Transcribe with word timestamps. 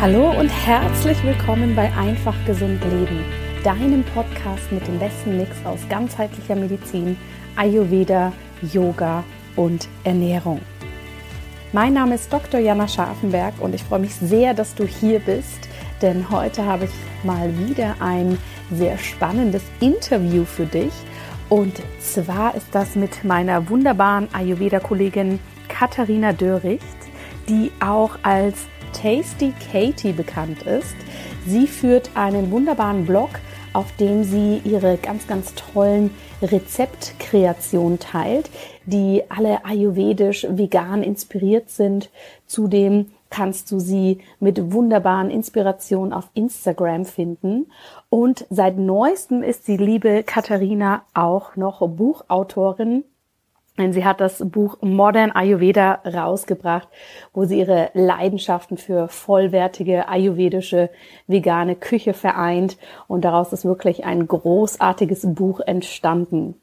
Hallo 0.00 0.30
und 0.30 0.48
herzlich 0.48 1.24
willkommen 1.24 1.74
bei 1.74 1.92
Einfach 1.94 2.36
Gesund 2.46 2.80
Leben, 2.84 3.24
deinem 3.64 4.04
Podcast 4.04 4.70
mit 4.70 4.86
dem 4.86 4.96
besten 5.00 5.36
Mix 5.36 5.50
aus 5.64 5.80
ganzheitlicher 5.88 6.54
Medizin, 6.54 7.16
Ayurveda, 7.56 8.32
Yoga 8.72 9.24
und 9.56 9.88
Ernährung. 10.04 10.60
Mein 11.72 11.94
Name 11.94 12.14
ist 12.14 12.32
Dr. 12.32 12.60
Jana 12.60 12.86
Scharfenberg 12.86 13.54
und 13.58 13.74
ich 13.74 13.82
freue 13.82 13.98
mich 13.98 14.14
sehr, 14.14 14.54
dass 14.54 14.76
du 14.76 14.86
hier 14.86 15.18
bist, 15.18 15.68
denn 16.00 16.30
heute 16.30 16.64
habe 16.64 16.84
ich 16.84 16.92
mal 17.24 17.52
wieder 17.66 17.96
ein 17.98 18.38
sehr 18.70 18.98
spannendes 18.98 19.64
Interview 19.80 20.44
für 20.44 20.66
dich. 20.66 20.92
Und 21.48 21.82
zwar 21.98 22.54
ist 22.54 22.68
das 22.70 22.94
mit 22.94 23.24
meiner 23.24 23.68
wunderbaren 23.68 24.28
Ayurveda-Kollegin 24.32 25.40
Katharina 25.66 26.32
Döricht, 26.32 26.84
die 27.48 27.72
auch 27.80 28.16
als 28.22 28.68
Tasty 28.92 29.52
Katie 29.72 30.12
bekannt 30.12 30.62
ist. 30.62 30.96
Sie 31.46 31.66
führt 31.66 32.10
einen 32.14 32.50
wunderbaren 32.50 33.06
Blog, 33.06 33.30
auf 33.72 33.94
dem 33.96 34.24
sie 34.24 34.60
ihre 34.64 34.96
ganz, 34.96 35.26
ganz 35.26 35.54
tollen 35.54 36.10
Rezeptkreationen 36.42 37.98
teilt, 37.98 38.50
die 38.86 39.22
alle 39.28 39.64
ayurvedisch 39.64 40.46
vegan 40.48 41.02
inspiriert 41.02 41.70
sind. 41.70 42.10
Zudem 42.46 43.06
kannst 43.30 43.70
du 43.70 43.78
sie 43.78 44.18
mit 44.40 44.72
wunderbaren 44.72 45.30
Inspirationen 45.30 46.12
auf 46.12 46.28
Instagram 46.34 47.04
finden. 47.04 47.66
Und 48.08 48.46
seit 48.50 48.78
neuestem 48.78 49.42
ist 49.42 49.68
die 49.68 49.76
liebe 49.76 50.22
Katharina 50.22 51.02
auch 51.14 51.56
noch 51.56 51.86
Buchautorin 51.86 53.04
denn 53.78 53.92
sie 53.92 54.04
hat 54.04 54.20
das 54.20 54.42
Buch 54.50 54.78
Modern 54.80 55.30
Ayurveda 55.30 56.00
rausgebracht, 56.04 56.88
wo 57.32 57.44
sie 57.44 57.58
ihre 57.58 57.90
Leidenschaften 57.94 58.76
für 58.76 59.08
vollwertige 59.08 60.08
ayurvedische 60.08 60.90
vegane 61.26 61.76
Küche 61.76 62.12
vereint. 62.12 62.76
Und 63.06 63.24
daraus 63.24 63.52
ist 63.52 63.64
wirklich 63.64 64.04
ein 64.04 64.26
großartiges 64.26 65.34
Buch 65.34 65.60
entstanden. 65.60 66.60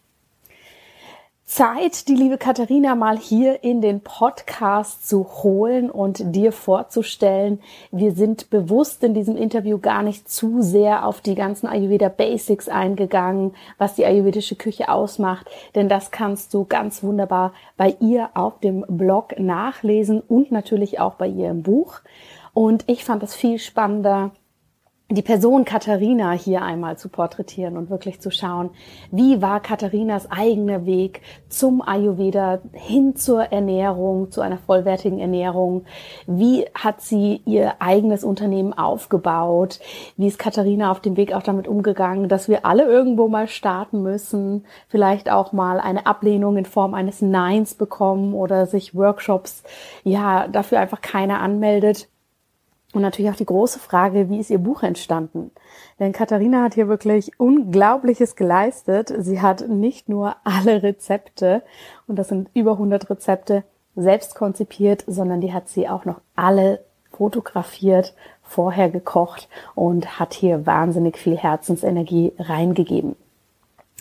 Zeit, 1.48 2.08
die 2.08 2.16
liebe 2.16 2.40
Katharina 2.40 2.96
mal 2.96 3.20
hier 3.20 3.64
in 3.64 3.80
den 3.80 4.02
Podcast 4.02 5.08
zu 5.08 5.44
holen 5.44 5.92
und 5.92 6.36
dir 6.36 6.52
vorzustellen. 6.52 7.62
Wir 7.92 8.14
sind 8.14 8.50
bewusst 8.50 9.04
in 9.04 9.14
diesem 9.14 9.38
Interview 9.38 9.78
gar 9.78 10.02
nicht 10.02 10.28
zu 10.28 10.64
sehr 10.64 11.06
auf 11.06 11.22
die 11.22 11.36
ganzen 11.36 11.68
Ayurveda 11.68 12.10
Basics 12.10 12.68
eingegangen, 12.68 13.54
was 13.78 13.94
die 13.94 14.06
ayurvedische 14.06 14.56
Küche 14.56 14.90
ausmacht, 14.90 15.46
denn 15.76 15.88
das 15.88 16.10
kannst 16.10 16.52
du 16.56 16.66
ganz 16.66 17.04
wunderbar 17.04 17.54
bei 17.78 17.96
ihr 18.00 18.32
auf 18.34 18.60
dem 18.60 18.84
Blog 18.88 19.40
nachlesen 19.40 20.22
und 20.22 20.52
natürlich 20.52 21.00
auch 21.00 21.14
bei 21.14 21.28
ihr 21.28 21.52
im 21.52 21.62
Buch. 21.62 22.02
Und 22.56 22.86
ich 22.88 23.06
fand 23.06 23.22
es 23.22 23.36
viel 23.36 23.60
spannender, 23.60 24.32
die 25.10 25.22
Person 25.22 25.66
Katharina 25.66 26.32
hier 26.32 26.64
einmal 26.64 26.98
zu 26.98 27.10
porträtieren 27.10 27.78
und 27.78 27.92
wirklich 27.92 28.20
zu 28.22 28.32
schauen, 28.32 28.72
wie 29.12 29.40
war 29.40 29.60
Katharinas 29.60 30.32
eigener 30.32 30.88
Weg 30.88 31.22
zum 31.48 31.84
Ayurveda 31.84 32.60
hin 32.74 33.16
zur 33.16 33.44
Ernährung, 33.44 34.32
zu 34.32 34.42
einer 34.42 34.58
vollwertigen 34.58 35.20
Ernährung? 35.20 35.86
Wie 36.26 36.66
hat 36.74 37.02
sie 37.02 37.42
ihr 37.46 37.76
eigenes 37.80 38.24
Unternehmen 38.24 38.74
aufgebaut? 38.74 39.80
Wie 40.18 40.26
ist 40.26 40.40
Katharina 40.40 40.90
auf 40.90 41.02
dem 41.02 41.18
Weg 41.18 41.34
auch 41.34 41.44
damit 41.44 41.68
umgegangen, 41.68 42.28
dass 42.28 42.50
wir 42.50 42.66
alle 42.66 42.86
irgendwo 42.86 43.28
mal 43.28 43.48
starten 43.48 44.02
müssen, 44.02 44.66
vielleicht 44.88 45.30
auch 45.30 45.52
mal 45.52 45.80
eine 45.80 46.08
Ablehnung 46.08 46.58
in 46.58 46.66
Form 46.66 46.96
eines 46.96 47.22
Neins 47.22 47.76
bekommen 47.76 48.34
oder 48.34 48.66
sich 48.66 48.96
Workshops, 48.96 49.64
ja, 50.04 50.48
dafür 50.48 50.80
einfach 50.80 51.02
keiner 51.02 51.42
anmeldet? 51.42 52.08
Und 52.96 53.02
natürlich 53.02 53.30
auch 53.30 53.36
die 53.36 53.46
große 53.46 53.78
Frage, 53.78 54.30
wie 54.30 54.40
ist 54.40 54.50
Ihr 54.50 54.58
Buch 54.58 54.82
entstanden? 54.82 55.52
Denn 56.00 56.14
Katharina 56.14 56.64
hat 56.64 56.76
hier 56.76 56.88
wirklich 56.88 57.38
Unglaubliches 57.38 58.38
geleistet. 58.38 59.14
Sie 59.18 59.42
hat 59.42 59.68
nicht 59.68 60.08
nur 60.08 60.38
alle 60.46 60.82
Rezepte, 60.82 61.62
und 62.08 62.18
das 62.18 62.30
sind 62.30 62.50
über 62.54 62.72
100 62.72 63.10
Rezepte, 63.10 63.66
selbst 63.98 64.36
konzipiert, 64.36 65.04
sondern 65.08 65.42
die 65.42 65.52
hat 65.52 65.68
sie 65.68 65.90
auch 65.90 66.06
noch 66.06 66.22
alle 66.38 66.86
fotografiert, 67.12 68.14
vorher 68.44 68.90
gekocht 68.90 69.50
und 69.74 70.18
hat 70.18 70.34
hier 70.34 70.66
wahnsinnig 70.66 71.18
viel 71.18 71.36
Herzensenergie 71.36 72.32
reingegeben. 72.40 73.18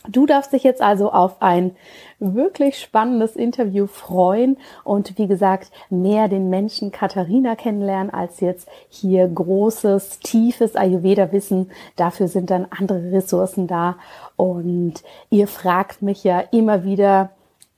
Du 0.07 0.27
darfst 0.27 0.53
dich 0.53 0.65
jetzt 0.65 0.83
also 0.83 1.11
auf 1.11 1.41
ein 1.41 1.75
wirklich 2.19 2.79
spannendes 2.79 3.37
Interview 3.37 3.87
freuen 3.87 4.59
und 4.85 5.17
wie 5.17 5.27
gesagt 5.27 5.71
mehr 5.89 6.29
den 6.29 6.51
Menschen 6.51 6.93
Katharina 6.93 7.57
kennenlernen 7.57 8.13
als 8.13 8.41
jetzt 8.41 8.69
hier 8.91 9.27
großes, 9.27 10.19
tiefes 10.19 10.77
Ayurveda-Wissen. 10.77 11.71
Dafür 11.97 12.29
sind 12.29 12.51
dann 12.51 12.67
andere 12.69 13.13
Ressourcen 13.13 13.67
da 13.67 13.97
und 14.37 15.03
ihr 15.31 15.49
fragt 15.49 16.03
mich 16.03 16.23
ja 16.23 16.41
immer 16.41 16.85
wieder, 16.85 17.31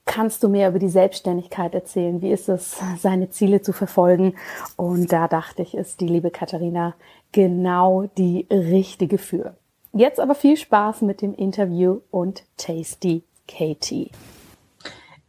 kannst 0.05 0.43
du 0.43 0.49
mehr 0.49 0.71
über 0.71 0.81
die 0.81 0.89
Selbstständigkeit 0.89 1.75
erzählen? 1.75 2.23
Wie 2.23 2.33
ist 2.33 2.49
es, 2.49 2.77
seine 2.99 3.31
Ziele 3.31 3.63
zu 3.63 3.73
verfolgen? 3.73 4.35
Und 4.77 5.13
da 5.13 5.29
dachte 5.29 5.63
ich, 5.63 5.77
ist 5.77 6.01
die 6.01 6.09
liebe 6.09 6.33
Katharina 6.33 6.95
genau 7.31 8.09
die 8.17 8.47
richtige 8.51 9.19
für. 9.19 9.55
Jetzt 9.97 10.21
aber 10.21 10.35
viel 10.35 10.59
Spaß 10.59 11.01
mit 11.01 11.23
dem 11.23 11.33
Interview 11.33 12.01
und 12.11 12.43
Tasty 12.59 13.25
Katie. 13.49 14.11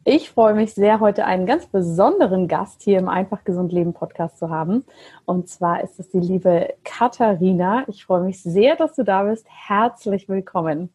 Ich 0.04 0.30
freue 0.30 0.56
mich 0.56 0.74
sehr, 0.74 1.00
heute 1.00 1.24
einen 1.24 1.46
ganz 1.46 1.68
besonderen 1.68 2.50
Gast 2.50 2.84
hier 2.84 3.00
im 3.00 3.08
Einfach 3.08 3.46
Gesund 3.46 3.72
Leben 3.72 3.94
Podcast 3.94 4.40
zu 4.40 4.50
haben. 4.50 4.84
Und 5.24 5.48
zwar 5.48 5.86
ist 5.86 6.02
es 6.02 6.10
die 6.10 6.20
liebe 6.20 6.74
Katharina. 6.84 7.86
Ich 7.88 8.04
freue 8.04 8.24
mich 8.24 8.44
sehr, 8.44 8.76
dass 8.76 8.94
du 8.94 9.06
da 9.06 9.24
bist. 9.24 9.46
Herzlich 9.48 10.28
willkommen. 10.28 10.90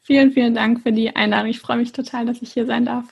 Vielen, 0.00 0.30
vielen 0.32 0.54
Dank 0.54 0.80
für 0.80 0.92
die 0.92 1.14
Einladung. 1.14 1.50
Ich 1.50 1.60
freue 1.60 1.76
mich 1.76 1.92
total, 1.92 2.24
dass 2.24 2.40
ich 2.40 2.54
hier 2.54 2.64
sein 2.64 2.86
darf. 2.86 3.04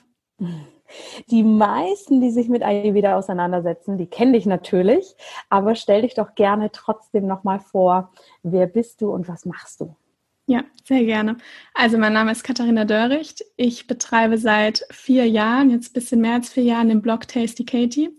Die 1.29 1.43
meisten, 1.43 2.21
die 2.21 2.31
sich 2.31 2.49
mit 2.49 2.63
Ayurveda 2.63 3.17
auseinandersetzen, 3.17 3.97
die 3.97 4.07
kennen 4.07 4.33
dich 4.33 4.45
natürlich, 4.45 5.15
aber 5.49 5.75
stell 5.75 6.01
dich 6.01 6.13
doch 6.13 6.35
gerne 6.35 6.71
trotzdem 6.71 7.27
nochmal 7.27 7.59
vor, 7.59 8.11
wer 8.43 8.67
bist 8.67 9.01
du 9.01 9.11
und 9.11 9.27
was 9.27 9.45
machst 9.45 9.81
du? 9.81 9.95
Ja, 10.47 10.63
sehr 10.83 11.05
gerne. 11.05 11.37
Also 11.73 11.97
mein 11.97 12.13
Name 12.13 12.31
ist 12.31 12.43
Katharina 12.43 12.83
Dörricht. 12.83 13.45
Ich 13.55 13.87
betreibe 13.87 14.37
seit 14.37 14.85
vier 14.91 15.27
Jahren, 15.27 15.69
jetzt 15.69 15.91
ein 15.91 15.93
bisschen 15.93 16.21
mehr 16.21 16.33
als 16.33 16.49
vier 16.49 16.63
Jahren, 16.63 16.89
den 16.89 17.01
Blog 17.01 17.27
Tasty 17.27 17.63
Katie 17.63 18.17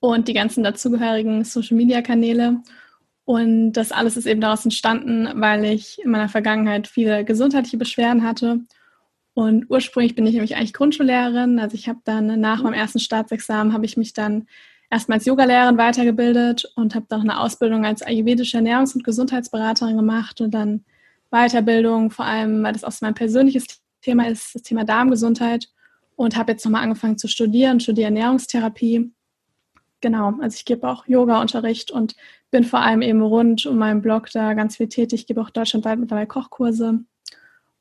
und 0.00 0.28
die 0.28 0.32
ganzen 0.32 0.64
dazugehörigen 0.64 1.44
Social-Media-Kanäle. 1.44 2.62
Und 3.24 3.72
das 3.72 3.90
alles 3.92 4.16
ist 4.16 4.26
eben 4.26 4.40
daraus 4.40 4.64
entstanden, 4.64 5.28
weil 5.34 5.64
ich 5.64 6.02
in 6.02 6.10
meiner 6.10 6.28
Vergangenheit 6.28 6.86
viele 6.86 7.24
gesundheitliche 7.24 7.76
Beschwerden 7.76 8.22
hatte 8.22 8.60
und 9.36 9.66
ursprünglich 9.68 10.14
bin 10.14 10.26
ich 10.26 10.32
nämlich 10.32 10.56
eigentlich 10.56 10.72
Grundschullehrerin. 10.72 11.58
Also 11.58 11.74
ich 11.74 11.90
habe 11.90 11.98
dann 12.04 12.40
nach 12.40 12.62
meinem 12.62 12.72
ersten 12.72 13.00
Staatsexamen 13.00 13.74
habe 13.74 13.84
ich 13.84 13.98
mich 13.98 14.14
dann 14.14 14.46
erstmal 14.90 15.18
als 15.18 15.26
Yogalehrerin 15.26 15.76
weitergebildet 15.76 16.72
und 16.74 16.94
habe 16.94 17.04
dann 17.10 17.20
eine 17.20 17.38
Ausbildung 17.38 17.84
als 17.84 18.00
ayurvedische 18.00 18.56
Ernährungs- 18.56 18.94
und 18.94 19.04
Gesundheitsberaterin 19.04 19.94
gemacht 19.94 20.40
und 20.40 20.52
dann 20.52 20.86
Weiterbildung, 21.30 22.10
vor 22.10 22.24
allem, 22.24 22.62
weil 22.62 22.72
das 22.72 22.82
auch 22.82 22.92
so 22.92 23.04
mein 23.04 23.12
persönliches 23.12 23.66
Thema 24.00 24.26
ist, 24.26 24.54
das 24.54 24.62
Thema 24.62 24.84
Darmgesundheit 24.84 25.68
und 26.14 26.34
habe 26.34 26.52
jetzt 26.52 26.64
nochmal 26.64 26.84
angefangen 26.84 27.18
zu 27.18 27.28
studieren, 27.28 27.78
studiere 27.78 28.06
Ernährungstherapie. 28.06 29.12
Genau, 30.00 30.32
also 30.40 30.54
ich 30.54 30.64
gebe 30.64 30.88
auch 30.88 31.06
Yoga-Unterricht 31.06 31.90
und 31.90 32.16
bin 32.50 32.64
vor 32.64 32.80
allem 32.80 33.02
eben 33.02 33.20
rund 33.20 33.66
um 33.66 33.76
meinen 33.76 34.00
Blog 34.00 34.30
da 34.30 34.54
ganz 34.54 34.78
viel 34.78 34.88
tätig. 34.88 35.20
Ich 35.20 35.26
gebe 35.26 35.42
auch 35.42 35.50
deutschlandweit 35.50 35.98
mittlerweile 35.98 36.26
Kochkurse 36.26 37.04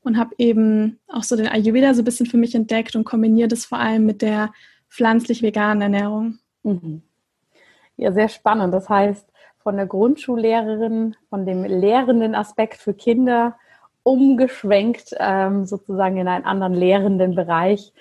und 0.06 0.18
habe 0.18 0.36
eben 0.38 1.00
auch 1.08 1.24
so 1.24 1.36
den 1.36 1.48
Ayurveda 1.48 1.94
so 1.94 2.02
ein 2.02 2.06
bisschen 2.06 2.28
für 2.28 2.38
mich 2.38 2.56
entdeckt 2.56 2.96
und 2.96 3.04
kombiniere 3.04 3.48
das 3.48 3.66
vor 3.66 3.80
allem 3.80 4.06
mit 4.06 4.22
der 4.22 4.54
pflanzlich-veganen 4.90 5.82
Ernährung. 5.82 6.40
Mhm. 6.64 7.02
Ja, 7.98 8.12
sehr 8.12 8.30
spannend. 8.30 8.74
Das 8.74 8.88
heißt, 8.88 9.28
von 9.58 9.78
der 9.78 9.88
Grundschullehrerin, 9.88 11.16
von 11.30 11.46
dem 11.46 11.64
lehrenden 11.64 12.36
Aspekt 12.36 12.78
für 12.78 12.94
Kinder 12.94 13.56
umgeschwenkt 14.04 15.16
ähm, 15.20 15.66
sozusagen 15.66 16.18
in 16.18 16.28
einen 16.28 16.46
anderen 16.46 16.76
lehrenden 16.76 17.34
Bereich, 17.34 17.92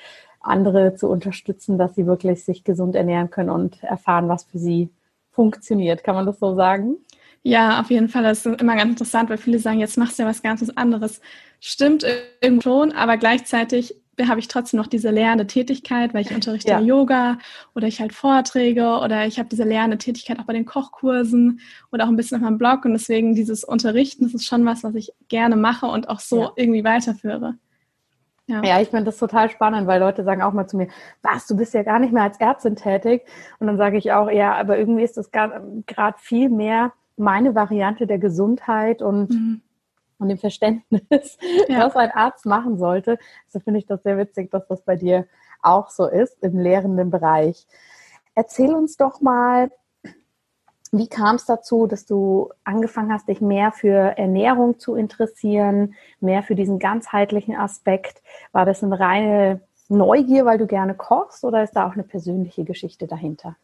andere 0.40 0.94
zu 0.94 1.08
unterstützen, 1.08 1.78
dass 1.78 1.94
sie 1.94 2.06
wirklich 2.06 2.44
sich 2.44 2.64
gesund 2.64 2.94
ernähren 2.94 3.30
können 3.30 3.48
und 3.48 3.82
erfahren, 3.82 4.28
was 4.28 4.44
für 4.44 4.58
sie 4.58 4.90
funktioniert. 5.30 6.04
Kann 6.04 6.14
man 6.14 6.26
das 6.26 6.38
so 6.38 6.54
sagen? 6.54 6.96
Ja, 7.46 7.79
auf 7.81 7.91
jeden 7.91 8.08
Fall. 8.08 8.23
Das 8.23 8.46
ist 8.46 8.61
immer 8.61 8.75
ganz 8.75 8.91
interessant, 8.91 9.29
weil 9.29 9.37
viele 9.37 9.58
sagen, 9.58 9.79
jetzt 9.79 9.99
machst 9.99 10.19
du 10.19 10.23
ja 10.23 10.29
was 10.29 10.43
ganz 10.43 10.67
anderes. 10.70 11.20
Stimmt 11.61 12.05
irgendwo 12.41 12.62
schon, 12.62 12.93
aber 12.93 13.19
gleichzeitig 13.19 13.94
habe 14.23 14.41
ich 14.41 14.49
trotzdem 14.49 14.79
noch 14.79 14.87
diese 14.87 15.11
lernende 15.11 15.46
Tätigkeit, 15.46 16.14
weil 16.14 16.23
ich 16.23 16.35
unterrichte 16.35 16.70
ja. 16.70 16.81
Yoga 16.81 17.38
oder 17.75 17.87
ich 17.87 18.00
halt 18.00 18.14
Vorträge 18.14 18.99
oder 19.00 19.26
ich 19.26 19.38
habe 19.38 19.49
diese 19.49 19.64
lernende 19.64 19.99
Tätigkeit 19.99 20.38
auch 20.38 20.44
bei 20.44 20.52
den 20.55 20.64
Kochkursen 20.64 21.61
oder 21.93 22.05
auch 22.05 22.08
ein 22.08 22.17
bisschen 22.17 22.37
auf 22.38 22.43
meinem 22.43 22.56
Blog 22.56 22.85
und 22.87 22.93
deswegen 22.93 23.35
dieses 23.35 23.62
Unterrichten, 23.64 24.25
das 24.25 24.35
ist 24.35 24.46
schon 24.46 24.64
was, 24.64 24.85
was 24.85 24.94
ich 24.94 25.12
gerne 25.29 25.56
mache 25.56 25.87
und 25.87 26.08
auch 26.08 26.20
so 26.20 26.43
ja. 26.43 26.52
irgendwie 26.56 26.85
weiterführe. 26.85 27.56
Ja. 28.46 28.62
ja, 28.62 28.81
ich 28.81 28.88
finde 28.88 29.05
das 29.05 29.19
total 29.19 29.50
spannend, 29.50 29.87
weil 29.87 30.00
Leute 30.00 30.23
sagen 30.23 30.43
auch 30.43 30.52
mal 30.52 30.67
zu 30.67 30.76
mir, 30.76 30.88
was, 31.23 31.46
du 31.46 31.56
bist 31.56 31.75
ja 31.75 31.82
gar 31.82 31.99
nicht 31.99 32.12
mehr 32.12 32.25
als 32.25 32.38
Ärztin 32.38 32.76
tätig. 32.76 33.23
Und 33.58 33.67
dann 33.67 33.79
sage 33.79 33.96
ich 33.96 34.12
auch, 34.12 34.31
ja, 34.31 34.55
aber 34.55 34.79
irgendwie 34.79 35.02
ist 35.02 35.17
das 35.17 35.31
gerade 35.31 36.19
viel 36.19 36.50
mehr 36.50 36.93
meine 37.16 37.55
Variante 37.55 38.06
der 38.06 38.19
Gesundheit 38.19 39.02
und, 39.02 39.31
mhm. 39.31 39.62
und 40.19 40.28
dem 40.28 40.38
Verständnis, 40.38 41.38
ja. 41.69 41.87
was 41.87 41.96
ein 41.96 42.11
Arzt 42.11 42.46
machen 42.46 42.78
sollte. 42.78 43.19
Also 43.46 43.61
finde 43.61 43.78
ich 43.78 43.87
das 43.87 44.02
sehr 44.02 44.19
witzig, 44.19 44.50
dass 44.50 44.66
das 44.66 44.82
bei 44.82 44.96
dir 44.96 45.26
auch 45.62 45.90
so 45.90 46.06
ist 46.06 46.43
im 46.43 46.58
lehrenden 46.58 47.11
Bereich. 47.11 47.66
Erzähl 48.34 48.75
uns 48.75 48.96
doch 48.96 49.20
mal, 49.20 49.70
wie 50.96 51.08
kam 51.08 51.37
es 51.37 51.44
dazu, 51.44 51.87
dass 51.87 52.06
du 52.06 52.50
angefangen 52.62 53.12
hast, 53.12 53.28
dich 53.28 53.40
mehr 53.40 53.72
für 53.72 54.17
Ernährung 54.17 54.78
zu 54.78 54.94
interessieren, 54.94 55.94
mehr 56.20 56.43
für 56.43 56.55
diesen 56.55 56.78
ganzheitlichen 56.78 57.56
Aspekt? 57.56 58.22
War 58.52 58.64
das 58.64 58.84
eine 58.84 58.99
reine 58.99 59.60
Neugier, 59.88 60.44
weil 60.44 60.58
du 60.58 60.67
gerne 60.67 60.94
kochst 60.94 61.44
oder 61.44 61.64
ist 61.64 61.72
da 61.72 61.88
auch 61.88 61.94
eine 61.94 62.05
persönliche 62.05 62.64
Geschichte 62.64 63.06
dahinter? 63.06 63.56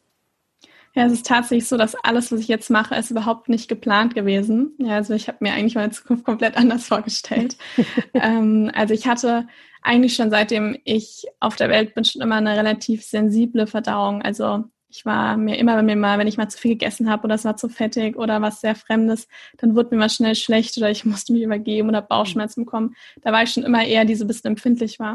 Ja, 0.95 1.07
es 1.07 1.13
ist 1.13 1.27
tatsächlich 1.27 1.69
so, 1.69 1.77
dass 1.77 1.95
alles, 1.95 2.33
was 2.33 2.41
ich 2.41 2.49
jetzt 2.49 2.69
mache, 2.69 2.97
ist 2.97 3.13
überhaupt 3.13 3.49
nicht 3.49 3.69
geplant 3.69 4.15
gewesen. 4.15 4.75
Ja, 4.79 4.97
also 4.97 5.15
ich 5.15 5.29
habe 5.29 5.39
mir 5.41 5.53
eigentlich 5.53 5.77
meine 5.77 5.93
Zukunft 5.93 6.25
komplett 6.25 6.57
anders 6.57 6.87
vorgestellt. 6.89 7.57
ähm, 8.15 8.71
also 8.75 8.93
ich 8.93 9.07
hatte 9.07 9.47
eigentlich 9.83 10.15
schon 10.15 10.31
seitdem 10.31 10.77
ich 10.85 11.27
auf 11.39 11.57
der 11.57 11.69
Welt 11.69 11.95
bin, 11.95 12.05
schon 12.05 12.23
immer 12.23 12.37
eine 12.37 12.57
relativ 12.57 13.05
sensible 13.05 13.67
Verdauung. 13.69 14.21
Also 14.23 14.65
ich 14.89 15.07
war 15.07 15.37
mir 15.37 15.59
immer, 15.59 15.77
wenn 15.77 15.87
mir 15.87 15.95
mal, 15.95 16.19
wenn 16.19 16.27
ich 16.27 16.37
mal 16.37 16.49
zu 16.49 16.59
viel 16.59 16.73
gegessen 16.73 17.09
habe 17.09 17.23
oder 17.25 17.37
es 17.37 17.45
war 17.45 17.57
zu 17.57 17.69
fettig 17.69 18.17
oder 18.17 18.43
was 18.43 18.61
sehr 18.61 18.75
Fremdes, 18.75 19.29
dann 19.59 19.77
wurde 19.77 19.91
mir 19.93 20.01
mal 20.01 20.11
schnell 20.11 20.35
schlecht 20.35 20.77
oder 20.77 20.91
ich 20.91 21.05
musste 21.05 21.33
mich 21.33 21.43
übergeben 21.43 21.89
oder 21.89 22.03
Bauchschmerzen 22.03 22.65
bekommen. 22.65 22.97
Da 23.23 23.31
war 23.31 23.45
ich 23.45 23.53
schon 23.53 23.63
immer 23.63 23.85
eher 23.85 24.05
die 24.05 24.17
so 24.17 24.25
ein 24.25 24.29
bisschen 24.29 24.51
empfindlich 24.51 24.99
war. 24.99 25.13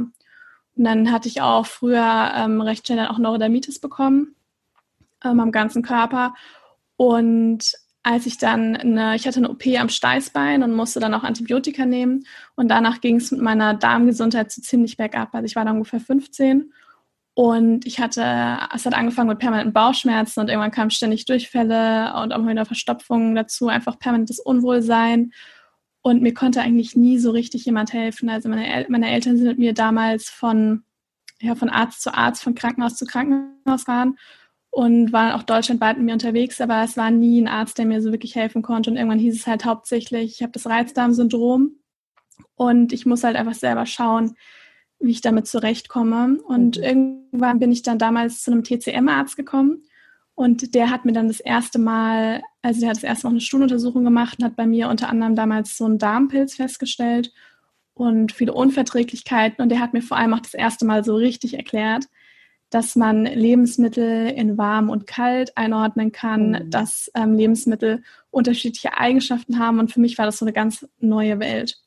Und 0.78 0.83
dann 0.83 1.12
hatte 1.12 1.28
ich 1.28 1.42
auch 1.42 1.66
früher 1.66 2.31
ähm, 2.36 2.62
recht 2.62 2.88
schnell 2.88 3.07
auch 3.07 3.18
Neurodermitis 3.18 3.80
bekommen 3.80 4.36
ähm, 5.25 5.39
am 5.39 5.51
ganzen 5.51 5.81
Körper. 5.81 6.33
Und 6.98 7.74
als 8.04 8.27
ich 8.27 8.38
dann 8.38 8.75
eine, 8.75 9.16
ich 9.16 9.25
hatte 9.25 9.39
eine 9.39 9.50
OP 9.50 9.66
am 9.80 9.89
Steißbein 9.89 10.62
und 10.62 10.74
musste 10.74 11.00
dann 11.00 11.16
auch 11.16 11.24
Antibiotika 11.24 11.86
nehmen. 11.86 12.24
Und 12.56 12.69
danach 12.69 13.01
ging 13.01 13.16
es 13.16 13.31
mit 13.31 13.42
meiner 13.42 13.74
Darmgesundheit 13.74 14.51
so 14.51 14.62
ziemlich 14.62 14.95
bergab. 14.95 15.33
Also 15.33 15.45
ich 15.45 15.56
war 15.56 15.66
dann 15.66 15.77
ungefähr 15.77 16.00
15 16.00 16.72
und 17.33 17.86
ich 17.86 18.00
hatte, 18.00 18.22
es 18.74 18.86
hat 18.86 18.94
angefangen 18.94 19.30
mit 19.30 19.39
permanenten 19.39 19.74
Bauchschmerzen 19.74 20.39
und 20.39 20.50
irgendwann 20.50 20.72
kamen 20.72 20.92
ständig 20.92 21.25
Durchfälle 21.25 22.13
und 22.21 22.31
auch 22.31 22.48
wieder 22.48 22.66
Verstopfungen 22.66 23.36
dazu, 23.36 23.68
einfach 23.68 24.00
permanentes 24.00 24.39
Unwohlsein. 24.39 25.31
Und 26.01 26.21
mir 26.21 26.33
konnte 26.33 26.62
eigentlich 26.62 26.95
nie 26.95 27.18
so 27.18 27.31
richtig 27.31 27.66
jemand 27.66 27.92
helfen. 27.92 28.30
Also 28.30 28.48
meine, 28.50 28.71
El 28.71 28.86
meine 28.89 29.10
Eltern 29.10 29.36
sind 29.36 29.48
mit 29.48 29.57
mir 29.57 29.74
damals 29.74 30.30
von, 30.30 30.83
ja, 31.42 31.56
von 31.56 31.69
Arzt 31.69 32.04
zu 32.04 32.13
Arzt, 32.13 32.44
von 32.44 32.54
Krankenhaus 32.56 32.95
zu 32.95 33.06
Krankenhaus 33.06 33.83
gefahren 33.86 34.16
und 34.75 35.13
waren 35.13 35.31
auch 35.31 35.44
deutschlandweit 35.44 35.95
mit 35.95 36.06
mir 36.06 36.13
unterwegs, 36.13 36.60
aber 36.60 36.83
es 36.83 36.98
war 36.98 37.10
nie 37.10 37.42
ein 37.42 37.48
Arzt, 37.48 37.77
der 37.77 37.86
mir 37.86 38.01
so 38.01 38.12
wirklich 38.12 38.36
helfen 38.36 38.62
konnte. 38.62 38.89
Und 38.89 38.98
irgendwann 38.98 39.19
hieß 39.19 39.33
es 39.33 39.48
halt 39.48 39.63
hauptsächlich, 39.63 40.33
ich 40.33 40.42
habe 40.42 40.51
das 40.51 40.68
Reizdarmsyndrom 40.68 41.72
und 42.56 42.92
ich 42.92 43.06
muss 43.06 43.24
halt 43.24 43.38
einfach 43.38 43.54
selber 43.54 43.86
schauen, 43.86 44.36
wie 45.00 45.12
ich 45.12 45.22
damit 45.22 45.48
zurechtkomme. 45.48 46.39
Und 46.45 46.75
mhm. 46.75 46.83
irgendwann 46.83 47.60
bin 47.60 47.72
ich 47.72 47.83
dann 47.83 48.00
damals 48.00 48.44
zu 48.44 48.51
einem 48.51 48.66
TCM-Arzt 48.66 49.38
gekommen 49.38 49.83
und 50.33 50.75
der 50.75 50.89
hat 50.89 51.06
mir 51.06 51.13
dann 51.13 51.30
das 51.30 51.39
erste 51.39 51.80
Mal, 51.80 52.42
also 52.62 52.81
der 52.81 52.89
hat 52.89 52.98
das 52.98 53.04
erste 53.04 53.28
Mal 53.28 53.31
eine 53.31 53.42
Stuhluntersuchung 53.42 54.04
gemacht 54.04 54.39
und 54.39 54.45
hat 54.45 54.57
bei 54.57 54.68
mir 54.68 54.89
unter 54.89 55.07
anderem 55.07 55.36
damals 55.36 55.78
so 55.78 55.86
einen 55.86 56.00
Darmpilz 56.00 56.56
festgestellt 56.56 57.31
und 57.94 58.33
viele 58.33 58.51
Unverträglichkeiten. 58.51 59.63
Und 59.63 59.69
der 59.69 59.80
hat 59.80 59.94
mir 59.94 60.01
vor 60.01 60.18
allem 60.18 60.33
auch 60.33 60.42
das 60.42 60.54
erste 60.54 60.86
Mal 60.86 61.06
so 61.06 61.16
richtig 61.16 61.54
erklärt, 61.54 62.07
dass 62.75 62.98
man 62.98 63.25
Lebensmittel 63.25 64.27
in 64.27 64.57
warm 64.57 64.89
und 64.89 65.07
kalt 65.07 65.56
einordnen 65.56 66.12
kann, 66.12 66.50
mhm. 66.50 66.69
dass 66.72 67.10
ähm, 67.16 67.33
Lebensmittel 67.36 68.04
unterschiedliche 68.31 68.98
Eigenschaften 68.98 69.60
haben. 69.60 69.80
Und 69.80 69.94
für 69.94 70.01
mich 70.01 70.18
war 70.18 70.25
das 70.25 70.39
so 70.39 70.44
eine 70.44 70.51
ganz 70.51 70.86
neue 71.00 71.39
Welt. 71.39 71.77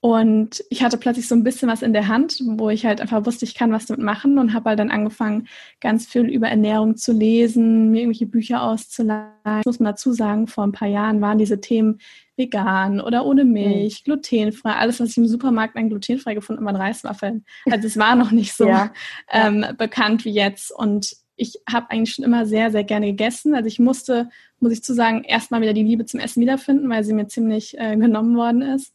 Und 0.00 0.62
ich 0.70 0.84
hatte 0.84 0.96
plötzlich 0.96 1.26
so 1.26 1.34
ein 1.34 1.42
bisschen 1.42 1.68
was 1.68 1.82
in 1.82 1.92
der 1.92 2.06
Hand, 2.06 2.40
wo 2.44 2.70
ich 2.70 2.86
halt 2.86 3.00
einfach 3.00 3.26
wusste, 3.26 3.44
ich 3.44 3.56
kann 3.56 3.72
was 3.72 3.86
damit 3.86 4.04
machen 4.04 4.38
und 4.38 4.54
habe 4.54 4.70
halt 4.70 4.78
dann 4.78 4.92
angefangen, 4.92 5.48
ganz 5.80 6.06
viel 6.06 6.26
über 6.26 6.48
Ernährung 6.48 6.96
zu 6.96 7.12
lesen, 7.12 7.90
mir 7.90 8.02
irgendwelche 8.02 8.26
Bücher 8.26 8.62
auszuleihen. 8.62 9.32
Ich 9.60 9.66
muss 9.66 9.80
mal 9.80 9.90
dazu 9.90 10.12
sagen, 10.12 10.46
vor 10.46 10.62
ein 10.62 10.72
paar 10.72 10.86
Jahren 10.86 11.20
waren 11.20 11.38
diese 11.38 11.60
Themen 11.60 11.98
vegan 12.36 13.00
oder 13.00 13.26
ohne 13.26 13.44
Milch, 13.44 14.02
mhm. 14.02 14.04
glutenfrei. 14.04 14.70
Alles, 14.74 15.00
was 15.00 15.10
ich 15.10 15.16
im 15.16 15.26
Supermarkt 15.26 15.76
an 15.76 15.88
glutenfrei 15.88 16.34
gefunden 16.34 16.64
habe, 16.64 16.78
waren 16.78 16.86
Reiswaffeln. 16.86 17.44
Also 17.68 17.88
es 17.88 17.96
war 17.96 18.14
noch 18.14 18.30
nicht 18.30 18.52
so 18.52 18.68
ja. 18.68 18.92
ähm, 19.32 19.66
bekannt 19.76 20.24
wie 20.24 20.30
jetzt. 20.30 20.70
Und 20.70 21.16
ich 21.34 21.60
habe 21.68 21.90
eigentlich 21.90 22.14
schon 22.14 22.24
immer 22.24 22.46
sehr, 22.46 22.70
sehr 22.70 22.84
gerne 22.84 23.06
gegessen. 23.06 23.56
Also 23.56 23.66
ich 23.66 23.80
musste, 23.80 24.28
muss 24.60 24.72
ich 24.72 24.84
zu 24.84 24.94
sagen, 24.94 25.24
erstmal 25.24 25.60
wieder 25.60 25.72
die 25.72 25.82
Liebe 25.82 26.06
zum 26.06 26.20
Essen 26.20 26.40
wiederfinden, 26.40 26.88
weil 26.88 27.02
sie 27.02 27.12
mir 27.12 27.26
ziemlich 27.26 27.76
äh, 27.76 27.96
genommen 27.96 28.36
worden 28.36 28.62
ist. 28.62 28.94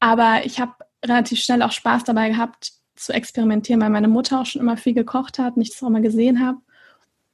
Aber 0.00 0.44
ich 0.44 0.60
habe 0.60 0.72
relativ 1.04 1.40
schnell 1.40 1.62
auch 1.62 1.72
Spaß 1.72 2.04
dabei 2.04 2.30
gehabt, 2.30 2.72
zu 2.96 3.12
experimentieren, 3.12 3.80
weil 3.80 3.90
meine 3.90 4.08
Mutter 4.08 4.40
auch 4.40 4.46
schon 4.46 4.62
immer 4.62 4.76
viel 4.76 4.94
gekocht 4.94 5.38
hat 5.38 5.56
und 5.56 5.62
ich 5.62 5.70
das 5.70 5.82
auch 5.82 5.90
mal 5.90 6.02
gesehen 6.02 6.44
habe. 6.44 6.58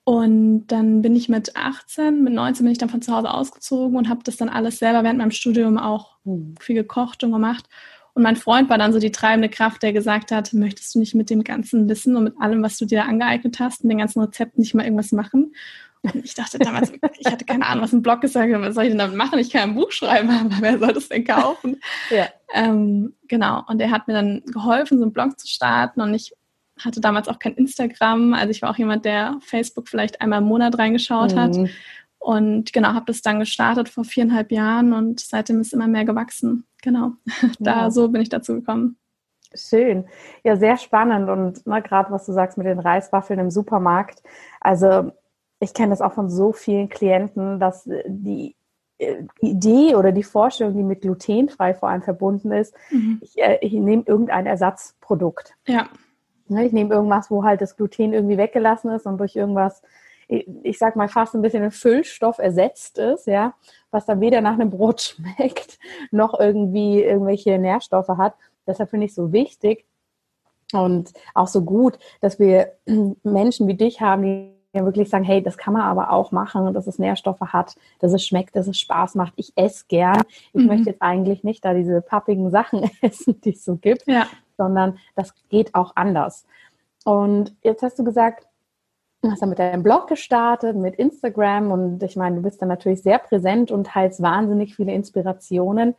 Und 0.05 0.67
dann 0.69 1.03
bin 1.03 1.15
ich 1.15 1.29
mit 1.29 1.57
18, 1.57 2.25
mit 2.25 2.33
19 2.33 2.65
bin 2.65 2.73
ich 2.73 2.79
dann 2.79 2.89
von 2.89 3.03
zu 3.03 3.15
Hause 3.15 3.33
ausgezogen 3.33 3.97
und 3.97 4.09
habe 4.09 4.23
das 4.25 4.37
dann 4.37 4.49
alles 4.49 4.79
selber 4.79 5.05
während 5.05 5.19
meinem 5.19 5.31
Studium 5.31 5.79
auch 5.79 6.17
hm. 6.25 6.55
viel 6.59 6.75
gekocht 6.75 7.23
und 7.23 7.33
gemacht. 7.33 7.69
Und 8.15 8.25
mein 8.25 8.37
Freund 8.37 8.69
war 8.69 8.79
dann 8.79 8.93
so 8.93 8.99
die 8.99 9.13
treibende 9.13 9.49
Kraft, 9.49 9.83
der 9.83 9.93
gesagt 9.93 10.33
hat, 10.33 10.53
möchtest 10.53 10.95
du 10.95 10.99
nicht 10.99 11.15
mit 11.15 11.31
dem 11.31 11.45
ganzen 11.45 11.89
Wissen 11.89 12.17
und 12.17 12.25
mit 12.25 12.35
allem, 12.41 12.63
was 12.63 12.77
du 12.77 12.87
dir 12.87 13.01
da 13.01 13.05
angeeignet 13.05 13.61
hast, 13.61 13.83
und 13.83 13.89
den 13.89 13.99
ganzen 13.99 14.21
Rezepten 14.21 14.61
nicht 14.61 14.75
mal 14.75 14.85
irgendwas 14.85 15.13
machen? 15.13 15.55
Und 16.02 16.25
ich 16.25 16.35
dachte 16.35 16.58
damals, 16.58 16.93
ich 17.19 17.31
hatte 17.31 17.44
keine 17.44 17.67
Ahnung, 17.67 17.85
was 17.85 17.93
ein 17.93 18.02
Blog 18.02 18.25
ist. 18.25 18.35
Was 18.35 18.75
soll 18.75 18.85
ich 18.85 18.91
denn 18.91 18.99
damit 18.99 19.17
machen? 19.17 19.38
Ich 19.38 19.50
kann 19.50 19.70
ein 19.70 19.75
Buch 19.75 19.93
schreiben, 19.93 20.31
aber 20.41 20.55
wer 20.61 20.79
soll 20.79 20.93
das 20.93 21.08
denn 21.08 21.25
kaufen? 21.25 21.81
Ja. 22.11 22.26
Ähm, 22.52 23.14
genau. 23.29 23.62
Und 23.69 23.81
er 23.81 23.91
hat 23.91 24.08
mir 24.08 24.14
dann 24.14 24.43
geholfen, 24.47 24.99
so 24.99 25.05
einen 25.05 25.12
Blog 25.12 25.38
zu 25.38 25.47
starten. 25.47 26.00
Und 26.00 26.14
ich 26.14 26.35
hatte 26.82 27.00
damals 27.00 27.29
auch 27.29 27.38
kein 27.38 27.55
Instagram. 27.55 28.35
Also 28.35 28.50
ich 28.50 28.62
war 28.62 28.70
auch 28.70 28.79
jemand, 28.79 29.05
der 29.05 29.38
Facebook 29.43 29.88
vielleicht 29.88 30.20
einmal 30.20 30.41
im 30.41 30.49
Monat 30.49 30.79
reingeschaut 30.79 31.35
mhm. 31.35 31.38
hat. 31.38 31.56
Und 32.19 32.73
genau, 32.73 32.88
habe 32.88 33.06
das 33.06 33.23
dann 33.23 33.38
gestartet 33.38 33.88
vor 33.88 34.05
viereinhalb 34.05 34.53
Jahren 34.53 34.93
und 34.93 35.20
seitdem 35.20 35.61
ist 35.61 35.73
immer 35.73 35.88
mehr 35.88 36.05
gewachsen. 36.05 36.64
Genau. 36.82 37.12
Da 37.58 37.82
ja. 37.82 37.91
so 37.91 38.08
bin 38.08 38.20
ich 38.20 38.29
dazu 38.29 38.55
gekommen. 38.55 38.96
Schön. 39.55 40.05
Ja, 40.44 40.56
sehr 40.56 40.76
spannend. 40.76 41.29
Und 41.29 41.67
ne, 41.67 41.82
gerade 41.82 42.11
was 42.11 42.26
du 42.26 42.32
sagst 42.32 42.58
mit 42.58 42.67
den 42.67 42.79
Reiswaffeln 42.79 43.41
im 43.41 43.51
Supermarkt. 43.51 44.22
Also 44.60 45.13
ich 45.60 45.74
kenne 45.74 45.90
das 45.90 46.00
auch 46.00 46.14
von 46.14 46.29
so 46.29 46.52
vielen 46.52 46.88
Klienten, 46.88 47.60
dass 47.60 47.86
äh, 47.86 48.02
die 48.06 48.56
äh, 48.98 49.22
Idee 49.40 49.94
oder 49.94 50.10
die 50.10 50.22
Vorstellung, 50.22 50.74
die 50.74 50.82
mit 50.82 51.02
glutenfrei 51.02 51.74
vor 51.74 51.90
allem 51.90 52.02
verbunden 52.02 52.50
ist, 52.50 52.74
mhm. 52.90 53.20
ich, 53.22 53.38
äh, 53.38 53.58
ich 53.60 53.72
nehme 53.72 54.02
irgendein 54.06 54.46
Ersatzprodukt. 54.46 55.55
Ja. 55.67 55.88
Ne, 56.48 56.67
ich 56.67 56.72
nehme 56.72 56.94
irgendwas, 56.94 57.31
wo 57.31 57.44
halt 57.44 57.60
das 57.60 57.76
Gluten 57.76 58.12
irgendwie 58.12 58.38
weggelassen 58.38 58.90
ist 58.90 59.06
und 59.06 59.19
durch 59.19 59.36
irgendwas, 59.36 59.82
ich 60.26 60.79
sag 60.79 60.96
mal, 60.96 61.08
fast 61.08 61.34
ein 61.34 61.43
bisschen 61.43 61.62
ein 61.62 61.70
Füllstoff 61.70 62.38
ersetzt 62.38 62.98
ist, 62.98 63.26
ja, 63.29 63.55
was 63.93 64.06
dann 64.06 64.20
weder 64.20 64.40
nach 64.40 64.55
einem 64.55 64.70
Brot 64.70 65.00
schmeckt, 65.38 65.79
noch 66.10 66.38
irgendwie 66.38 67.02
irgendwelche 67.02 67.56
Nährstoffe 67.58 68.08
hat. 68.08 68.34
Deshalb 68.67 68.90
finde 68.90 69.06
ich 69.06 69.12
es 69.12 69.17
so 69.17 69.32
wichtig 69.32 69.86
und 70.72 71.12
auch 71.34 71.48
so 71.48 71.62
gut, 71.62 71.98
dass 72.20 72.40
wir 72.40 72.72
Menschen 73.22 73.69
wie 73.69 73.74
dich 73.74 74.00
haben, 74.00 74.22
die 74.22 74.59
wirklich 74.72 75.08
sagen, 75.08 75.24
hey, 75.24 75.43
das 75.43 75.56
kann 75.56 75.72
man 75.74 75.82
aber 75.82 76.12
auch 76.12 76.32
machen, 76.32 76.72
dass 76.72 76.86
es 76.86 76.98
Nährstoffe 76.98 77.41
hat, 77.41 77.77
dass 77.98 78.12
es 78.12 78.24
schmeckt, 78.24 78.55
dass 78.55 78.69
es 78.69 78.79
Spaß 78.79 79.17
macht. 79.17 79.32
Ich 79.36 79.53
esse 79.56 79.84
gern. 79.89 80.22
Ich 80.53 80.62
mhm. 80.62 80.67
möchte 80.67 80.91
jetzt 80.91 81.03
eigentlich 81.03 81.43
nicht 81.44 81.65
da 81.65 81.74
diese 81.74 82.00
pappigen 82.00 82.50
Sachen 82.50 82.89
essen, 83.03 83.41
die 83.41 83.50
es 83.50 83.65
so 83.65 83.77
gibt, 83.77 84.06
ja. 84.06 84.27
sondern 84.56 84.98
das 85.17 85.34
geht 85.48 85.74
auch 85.74 85.93
anders. 85.96 86.46
Und 87.05 87.55
jetzt 87.62 87.82
hast 87.82 87.98
du 87.98 88.05
gesagt, 88.05 88.46
du 89.22 89.31
hast 89.31 89.43
dann 89.43 89.48
mit 89.48 89.58
deinem 89.58 89.82
Blog 89.82 90.06
gestartet, 90.06 90.77
mit 90.77 90.96
Instagram 90.96 91.72
und 91.72 92.03
ich 92.03 92.17
meine, 92.17 92.36
du 92.36 92.43
bist 92.43 92.62
dann 92.62 92.69
natürlich 92.69 93.03
sehr 93.03 93.19
präsent 93.19 93.70
und 93.70 93.89
teilst 93.89 94.22
wahnsinnig 94.22 94.77
viele 94.77 94.93
Inspirationen. 94.93 95.94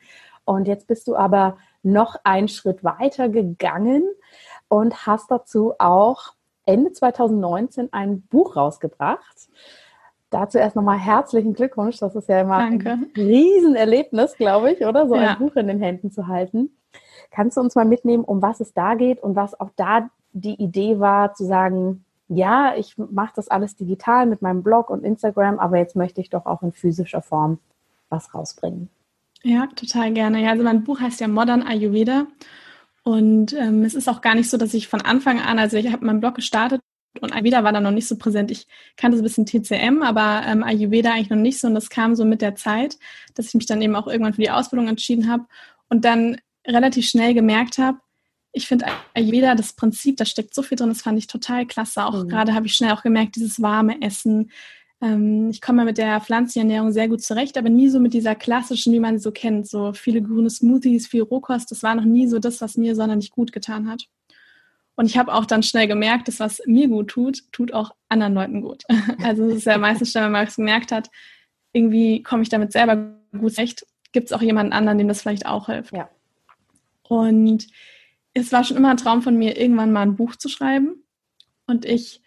Und 0.46 0.68
jetzt 0.68 0.88
bist 0.88 1.08
du 1.08 1.16
aber 1.16 1.58
noch 1.84 2.16
einen 2.24 2.48
Schritt 2.48 2.84
weiter 2.84 3.30
gegangen 3.30 4.04
und 4.68 5.06
hast 5.06 5.30
dazu 5.30 5.74
auch 5.80 6.34
Ende 6.66 6.92
2019 6.92 7.90
ein 7.92 8.22
Buch 8.22 8.56
rausgebracht. 8.56 9.50
Dazu 10.30 10.58
erst 10.58 10.76
nochmal 10.76 10.98
herzlichen 10.98 11.54
Glückwunsch. 11.54 11.98
Das 11.98 12.16
ist 12.16 12.30
ja 12.30 12.42
immer 12.42 12.60
Danke. 12.60 12.92
ein 12.92 13.12
Riesenerlebnis, 13.16 14.36
glaube 14.38 14.72
ich, 14.72 14.86
oder? 14.86 15.08
So 15.08 15.16
ja. 15.16 15.32
ein 15.32 15.38
Buch 15.40 15.56
in 15.56 15.68
den 15.68 15.82
Händen 15.82 16.12
zu 16.12 16.28
halten. 16.28 16.72
Kannst 17.32 17.58
du 17.58 17.62
uns 17.62 17.76
mal 17.76 17.86
mitnehmen, 17.86 18.24
um 18.24 18.42
was 18.42 18.60
es 18.60 18.74
da 18.74 18.96
geht 18.96 19.22
und 19.22 19.36
was 19.36 19.60
auch 19.60 19.70
da 19.76 20.10
die 20.34 20.62
Idee 20.62 21.00
war, 21.00 21.34
zu 21.34 21.46
sagen, 21.46 22.06
ja, 22.30 22.76
ich 22.78 22.98
mache 22.98 23.34
das 23.36 23.50
alles 23.50 23.76
digital 23.76 24.26
mit 24.26 24.42
meinem 24.42 24.64
Blog 24.64 24.90
und 24.90 25.04
Instagram, 25.04 25.60
aber 25.60 25.78
jetzt 25.78 25.98
möchte 25.98 26.22
ich 26.22 26.30
doch 26.30 26.46
auch 26.46 26.62
in 26.62 26.72
physischer 26.72 27.22
Form 27.22 27.60
was 28.10 28.34
rausbringen. 28.34 28.90
Ja, 29.44 29.68
total 29.76 30.14
gerne. 30.14 30.42
Ja, 30.42 30.52
also 30.52 30.64
mein 30.64 30.84
Buch 30.84 31.00
heißt 31.00 31.20
ja 31.20 31.28
Modern 31.28 31.64
Ayurveda 31.64 32.28
Und 33.04 33.54
ähm, 33.54 33.84
es 33.84 33.96
ist 33.96 34.08
auch 34.08 34.22
gar 34.22 34.36
nicht 34.36 34.50
so, 34.50 34.58
dass 34.58 34.74
ich 34.74 34.88
von 34.88 35.02
Anfang 35.02 35.40
an, 35.40 35.58
also 35.58 35.78
ich 35.78 35.92
habe 35.92 36.06
meinen 36.06 36.20
Blog 36.20 36.36
gestartet 36.36 36.82
und 37.20 37.34
Ayurveda 37.34 37.64
war 37.64 37.74
da 37.74 37.82
noch 37.82 37.92
nicht 37.92 38.08
so 38.08 38.18
präsent. 38.18 38.52
Ich 38.52 38.68
kannte 38.96 39.18
so 39.18 39.24
ein 39.24 39.26
bisschen 39.26 39.46
TCM, 39.46 40.02
aber 40.02 40.44
ähm, 40.46 40.64
Ayurveda 40.64 41.12
eigentlich 41.12 41.30
noch 41.30 41.38
nicht 41.38 41.60
so. 41.60 41.68
Und 41.68 41.76
das 41.76 41.90
kam 41.90 42.16
so 42.16 42.24
mit 42.24 42.42
der 42.42 42.56
Zeit, 42.56 42.98
dass 43.36 43.48
ich 43.48 43.54
mich 43.56 43.66
dann 43.66 43.82
eben 43.82 43.96
auch 43.96 44.08
irgendwann 44.08 44.34
für 44.34 44.42
die 44.42 44.52
Ausbildung 44.52 44.88
entschieden 44.88 45.30
habe 45.30 45.46
und 45.90 46.06
dann 46.06 46.38
relativ 46.66 47.08
schnell 47.08 47.34
gemerkt 47.34 47.80
habe, 47.80 47.98
ich 48.54 48.68
finde 48.68 48.86
Ayurveda, 49.14 49.56
das 49.56 49.74
Prinzip, 49.74 50.18
da 50.18 50.26
steckt 50.26 50.54
so 50.54 50.62
viel 50.62 50.78
drin, 50.78 50.90
das 50.90 51.02
fand 51.02 51.18
ich 51.18 51.28
total 51.28 51.66
klasse. 51.66 52.06
Auch 52.06 52.24
mhm. 52.24 52.28
gerade 52.28 52.54
habe 52.54 52.66
ich 52.66 52.74
schnell 52.74 52.92
auch 52.92 53.04
gemerkt, 53.04 53.36
dieses 53.36 53.62
warme 53.62 54.02
Essen. 54.02 54.52
Ähm, 55.02 55.50
ich 55.50 55.62
komme 55.62 55.86
mit 55.86 55.98
der 55.98 56.22
pflanzlichen 56.22 56.70
Ernährung 56.70 56.92
sehr 56.92 57.08
gut 57.08 57.22
zurecht, 57.22 57.58
aber 57.58 57.70
nie 57.70 57.90
so 57.90 58.00
mit 58.00 58.14
dieser 58.14 58.36
klassischen, 58.36 58.94
wie 58.94 59.00
man 59.00 59.18
sie 59.18 59.24
so 59.24 59.32
kennt. 59.32 59.68
So 59.68 59.94
viele 59.94 60.22
grüne 60.22 60.50
Smoothies, 60.50 61.08
viel 61.08 61.24
Rohkost. 61.24 61.72
Das 61.72 61.84
war 61.84 61.96
noch 61.96 62.06
nie 62.06 62.28
so 62.28 62.40
das, 62.40 62.62
was 62.62 62.78
mir 62.78 62.96
sonderlich 62.96 63.32
gut 63.32 63.52
getan 63.52 63.90
hat. 63.90 64.08
Und 64.96 65.06
ich 65.06 65.18
habe 65.18 65.34
auch 65.34 65.46
dann 65.46 65.64
schnell 65.64 65.88
gemerkt, 65.88 66.28
dass 66.28 66.40
was 66.40 66.62
mir 66.66 66.88
gut 66.88 67.10
tut, 67.10 67.52
tut 67.52 67.74
auch 67.74 67.92
anderen 68.10 68.34
Leuten 68.34 68.62
gut. 68.62 68.84
Also 69.24 69.46
es 69.46 69.58
ist 69.58 69.66
ja 69.66 69.78
meistens 69.78 70.12
schnell, 70.12 70.26
wenn 70.26 70.32
man 70.32 70.46
es 70.46 70.58
gemerkt 70.58 70.92
hat, 70.92 71.10
irgendwie 71.74 72.22
komme 72.22 72.44
ich 72.44 72.50
damit 72.50 72.72
selber 72.72 73.16
gut 73.32 73.54
zurecht, 73.54 73.86
gibt 74.12 74.28
es 74.28 74.34
auch 74.34 74.42
jemanden 74.42 74.74
anderen, 74.74 74.98
dem 74.98 75.08
das 75.08 75.22
vielleicht 75.22 75.46
auch 75.46 75.68
hilft. 75.68 75.94
Ja. 75.94 76.10
Und 77.04 77.68
es 78.34 78.52
war 78.52 78.64
schon 78.64 78.78
immer 78.78 78.92
ein 78.92 78.98
Traum 78.98 79.22
von 79.22 79.38
mir, 79.38 79.58
irgendwann 79.58 79.92
mal 79.92 80.02
ein 80.02 80.16
Buch 80.16 80.36
zu 80.36 80.50
schreiben. 80.50 81.04
Und 81.66 81.86
ich 81.86 82.21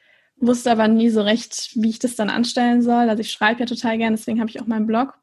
wusste 0.46 0.70
aber 0.70 0.88
nie 0.88 1.10
so 1.10 1.22
recht, 1.22 1.70
wie 1.74 1.90
ich 1.90 1.98
das 1.98 2.16
dann 2.16 2.30
anstellen 2.30 2.82
soll. 2.82 3.08
Also 3.08 3.20
ich 3.20 3.30
schreibe 3.30 3.60
ja 3.60 3.66
total 3.66 3.98
gerne, 3.98 4.16
deswegen 4.16 4.40
habe 4.40 4.50
ich 4.50 4.60
auch 4.60 4.66
meinen 4.66 4.86
Blog. 4.86 5.18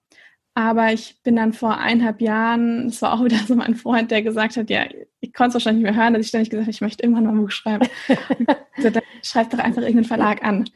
Aber 0.54 0.92
ich 0.92 1.22
bin 1.24 1.38
dann 1.38 1.54
vor 1.54 1.78
eineinhalb 1.78 2.20
Jahren, 2.20 2.88
das 2.88 3.02
war 3.02 3.14
auch 3.14 3.24
wieder 3.26 3.38
so 3.48 3.56
mein 3.56 3.76
Freund, 3.76 4.12
der 4.12 4.22
gesagt 4.22 4.58
hat, 4.58 4.70
ja, 4.70 4.86
ich 5.20 5.34
konnte 5.34 5.50
es 5.50 5.54
wahrscheinlich 5.56 5.84
nicht 5.84 5.94
mehr 5.94 6.04
hören, 6.04 6.14
dass 6.14 6.24
ich 6.24 6.30
ständig 6.30 6.50
gesagt 6.50 6.66
habe, 6.66 6.72
ich 6.72 6.82
möchte 6.82 7.04
irgendwann 7.04 7.24
mal 7.26 7.32
ein 7.32 7.42
Buch 7.42 7.52
schreiben. 7.52 7.88
so, 8.78 8.90
schreib 9.24 9.50
doch 9.52 9.60
einfach 9.60 9.82
irgendeinen 9.82 10.06
Verlag 10.06 10.44
an. 10.44 10.70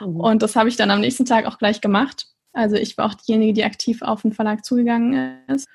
Mhm. 0.00 0.20
Und 0.20 0.42
das 0.42 0.54
habe 0.56 0.68
ich 0.68 0.76
dann 0.76 0.90
am 0.90 1.00
nächsten 1.00 1.24
Tag 1.24 1.46
auch 1.46 1.58
gleich 1.58 1.80
gemacht. 1.80 2.28
Also 2.52 2.76
ich 2.76 2.96
war 2.96 3.06
auch 3.06 3.14
diejenige, 3.14 3.52
die 3.52 3.64
aktiv 3.64 4.02
auf 4.02 4.22
den 4.22 4.32
Verlag 4.32 4.64
zugegangen 4.64 5.38
ist. 5.48 5.68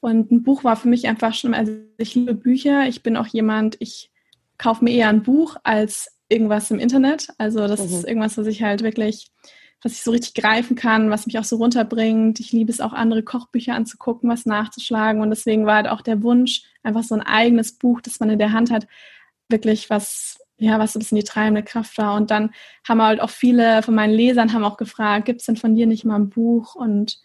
Und 0.00 0.32
ein 0.32 0.42
Buch 0.42 0.64
war 0.64 0.76
für 0.76 0.88
mich 0.88 1.06
einfach 1.06 1.34
schon, 1.34 1.54
also 1.54 1.72
ich 1.98 2.14
liebe 2.14 2.34
Bücher. 2.34 2.88
Ich 2.88 3.02
bin 3.02 3.16
auch 3.16 3.26
jemand, 3.26 3.76
ich 3.80 4.10
kaufe 4.56 4.82
mir 4.82 4.92
eher 4.92 5.08
ein 5.08 5.22
Buch 5.22 5.56
als 5.62 6.18
irgendwas 6.32 6.70
im 6.70 6.78
Internet. 6.78 7.28
Also 7.38 7.66
das 7.68 7.80
mhm. 7.80 7.86
ist 7.86 8.04
irgendwas, 8.06 8.38
was 8.38 8.46
ich 8.46 8.62
halt 8.62 8.82
wirklich 8.82 9.30
was 9.82 9.92
ich 9.92 10.02
so 10.02 10.12
richtig 10.12 10.34
greifen 10.34 10.76
kann, 10.76 11.10
was 11.10 11.26
mich 11.26 11.38
auch 11.38 11.44
so 11.44 11.56
runterbringt. 11.56 12.38
Ich 12.38 12.52
liebe 12.52 12.70
es 12.70 12.80
auch, 12.80 12.92
andere 12.92 13.22
Kochbücher 13.22 13.74
anzugucken, 13.74 14.30
was 14.30 14.46
nachzuschlagen. 14.46 15.20
Und 15.20 15.30
deswegen 15.30 15.66
war 15.66 15.76
halt 15.76 15.88
auch 15.88 16.02
der 16.02 16.22
Wunsch, 16.22 16.62
einfach 16.82 17.02
so 17.02 17.14
ein 17.14 17.22
eigenes 17.22 17.76
Buch, 17.78 18.00
das 18.00 18.20
man 18.20 18.30
in 18.30 18.38
der 18.38 18.52
Hand 18.52 18.70
hat, 18.70 18.86
wirklich 19.48 19.90
was, 19.90 20.38
ja, 20.56 20.78
was 20.78 20.92
so 20.92 20.98
ein 20.98 21.00
bisschen 21.00 21.18
die 21.18 21.24
treibende 21.24 21.64
Kraft 21.64 21.98
war. 21.98 22.14
Und 22.14 22.30
dann 22.30 22.52
haben 22.88 23.02
halt 23.02 23.20
auch 23.20 23.30
viele 23.30 23.82
von 23.82 23.94
meinen 23.94 24.14
Lesern 24.14 24.52
haben 24.52 24.64
auch 24.64 24.76
gefragt, 24.76 25.24
gibt 25.24 25.40
es 25.40 25.46
denn 25.46 25.56
von 25.56 25.74
dir 25.74 25.86
nicht 25.86 26.04
mal 26.04 26.16
ein 26.16 26.30
Buch? 26.30 26.76
Und 26.76 27.18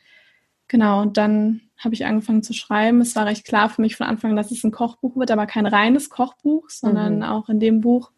genau, 0.67 1.03
und 1.03 1.17
dann 1.17 1.61
habe 1.77 1.93
ich 1.93 2.07
angefangen 2.07 2.41
zu 2.41 2.53
schreiben. 2.53 3.01
Es 3.01 3.15
war 3.15 3.27
recht 3.27 3.45
klar 3.45 3.69
für 3.69 3.81
mich 3.81 3.95
von 3.95 4.07
Anfang, 4.07 4.35
dass 4.35 4.49
es 4.49 4.63
ein 4.63 4.71
Kochbuch 4.71 5.15
wird, 5.15 5.29
aber 5.29 5.45
kein 5.45 5.67
reines 5.67 6.09
Kochbuch, 6.09 6.71
sondern 6.71 7.17
mhm. 7.17 7.23
auch 7.23 7.49
in 7.49 7.59
dem 7.59 7.81
Buch 7.81 8.11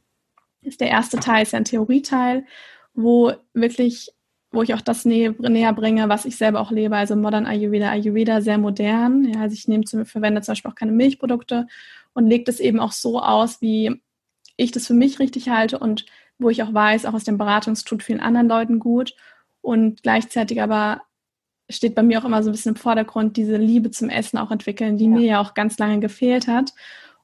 ist 0.61 0.81
der 0.81 0.89
erste 0.89 1.19
Teil, 1.19 1.43
ist 1.43 1.53
ja 1.53 1.57
ein 1.57 1.65
Theorieteil, 1.65 2.45
wo 2.93 3.33
wirklich 3.53 4.11
wo 4.51 4.63
ich 4.63 4.73
auch 4.73 4.81
das 4.81 5.05
näher, 5.05 5.35
näher 5.37 5.73
bringe, 5.73 6.09
was 6.09 6.25
ich 6.25 6.35
selber 6.35 6.59
auch 6.59 6.71
lebe, 6.71 6.95
also 6.95 7.15
Modern 7.15 7.45
Ayurveda, 7.45 7.91
Ayurveda 7.91 8.41
sehr 8.41 8.57
modern. 8.57 9.25
Ja, 9.25 9.41
also 9.41 9.53
ich 9.53 9.67
nehme 9.67 9.83
zum, 9.83 10.05
verwende 10.05 10.41
zum 10.41 10.53
Beispiel 10.53 10.71
auch 10.71 10.75
keine 10.75 10.91
Milchprodukte 10.91 11.67
und 12.13 12.27
lege 12.27 12.45
das 12.45 12.59
eben 12.59 12.79
auch 12.79 12.91
so 12.91 13.21
aus, 13.21 13.61
wie 13.61 14.01
ich 14.57 14.71
das 14.71 14.87
für 14.87 14.93
mich 14.93 15.19
richtig 15.19 15.49
halte 15.49 15.77
und 15.77 16.05
wo 16.39 16.49
ich 16.49 16.63
auch 16.63 16.73
weiß, 16.73 17.05
auch 17.05 17.13
aus 17.13 17.25
dem 17.25 17.37
Beratungs 17.37 17.83
tut 17.83 18.01
vielen 18.01 18.21
anderen 18.21 18.47
Leuten 18.47 18.79
gut. 18.79 19.15
Und 19.61 20.03
gleichzeitig 20.03 20.61
aber 20.61 21.01
steht 21.69 21.93
bei 21.93 22.01
mir 22.01 22.19
auch 22.19 22.25
immer 22.25 22.41
so 22.41 22.49
ein 22.49 22.53
bisschen 22.53 22.73
im 22.73 22.81
Vordergrund 22.81 23.37
diese 23.37 23.57
Liebe 23.57 23.91
zum 23.91 24.09
Essen 24.09 24.39
auch 24.39 24.49
entwickeln, 24.49 24.97
die 24.97 25.05
ja. 25.05 25.09
mir 25.11 25.25
ja 25.25 25.41
auch 25.41 25.53
ganz 25.53 25.77
lange 25.77 25.99
gefehlt 25.99 26.47
hat. 26.47 26.73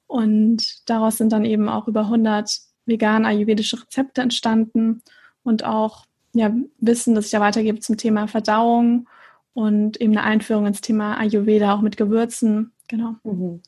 Und 0.06 0.88
daraus 0.88 1.18
sind 1.18 1.32
dann 1.32 1.46
eben 1.46 1.70
auch 1.70 1.88
über 1.88 2.01
100 2.01 2.60
vegan 2.86 3.25
ayurvedische 3.25 3.82
Rezepte 3.82 4.22
entstanden 4.22 5.01
und 5.44 5.63
auch 5.63 6.06
ja, 6.34 6.51
Wissen, 6.80 7.15
das 7.15 7.25
ich 7.25 7.32
da 7.32 7.39
weitergebe 7.39 7.80
zum 7.80 7.98
Thema 7.98 8.27
Verdauung 8.27 9.08
und 9.54 10.00
eben 10.01 10.18
eine 10.18 10.24
Einführung 10.24 10.65
ins 10.65 10.82
Thema 10.82 11.18
Ayurveda 11.18 11.74
auch 11.74 11.82
mit 11.82 11.98
Gewürzen. 11.98 12.74
Genau. 12.89 13.15
Mhm. 13.24 13.62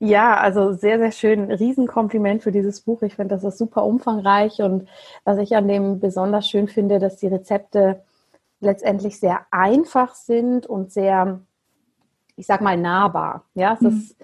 Ja, 0.00 0.36
also 0.36 0.72
sehr, 0.72 0.98
sehr 0.98 1.12
schön. 1.12 1.50
Riesenkompliment 1.50 2.42
für 2.42 2.52
dieses 2.52 2.80
Buch. 2.80 3.02
Ich 3.02 3.16
finde, 3.16 3.34
das 3.34 3.44
ist 3.44 3.58
super 3.58 3.84
umfangreich 3.84 4.60
und 4.60 4.88
was 5.24 5.38
ich 5.38 5.56
an 5.56 5.66
dem 5.66 5.98
besonders 5.98 6.48
schön 6.48 6.68
finde, 6.68 6.98
dass 6.98 7.16
die 7.16 7.26
Rezepte 7.26 8.02
letztendlich 8.60 9.18
sehr 9.18 9.46
einfach 9.50 10.14
sind 10.14 10.66
und 10.66 10.92
sehr, 10.92 11.40
ich 12.36 12.46
sag 12.46 12.60
mal, 12.60 12.76
nahbar. 12.76 13.44
Ja, 13.54 13.74
es 13.74 13.80
mhm. 13.80 13.88
ist 13.88 14.16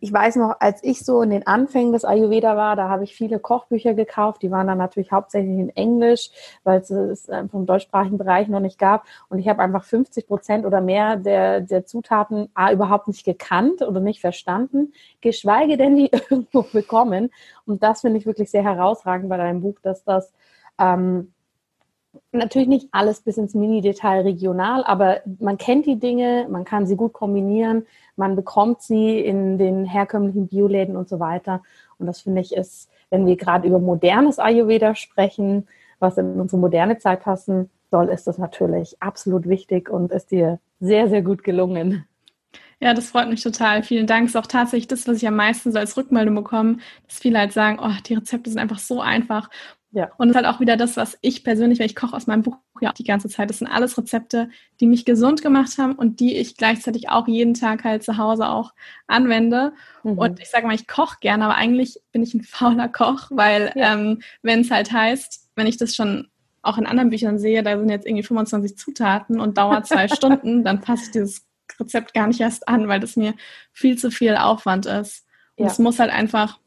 ich 0.00 0.12
weiß 0.12 0.36
noch, 0.36 0.56
als 0.60 0.82
ich 0.84 1.04
so 1.04 1.22
in 1.22 1.30
den 1.30 1.46
Anfängen 1.46 1.92
des 1.92 2.04
Ayurveda 2.04 2.56
war, 2.56 2.76
da 2.76 2.88
habe 2.88 3.02
ich 3.02 3.16
viele 3.16 3.40
Kochbücher 3.40 3.94
gekauft. 3.94 4.42
Die 4.42 4.50
waren 4.50 4.68
dann 4.68 4.78
natürlich 4.78 5.10
hauptsächlich 5.10 5.58
in 5.58 5.70
Englisch, 5.70 6.30
weil 6.62 6.80
es 6.80 6.90
es 6.90 7.28
vom 7.50 7.66
deutschsprachigen 7.66 8.16
Bereich 8.16 8.46
noch 8.48 8.60
nicht 8.60 8.78
gab. 8.78 9.04
Und 9.28 9.40
ich 9.40 9.48
habe 9.48 9.60
einfach 9.60 9.84
50 9.84 10.28
Prozent 10.28 10.66
oder 10.66 10.80
mehr 10.80 11.16
der, 11.16 11.60
der 11.60 11.84
Zutaten 11.84 12.48
A, 12.54 12.70
überhaupt 12.72 13.08
nicht 13.08 13.24
gekannt 13.24 13.82
oder 13.82 14.00
nicht 14.00 14.20
verstanden, 14.20 14.92
geschweige 15.20 15.76
denn 15.76 15.96
die 15.96 16.10
irgendwo 16.30 16.62
bekommen. 16.62 17.30
Und 17.66 17.82
das 17.82 18.02
finde 18.02 18.18
ich 18.18 18.26
wirklich 18.26 18.50
sehr 18.50 18.62
herausragend 18.62 19.28
bei 19.28 19.36
deinem 19.36 19.62
Buch, 19.62 19.78
dass 19.82 20.04
das 20.04 20.32
ähm, 20.78 21.32
natürlich 22.30 22.68
nicht 22.68 22.88
alles 22.92 23.20
bis 23.20 23.36
ins 23.36 23.54
Mini-Detail 23.54 24.22
regional, 24.22 24.84
aber 24.84 25.20
man 25.38 25.58
kennt 25.58 25.86
die 25.86 25.98
Dinge, 25.98 26.46
man 26.50 26.64
kann 26.64 26.86
sie 26.86 26.96
gut 26.96 27.12
kombinieren, 27.12 27.86
man 28.16 28.36
bekommt 28.36 28.82
sie 28.82 29.18
in 29.20 29.58
den 29.58 29.84
herkömmlichen 29.84 30.48
Bioläden 30.48 30.96
und 30.96 31.08
so 31.08 31.20
weiter. 31.20 31.62
Und 31.98 32.06
das 32.06 32.20
finde 32.20 32.40
ich 32.40 32.54
ist, 32.54 32.90
wenn 33.10 33.26
wir 33.26 33.36
gerade 33.36 33.68
über 33.68 33.78
modernes 33.78 34.38
Ayurveda 34.38 34.94
sprechen, 34.94 35.66
was 35.98 36.18
in 36.18 36.40
unsere 36.40 36.60
moderne 36.60 36.98
Zeit 36.98 37.20
passen 37.20 37.70
soll, 37.90 38.08
ist 38.08 38.26
das 38.26 38.38
natürlich 38.38 38.96
absolut 39.00 39.48
wichtig 39.48 39.88
und 39.88 40.12
ist 40.12 40.30
dir 40.30 40.58
sehr, 40.80 41.08
sehr 41.08 41.22
gut 41.22 41.44
gelungen. 41.44 42.06
Ja, 42.80 42.94
das 42.94 43.10
freut 43.10 43.28
mich 43.28 43.42
total. 43.42 43.84
Vielen 43.84 44.08
Dank. 44.08 44.26
Ist 44.26 44.36
auch 44.36 44.48
tatsächlich 44.48 44.88
das, 44.88 45.06
was 45.06 45.18
ich 45.18 45.28
am 45.28 45.36
meisten 45.36 45.70
so 45.70 45.78
als 45.78 45.96
Rückmeldung 45.96 46.34
bekomme, 46.34 46.78
dass 47.06 47.20
viele 47.20 47.38
halt 47.38 47.52
sagen, 47.52 47.78
oh, 47.80 47.92
die 48.06 48.14
Rezepte 48.14 48.50
sind 48.50 48.58
einfach 48.58 48.80
so 48.80 49.00
einfach. 49.00 49.48
Ja. 49.92 50.10
Und 50.16 50.28
es 50.28 50.34
ist 50.34 50.42
halt 50.42 50.54
auch 50.54 50.58
wieder 50.58 50.78
das, 50.78 50.96
was 50.96 51.18
ich 51.20 51.44
persönlich, 51.44 51.78
weil 51.78 51.86
ich 51.86 51.94
koche 51.94 52.16
aus 52.16 52.26
meinem 52.26 52.42
Buch 52.42 52.56
ja 52.80 52.90
auch 52.90 52.94
die 52.94 53.04
ganze 53.04 53.28
Zeit. 53.28 53.50
Das 53.50 53.58
sind 53.58 53.68
alles 53.68 53.96
Rezepte, 53.98 54.48
die 54.80 54.86
mich 54.86 55.04
gesund 55.04 55.42
gemacht 55.42 55.76
haben 55.76 55.92
und 55.92 56.18
die 56.18 56.36
ich 56.36 56.56
gleichzeitig 56.56 57.10
auch 57.10 57.28
jeden 57.28 57.52
Tag 57.52 57.84
halt 57.84 58.02
zu 58.02 58.16
Hause 58.16 58.48
auch 58.48 58.72
anwende. 59.06 59.74
Mhm. 60.02 60.18
Und 60.18 60.40
ich 60.40 60.48
sage 60.48 60.66
mal, 60.66 60.74
ich 60.74 60.88
koche 60.88 61.18
gerne, 61.20 61.44
aber 61.44 61.56
eigentlich 61.56 62.00
bin 62.10 62.22
ich 62.22 62.32
ein 62.32 62.42
fauler 62.42 62.88
Koch, 62.88 63.28
weil 63.30 63.72
ja. 63.74 63.92
ähm, 63.92 64.22
wenn 64.40 64.60
es 64.60 64.70
halt 64.70 64.90
heißt, 64.90 65.50
wenn 65.56 65.66
ich 65.66 65.76
das 65.76 65.94
schon 65.94 66.28
auch 66.62 66.78
in 66.78 66.86
anderen 66.86 67.10
Büchern 67.10 67.38
sehe, 67.38 67.62
da 67.62 67.78
sind 67.78 67.90
jetzt 67.90 68.06
irgendwie 68.06 68.22
25 68.22 68.78
Zutaten 68.78 69.40
und 69.40 69.58
dauert 69.58 69.86
zwei 69.86 70.08
Stunden, 70.14 70.64
dann 70.64 70.80
passe 70.80 71.04
ich 71.04 71.10
dieses 71.10 71.46
Rezept 71.78 72.14
gar 72.14 72.28
nicht 72.28 72.40
erst 72.40 72.66
an, 72.66 72.88
weil 72.88 73.00
das 73.00 73.16
mir 73.16 73.34
viel 73.72 73.98
zu 73.98 74.10
viel 74.10 74.36
Aufwand 74.36 74.86
ist. 74.86 75.26
Und 75.56 75.66
es 75.66 75.78
muss 75.78 75.98
halt 75.98 76.10
einfach 76.10 76.58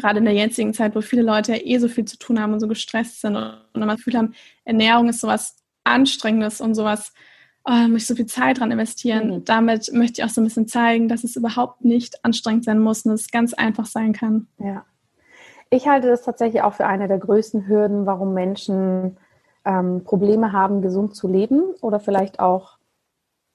gerade 0.00 0.18
in 0.18 0.24
der 0.24 0.34
jetzigen 0.34 0.74
Zeit, 0.74 0.94
wo 0.94 1.00
viele 1.00 1.22
Leute 1.22 1.52
ja 1.52 1.58
eh 1.62 1.78
so 1.78 1.88
viel 1.88 2.04
zu 2.04 2.18
tun 2.18 2.40
haben 2.40 2.52
und 2.52 2.60
so 2.60 2.68
gestresst 2.68 3.20
sind 3.20 3.36
und 3.36 3.54
immer 3.74 3.86
das 3.86 3.96
Gefühl 3.96 4.16
haben, 4.16 4.34
Ernährung 4.64 5.08
ist 5.08 5.20
sowas 5.20 5.56
Anstrengendes 5.84 6.60
und 6.60 6.74
sowas, 6.74 7.12
oh, 7.64 7.70
da 7.70 7.88
muss 7.88 8.02
ich 8.02 8.06
so 8.06 8.14
viel 8.14 8.26
Zeit 8.26 8.60
dran 8.60 8.70
investieren. 8.70 9.30
Mhm. 9.30 9.44
Damit 9.44 9.92
möchte 9.92 10.20
ich 10.20 10.24
auch 10.24 10.30
so 10.30 10.40
ein 10.40 10.44
bisschen 10.44 10.68
zeigen, 10.68 11.08
dass 11.08 11.24
es 11.24 11.36
überhaupt 11.36 11.84
nicht 11.84 12.24
anstrengend 12.24 12.64
sein 12.64 12.78
muss 12.78 13.04
und 13.04 13.12
es 13.12 13.30
ganz 13.30 13.54
einfach 13.54 13.86
sein 13.86 14.12
kann. 14.12 14.48
Ja. 14.58 14.84
Ich 15.70 15.86
halte 15.86 16.08
das 16.08 16.22
tatsächlich 16.22 16.62
auch 16.62 16.74
für 16.74 16.86
eine 16.86 17.06
der 17.06 17.18
größten 17.18 17.68
Hürden, 17.68 18.04
warum 18.04 18.34
Menschen 18.34 19.16
ähm, 19.64 20.02
Probleme 20.04 20.52
haben, 20.52 20.82
gesund 20.82 21.14
zu 21.14 21.28
leben 21.28 21.62
oder 21.80 22.00
vielleicht 22.00 22.40
auch 22.40 22.79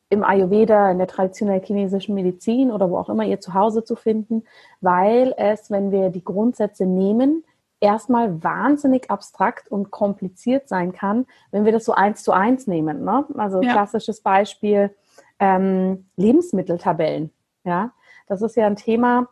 im 0.09 0.23
Ayurveda, 0.23 0.91
in 0.91 0.97
der 0.97 1.07
traditionell 1.07 1.61
chinesischen 1.61 2.15
Medizin 2.15 2.71
oder 2.71 2.89
wo 2.89 2.97
auch 2.97 3.09
immer 3.09 3.25
ihr 3.25 3.39
Zuhause 3.39 3.83
zu 3.83 3.95
finden, 3.95 4.43
weil 4.81 5.33
es, 5.37 5.71
wenn 5.71 5.91
wir 5.91 6.09
die 6.09 6.23
Grundsätze 6.23 6.85
nehmen, 6.85 7.43
erstmal 7.79 8.43
wahnsinnig 8.43 9.09
abstrakt 9.11 9.69
und 9.69 9.91
kompliziert 9.91 10.69
sein 10.69 10.93
kann, 10.93 11.25
wenn 11.51 11.65
wir 11.65 11.71
das 11.71 11.85
so 11.85 11.93
eins 11.93 12.23
zu 12.23 12.31
eins 12.31 12.67
nehmen. 12.67 13.03
Ne? 13.03 13.25
Also 13.35 13.61
ja. 13.61 13.71
klassisches 13.71 14.21
Beispiel 14.21 14.95
ähm, 15.39 16.05
Lebensmitteltabellen. 16.15 17.31
Ja, 17.63 17.91
das 18.27 18.41
ist 18.41 18.55
ja 18.55 18.67
ein 18.67 18.75
Thema 18.75 19.27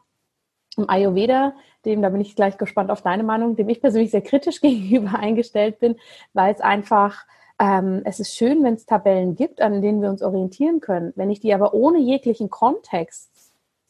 im 0.75 0.89
Ayurveda, 0.89 1.53
dem, 1.85 2.01
da 2.01 2.09
bin 2.09 2.21
ich 2.21 2.35
gleich 2.35 2.57
gespannt 2.57 2.89
auf 2.89 3.01
deine 3.01 3.23
Meinung, 3.23 3.55
dem 3.55 3.69
ich 3.69 3.79
persönlich 3.79 4.11
sehr 4.11 4.21
kritisch 4.21 4.59
gegenüber 4.61 5.19
eingestellt 5.19 5.79
bin, 5.79 5.95
weil 6.33 6.53
es 6.53 6.61
einfach 6.61 7.25
ähm, 7.63 8.01
es 8.03 8.19
ist 8.19 8.35
schön, 8.35 8.61
wenn 8.63 8.73
es 8.73 8.85
Tabellen 8.85 9.35
gibt, 9.35 9.61
an 9.61 9.81
denen 9.81 10.01
wir 10.01 10.09
uns 10.09 10.21
orientieren 10.21 10.81
können. 10.81 11.13
Wenn 11.15 11.29
ich 11.29 11.39
die 11.39 11.53
aber 11.53 11.73
ohne 11.73 11.99
jeglichen 11.99 12.49
Kontext 12.49 13.31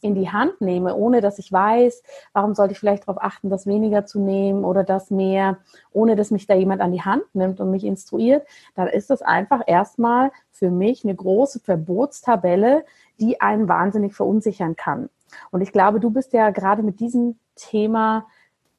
in 0.00 0.14
die 0.14 0.30
Hand 0.30 0.60
nehme, 0.60 0.94
ohne 0.94 1.20
dass 1.20 1.40
ich 1.40 1.50
weiß, 1.50 2.02
warum 2.34 2.54
sollte 2.54 2.72
ich 2.72 2.78
vielleicht 2.78 3.08
darauf 3.08 3.20
achten, 3.20 3.50
das 3.50 3.66
weniger 3.66 4.06
zu 4.06 4.20
nehmen 4.20 4.64
oder 4.64 4.84
das 4.84 5.10
mehr, 5.10 5.58
ohne 5.90 6.14
dass 6.14 6.30
mich 6.30 6.46
da 6.46 6.54
jemand 6.54 6.82
an 6.82 6.92
die 6.92 7.02
Hand 7.02 7.24
nimmt 7.32 7.58
und 7.58 7.70
mich 7.70 7.82
instruiert, 7.84 8.46
dann 8.76 8.86
ist 8.86 9.10
das 9.10 9.22
einfach 9.22 9.62
erstmal 9.66 10.30
für 10.52 10.70
mich 10.70 11.02
eine 11.02 11.14
große 11.14 11.58
Verbotstabelle, 11.58 12.84
die 13.18 13.40
einen 13.40 13.66
wahnsinnig 13.66 14.14
verunsichern 14.14 14.76
kann. 14.76 15.08
Und 15.50 15.62
ich 15.62 15.72
glaube, 15.72 15.98
du 15.98 16.10
bist 16.10 16.32
ja 16.32 16.50
gerade 16.50 16.84
mit 16.84 17.00
diesem 17.00 17.38
Thema 17.56 18.26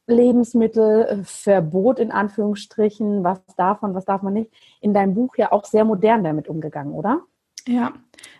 Lebensmittelverbot 0.08 2.00
in 2.00 2.12
Anführungsstrichen, 2.12 3.24
was 3.24 3.40
darf 3.58 3.82
man, 3.82 3.96
was 3.96 4.06
darf 4.06 4.22
man 4.22 4.34
nicht, 4.34 4.52
in 4.82 4.94
deinem 4.94 5.16
Buch 5.16 5.36
ja 5.38 5.52
auch 5.52 5.66
sehr 5.66 5.86
modern 5.86 6.24
damit 6.24 6.48
umgegangen, 6.48 6.94
oder? 6.94 7.22
Ja, 7.68 7.94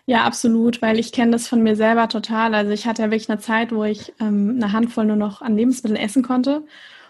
ja, 0.04 0.22
absolut, 0.24 0.80
weil 0.82 1.00
ich 1.00 1.10
kenne 1.10 1.32
das 1.32 1.48
von 1.48 1.62
mir 1.62 1.74
selber 1.74 2.08
total. 2.08 2.54
Also 2.54 2.70
ich 2.70 2.86
hatte 2.86 3.02
ja 3.02 3.10
wirklich 3.10 3.28
eine 3.28 3.40
Zeit, 3.40 3.72
wo 3.72 3.82
ich 3.82 4.14
ähm, 4.20 4.60
eine 4.62 4.72
Handvoll 4.72 5.04
nur 5.04 5.16
noch 5.16 5.42
an 5.42 5.56
Lebensmitteln 5.56 6.00
essen 6.00 6.22
konnte. 6.22 6.64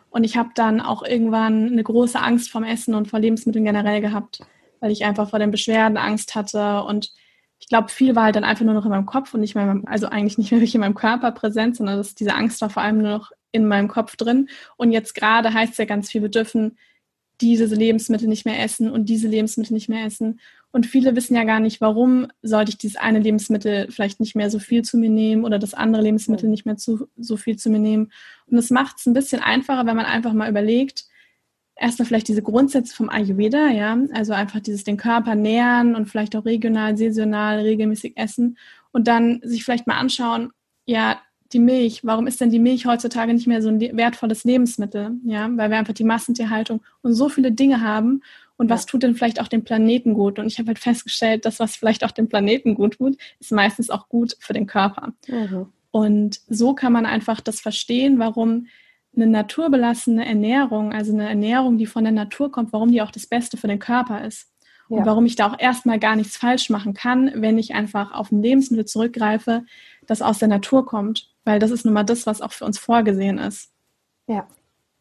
Und 0.08 0.24
ich 0.24 0.38
habe 0.38 0.50
dann 0.54 0.80
auch 0.80 1.02
irgendwann 1.02 1.66
eine 1.66 1.82
große 1.82 2.18
Angst 2.18 2.50
vom 2.50 2.64
Essen 2.64 2.94
und 2.94 3.08
vor 3.08 3.18
Lebensmitteln 3.20 3.66
generell 3.66 4.00
gehabt, 4.00 4.40
weil 4.80 4.90
ich 4.90 5.04
einfach 5.04 5.28
vor 5.28 5.38
den 5.38 5.50
Beschwerden 5.50 5.98
Angst 5.98 6.34
hatte. 6.34 6.84
Und 6.84 7.12
ich 7.58 7.68
glaube, 7.68 7.90
viel 7.90 8.16
war 8.16 8.24
halt 8.24 8.36
dann 8.36 8.44
einfach 8.44 8.64
nur 8.64 8.72
noch 8.72 8.86
in 8.86 8.90
meinem 8.90 9.04
Kopf 9.04 9.34
und 9.34 9.40
nicht 9.40 9.54
mehr, 9.54 9.82
also 9.84 10.06
eigentlich 10.06 10.38
nicht 10.38 10.50
mehr 10.52 10.60
wirklich 10.60 10.74
in 10.74 10.80
meinem 10.80 10.94
Körper 10.94 11.32
präsent, 11.32 11.76
sondern 11.76 11.98
dass 11.98 12.14
diese 12.14 12.34
Angst 12.34 12.62
war 12.62 12.70
vor 12.70 12.82
allem 12.82 13.02
nur 13.02 13.10
noch 13.10 13.32
in 13.56 13.66
meinem 13.66 13.88
Kopf 13.88 14.16
drin. 14.16 14.48
Und 14.76 14.92
jetzt 14.92 15.14
gerade 15.14 15.52
heißt 15.52 15.72
es 15.72 15.78
ja 15.78 15.84
ganz 15.84 16.10
viel, 16.10 16.22
wir 16.22 16.28
dürfen 16.28 16.78
diese 17.40 17.66
Lebensmittel 17.66 18.28
nicht 18.28 18.46
mehr 18.46 18.62
essen 18.62 18.90
und 18.90 19.08
diese 19.08 19.28
Lebensmittel 19.28 19.74
nicht 19.74 19.88
mehr 19.88 20.06
essen. 20.06 20.40
Und 20.70 20.86
viele 20.86 21.16
wissen 21.16 21.34
ja 21.34 21.44
gar 21.44 21.60
nicht, 21.60 21.80
warum 21.80 22.28
sollte 22.42 22.70
ich 22.70 22.78
dieses 22.78 22.96
eine 22.96 23.18
Lebensmittel 23.18 23.90
vielleicht 23.90 24.20
nicht 24.20 24.36
mehr 24.36 24.50
so 24.50 24.58
viel 24.58 24.82
zu 24.82 24.96
mir 24.98 25.10
nehmen 25.10 25.44
oder 25.44 25.58
das 25.58 25.74
andere 25.74 26.02
Lebensmittel 26.02 26.48
nicht 26.48 26.66
mehr 26.66 26.76
zu, 26.76 27.08
so 27.16 27.36
viel 27.36 27.56
zu 27.56 27.70
mir 27.70 27.78
nehmen. 27.78 28.12
Und 28.46 28.56
das 28.56 28.70
macht 28.70 28.96
es 28.98 29.06
ein 29.06 29.14
bisschen 29.14 29.42
einfacher, 29.42 29.86
wenn 29.86 29.96
man 29.96 30.06
einfach 30.06 30.32
mal 30.32 30.50
überlegt, 30.50 31.04
erstmal 31.76 32.06
vielleicht 32.06 32.28
diese 32.28 32.42
Grundsätze 32.42 32.94
vom 32.94 33.10
Ayurveda, 33.10 33.68
ja, 33.68 33.98
also 34.12 34.32
einfach 34.32 34.60
dieses 34.60 34.84
den 34.84 34.96
Körper 34.96 35.34
nähern 35.34 35.94
und 35.94 36.06
vielleicht 36.06 36.34
auch 36.34 36.44
regional, 36.44 36.96
saisonal, 36.96 37.60
regelmäßig 37.60 38.16
essen 38.16 38.56
und 38.92 39.08
dann 39.08 39.40
sich 39.44 39.62
vielleicht 39.64 39.86
mal 39.86 39.98
anschauen, 39.98 40.50
ja, 40.86 41.20
die 41.52 41.58
Milch, 41.58 42.04
warum 42.04 42.26
ist 42.26 42.40
denn 42.40 42.50
die 42.50 42.58
Milch 42.58 42.86
heutzutage 42.86 43.32
nicht 43.32 43.46
mehr 43.46 43.62
so 43.62 43.68
ein 43.68 43.80
wertvolles 43.80 44.44
Lebensmittel? 44.44 45.12
Ja, 45.24 45.48
weil 45.56 45.70
wir 45.70 45.78
einfach 45.78 45.94
die 45.94 46.04
Massentierhaltung 46.04 46.80
und 47.02 47.14
so 47.14 47.28
viele 47.28 47.52
Dinge 47.52 47.80
haben. 47.80 48.22
Und 48.56 48.70
was 48.70 48.86
tut 48.86 49.02
denn 49.02 49.14
vielleicht 49.14 49.40
auch 49.40 49.48
dem 49.48 49.64
Planeten 49.64 50.14
gut? 50.14 50.38
Und 50.38 50.46
ich 50.46 50.58
habe 50.58 50.68
halt 50.68 50.78
festgestellt, 50.78 51.44
dass 51.44 51.60
was 51.60 51.76
vielleicht 51.76 52.04
auch 52.04 52.10
dem 52.10 52.28
Planeten 52.28 52.74
gut 52.74 52.94
tut, 52.94 53.16
ist 53.38 53.52
meistens 53.52 53.90
auch 53.90 54.08
gut 54.08 54.36
für 54.40 54.54
den 54.54 54.66
Körper. 54.66 55.12
Mhm. 55.28 55.66
Und 55.90 56.40
so 56.48 56.74
kann 56.74 56.92
man 56.92 57.06
einfach 57.06 57.40
das 57.40 57.60
verstehen, 57.60 58.18
warum 58.18 58.66
eine 59.14 59.26
naturbelassene 59.26 60.26
Ernährung, 60.26 60.92
also 60.92 61.12
eine 61.12 61.28
Ernährung, 61.28 61.78
die 61.78 61.86
von 61.86 62.04
der 62.04 62.12
Natur 62.12 62.50
kommt, 62.50 62.72
warum 62.72 62.92
die 62.92 63.02
auch 63.02 63.10
das 63.10 63.26
Beste 63.26 63.56
für 63.56 63.68
den 63.68 63.78
Körper 63.78 64.24
ist. 64.24 64.50
Ja. 64.88 64.98
Und 64.98 65.06
warum 65.06 65.26
ich 65.26 65.36
da 65.36 65.48
auch 65.48 65.58
erstmal 65.58 65.98
gar 65.98 66.16
nichts 66.16 66.36
falsch 66.36 66.70
machen 66.70 66.94
kann, 66.94 67.30
wenn 67.34 67.58
ich 67.58 67.74
einfach 67.74 68.12
auf 68.12 68.30
ein 68.30 68.42
Lebensmittel 68.42 68.84
zurückgreife, 68.84 69.64
das 70.06 70.22
aus 70.22 70.38
der 70.38 70.48
Natur 70.48 70.86
kommt 70.86 71.30
weil 71.46 71.58
das 71.58 71.70
ist 71.70 71.86
nun 71.86 71.94
mal 71.94 72.04
das, 72.04 72.26
was 72.26 72.42
auch 72.42 72.52
für 72.52 72.66
uns 72.66 72.78
vorgesehen 72.78 73.38
ist. 73.38 73.70
Ja. 74.26 74.46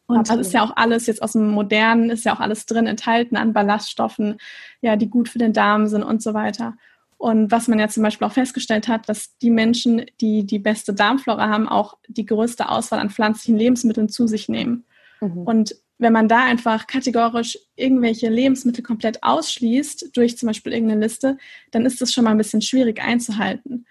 Und 0.06 0.18
Absolut. 0.18 0.40
das 0.40 0.46
ist 0.46 0.52
ja 0.52 0.62
auch 0.62 0.76
alles 0.76 1.06
jetzt 1.06 1.20
aus 1.20 1.32
dem 1.32 1.50
Modernen, 1.50 2.10
ist 2.10 2.24
ja 2.24 2.34
auch 2.34 2.40
alles 2.40 2.64
drin 2.64 2.86
enthalten 2.86 3.36
an 3.36 3.52
Ballaststoffen, 3.52 4.38
ja, 4.80 4.94
die 4.94 5.10
gut 5.10 5.28
für 5.28 5.40
den 5.40 5.52
Darm 5.52 5.88
sind 5.88 6.04
und 6.04 6.22
so 6.22 6.32
weiter. 6.32 6.76
Und 7.18 7.50
was 7.50 7.66
man 7.66 7.80
ja 7.80 7.88
zum 7.88 8.04
Beispiel 8.04 8.26
auch 8.26 8.32
festgestellt 8.32 8.86
hat, 8.86 9.08
dass 9.08 9.36
die 9.38 9.50
Menschen, 9.50 10.06
die 10.20 10.46
die 10.46 10.60
beste 10.60 10.94
Darmflora 10.94 11.48
haben, 11.48 11.68
auch 11.68 11.98
die 12.06 12.26
größte 12.26 12.68
Auswahl 12.68 13.00
an 13.00 13.10
pflanzlichen 13.10 13.58
Lebensmitteln 13.58 14.08
zu 14.08 14.28
sich 14.28 14.48
nehmen. 14.48 14.84
Mhm. 15.20 15.38
Und 15.38 15.76
wenn 15.98 16.12
man 16.12 16.28
da 16.28 16.44
einfach 16.44 16.86
kategorisch 16.86 17.58
irgendwelche 17.74 18.28
Lebensmittel 18.28 18.84
komplett 18.84 19.24
ausschließt, 19.24 20.10
durch 20.16 20.38
zum 20.38 20.46
Beispiel 20.48 20.74
irgendeine 20.74 21.00
Liste, 21.00 21.38
dann 21.72 21.86
ist 21.86 22.00
das 22.00 22.12
schon 22.12 22.24
mal 22.24 22.30
ein 22.30 22.38
bisschen 22.38 22.62
schwierig 22.62 23.02
einzuhalten. 23.02 23.86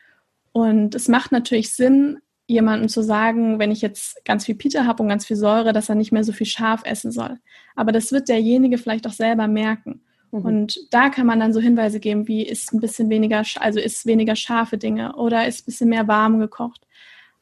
Und 0.51 0.95
es 0.95 1.09
macht 1.09 1.33
natürlich 1.33 1.73
Sinn, 1.73 2.19
jemandem 2.47 2.89
zu 2.89 3.01
sagen, 3.01 3.59
wenn 3.59 3.71
ich 3.71 3.81
jetzt 3.81 4.23
ganz 4.25 4.45
viel 4.45 4.55
Pita 4.55 4.85
habe 4.85 5.01
und 5.01 5.09
ganz 5.09 5.25
viel 5.25 5.37
Säure, 5.37 5.73
dass 5.73 5.89
er 5.89 5.95
nicht 5.95 6.11
mehr 6.11 6.23
so 6.23 6.31
viel 6.31 6.45
scharf 6.45 6.81
essen 6.85 7.11
soll. 7.11 7.39
Aber 7.75 7.91
das 7.91 8.11
wird 8.11 8.29
derjenige 8.29 8.77
vielleicht 8.77 9.07
auch 9.07 9.13
selber 9.13 9.47
merken. 9.47 10.01
Mhm. 10.31 10.45
Und 10.45 10.79
da 10.91 11.09
kann 11.09 11.25
man 11.25 11.39
dann 11.39 11.53
so 11.53 11.59
Hinweise 11.59 11.99
geben, 11.99 12.27
wie 12.27 12.43
ist 12.43 12.73
ein 12.73 12.79
bisschen 12.79 13.09
weniger, 13.09 13.43
also 13.59 13.79
ist 13.79 14.05
weniger 14.05 14.35
scharfe 14.35 14.77
Dinge 14.77 15.15
oder 15.15 15.47
ist 15.47 15.61
ein 15.61 15.65
bisschen 15.65 15.89
mehr 15.89 16.07
warm 16.07 16.39
gekocht. 16.39 16.85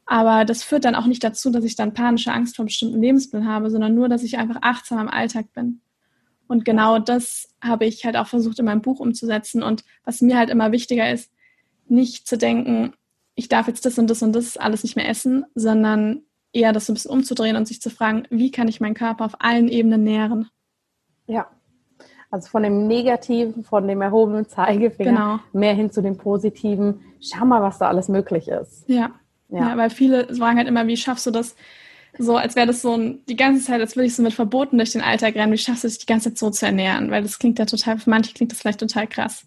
Aber 0.06 0.46
das 0.46 0.64
führt 0.64 0.86
dann 0.86 0.96
auch 0.96 1.06
nicht 1.06 1.24
dazu, 1.24 1.50
dass 1.50 1.64
ich 1.64 1.76
dann 1.76 1.94
panische 1.94 2.32
Angst 2.32 2.56
vor 2.56 2.66
bestimmten 2.66 3.02
Lebensmitteln 3.02 3.48
habe, 3.48 3.70
sondern 3.70 3.96
nur, 3.96 4.10
dass 4.10 4.24
ich 4.24 4.38
einfach 4.38 4.58
achtsam 4.62 5.00
am 5.00 5.08
Alltag 5.08 5.54
bin. 5.54 5.82
Und 6.48 6.66
genau 6.66 7.00
das 7.00 7.50
habe 7.62 7.86
ich 7.86 8.04
halt 8.06 8.18
auch 8.18 8.28
versucht 8.28 8.60
in 8.60 8.66
meinem 8.66 8.82
Buch 8.82 9.00
umzusetzen. 9.00 9.64
Und 9.64 9.84
was 10.04 10.22
mir 10.22 10.38
halt 10.38 10.50
immer 10.50 10.72
wichtiger 10.72 11.10
ist, 11.10 11.32
nicht 11.88 12.28
zu 12.28 12.38
denken, 12.38 12.94
ich 13.36 13.50
darf 13.50 13.68
jetzt 13.68 13.86
das 13.86 13.98
und 13.98 14.10
das 14.10 14.22
und 14.22 14.34
das 14.34 14.58
alles 14.58 14.84
nicht 14.84 14.96
mehr 14.96 15.10
essen, 15.10 15.46
sondern 15.56 16.24
eher 16.52 16.72
das 16.72 16.86
so 16.86 16.94
ein 16.94 16.96
bisschen 16.96 17.12
umzudrehen 17.12 17.56
und 17.56 17.68
sich 17.68 17.82
zu 17.82 17.90
fragen, 17.90 18.28
wie 18.30 18.52
kann 18.52 18.68
ich 18.68 18.80
meinen 18.80 18.94
Körper 18.94 19.26
auf 19.26 19.36
allen 19.40 19.68
Ebenen 19.68 20.04
nähren? 20.04 20.50
Ja. 21.28 21.48
Also 22.30 22.50
von 22.50 22.64
dem 22.64 22.88
Negativen, 22.88 23.64
von 23.64 23.88
dem 23.88 24.02
erhobenen 24.02 24.48
Zeigefinger 24.48 25.12
genau. 25.12 25.40
mehr 25.54 25.74
hin 25.74 25.92
zu 25.92 26.02
dem 26.02 26.18
Positiven. 26.18 27.02
Schau 27.22 27.46
mal, 27.46 27.62
was 27.62 27.78
da 27.78 27.88
alles 27.88 28.08
möglich 28.08 28.48
ist. 28.48 28.88
Ja. 28.88 29.12
Ja, 29.50 29.70
ja 29.70 29.78
weil 29.78 29.90
viele 29.90 30.34
sagen 30.34 30.58
halt 30.58 30.68
immer, 30.68 30.88
wie 30.88 30.98
schaffst 30.98 31.26
du 31.28 31.32
das? 31.32 31.56
So, 32.18 32.38
als 32.38 32.56
wäre 32.56 32.68
das 32.68 32.82
so 32.82 32.96
ein, 32.96 33.24
die 33.28 33.36
ganze 33.36 33.64
Zeit, 33.64 33.82
als 33.82 33.96
würde 33.96 34.08
ich 34.08 34.16
so 34.16 34.22
mit 34.22 34.34
Verboten 34.34 34.78
durch 34.78 34.92
den 34.92 35.02
Alltag 35.02 35.36
rennen. 35.36 35.52
Wie 35.52 35.58
schaffst 35.58 35.84
du 35.84 35.88
dich 35.88 36.00
die 36.00 36.06
ganze 36.06 36.30
Zeit 36.30 36.38
so 36.38 36.50
zu 36.52 36.66
ernähren? 36.66 37.10
Weil 37.10 37.24
das 37.24 37.40
klingt 37.40 37.58
ja 37.60 37.66
total, 37.66 37.98
für 37.98 38.10
manche 38.10 38.34
klingt 38.34 38.52
das 38.52 38.60
vielleicht 38.60 38.80
total 38.80 39.08
krass. 39.08 39.46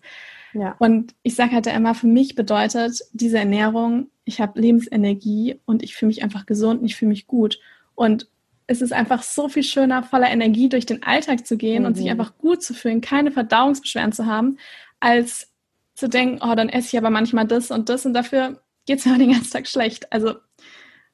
Ja. 0.56 0.74
Und 0.78 1.14
ich 1.22 1.34
sage 1.34 1.52
halt 1.52 1.66
immer, 1.66 1.94
für 1.94 2.06
mich 2.06 2.34
bedeutet 2.34 3.02
diese 3.12 3.38
Ernährung, 3.38 4.08
ich 4.24 4.40
habe 4.40 4.58
Lebensenergie 4.58 5.60
und 5.66 5.82
ich 5.82 5.94
fühle 5.94 6.08
mich 6.08 6.22
einfach 6.22 6.46
gesund 6.46 6.80
und 6.80 6.86
ich 6.86 6.96
fühle 6.96 7.10
mich 7.10 7.26
gut. 7.26 7.60
Und 7.94 8.28
es 8.66 8.80
ist 8.80 8.92
einfach 8.92 9.22
so 9.22 9.48
viel 9.48 9.62
schöner, 9.62 10.02
voller 10.02 10.30
Energie 10.30 10.68
durch 10.68 10.86
den 10.86 11.02
Alltag 11.02 11.46
zu 11.46 11.56
gehen 11.56 11.82
mhm. 11.82 11.88
und 11.88 11.94
sich 11.94 12.06
mhm. 12.06 12.12
einfach 12.12 12.38
gut 12.38 12.62
zu 12.62 12.72
fühlen, 12.72 13.00
keine 13.00 13.30
Verdauungsbeschwerden 13.30 14.12
zu 14.12 14.26
haben, 14.26 14.56
als 14.98 15.52
zu 15.94 16.08
denken, 16.08 16.40
oh, 16.42 16.54
dann 16.54 16.68
esse 16.68 16.88
ich 16.88 16.98
aber 16.98 17.10
manchmal 17.10 17.46
das 17.46 17.70
und 17.70 17.88
das 17.88 18.06
und 18.06 18.14
dafür 18.14 18.60
geht 18.86 19.00
es 19.00 19.06
mir 19.06 19.18
den 19.18 19.32
ganzen 19.32 19.52
Tag 19.52 19.68
schlecht. 19.68 20.10
Also 20.12 20.34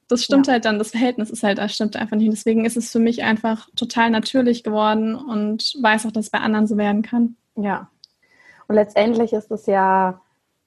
das 0.07 0.23
stimmt 0.23 0.47
ja. 0.47 0.53
halt 0.53 0.65
dann, 0.65 0.79
das 0.79 0.91
Verhältnis 0.91 1.29
ist 1.29 1.43
halt, 1.43 1.57
das 1.57 1.73
stimmt 1.73 1.95
einfach 1.95 2.17
nicht. 2.17 2.31
Deswegen 2.31 2.65
ist 2.65 2.77
es 2.77 2.91
für 2.91 2.99
mich 2.99 3.23
einfach 3.23 3.67
total 3.75 4.09
natürlich 4.09 4.63
geworden 4.63 5.15
und 5.15 5.73
weiß 5.81 6.05
auch, 6.05 6.11
dass 6.11 6.25
es 6.25 6.31
bei 6.31 6.39
anderen 6.39 6.67
so 6.67 6.77
werden 6.77 7.01
kann. 7.01 7.35
Ja, 7.55 7.89
und 8.67 8.75
letztendlich 8.75 9.33
ist 9.33 9.51
es 9.51 9.65
ja 9.65 10.21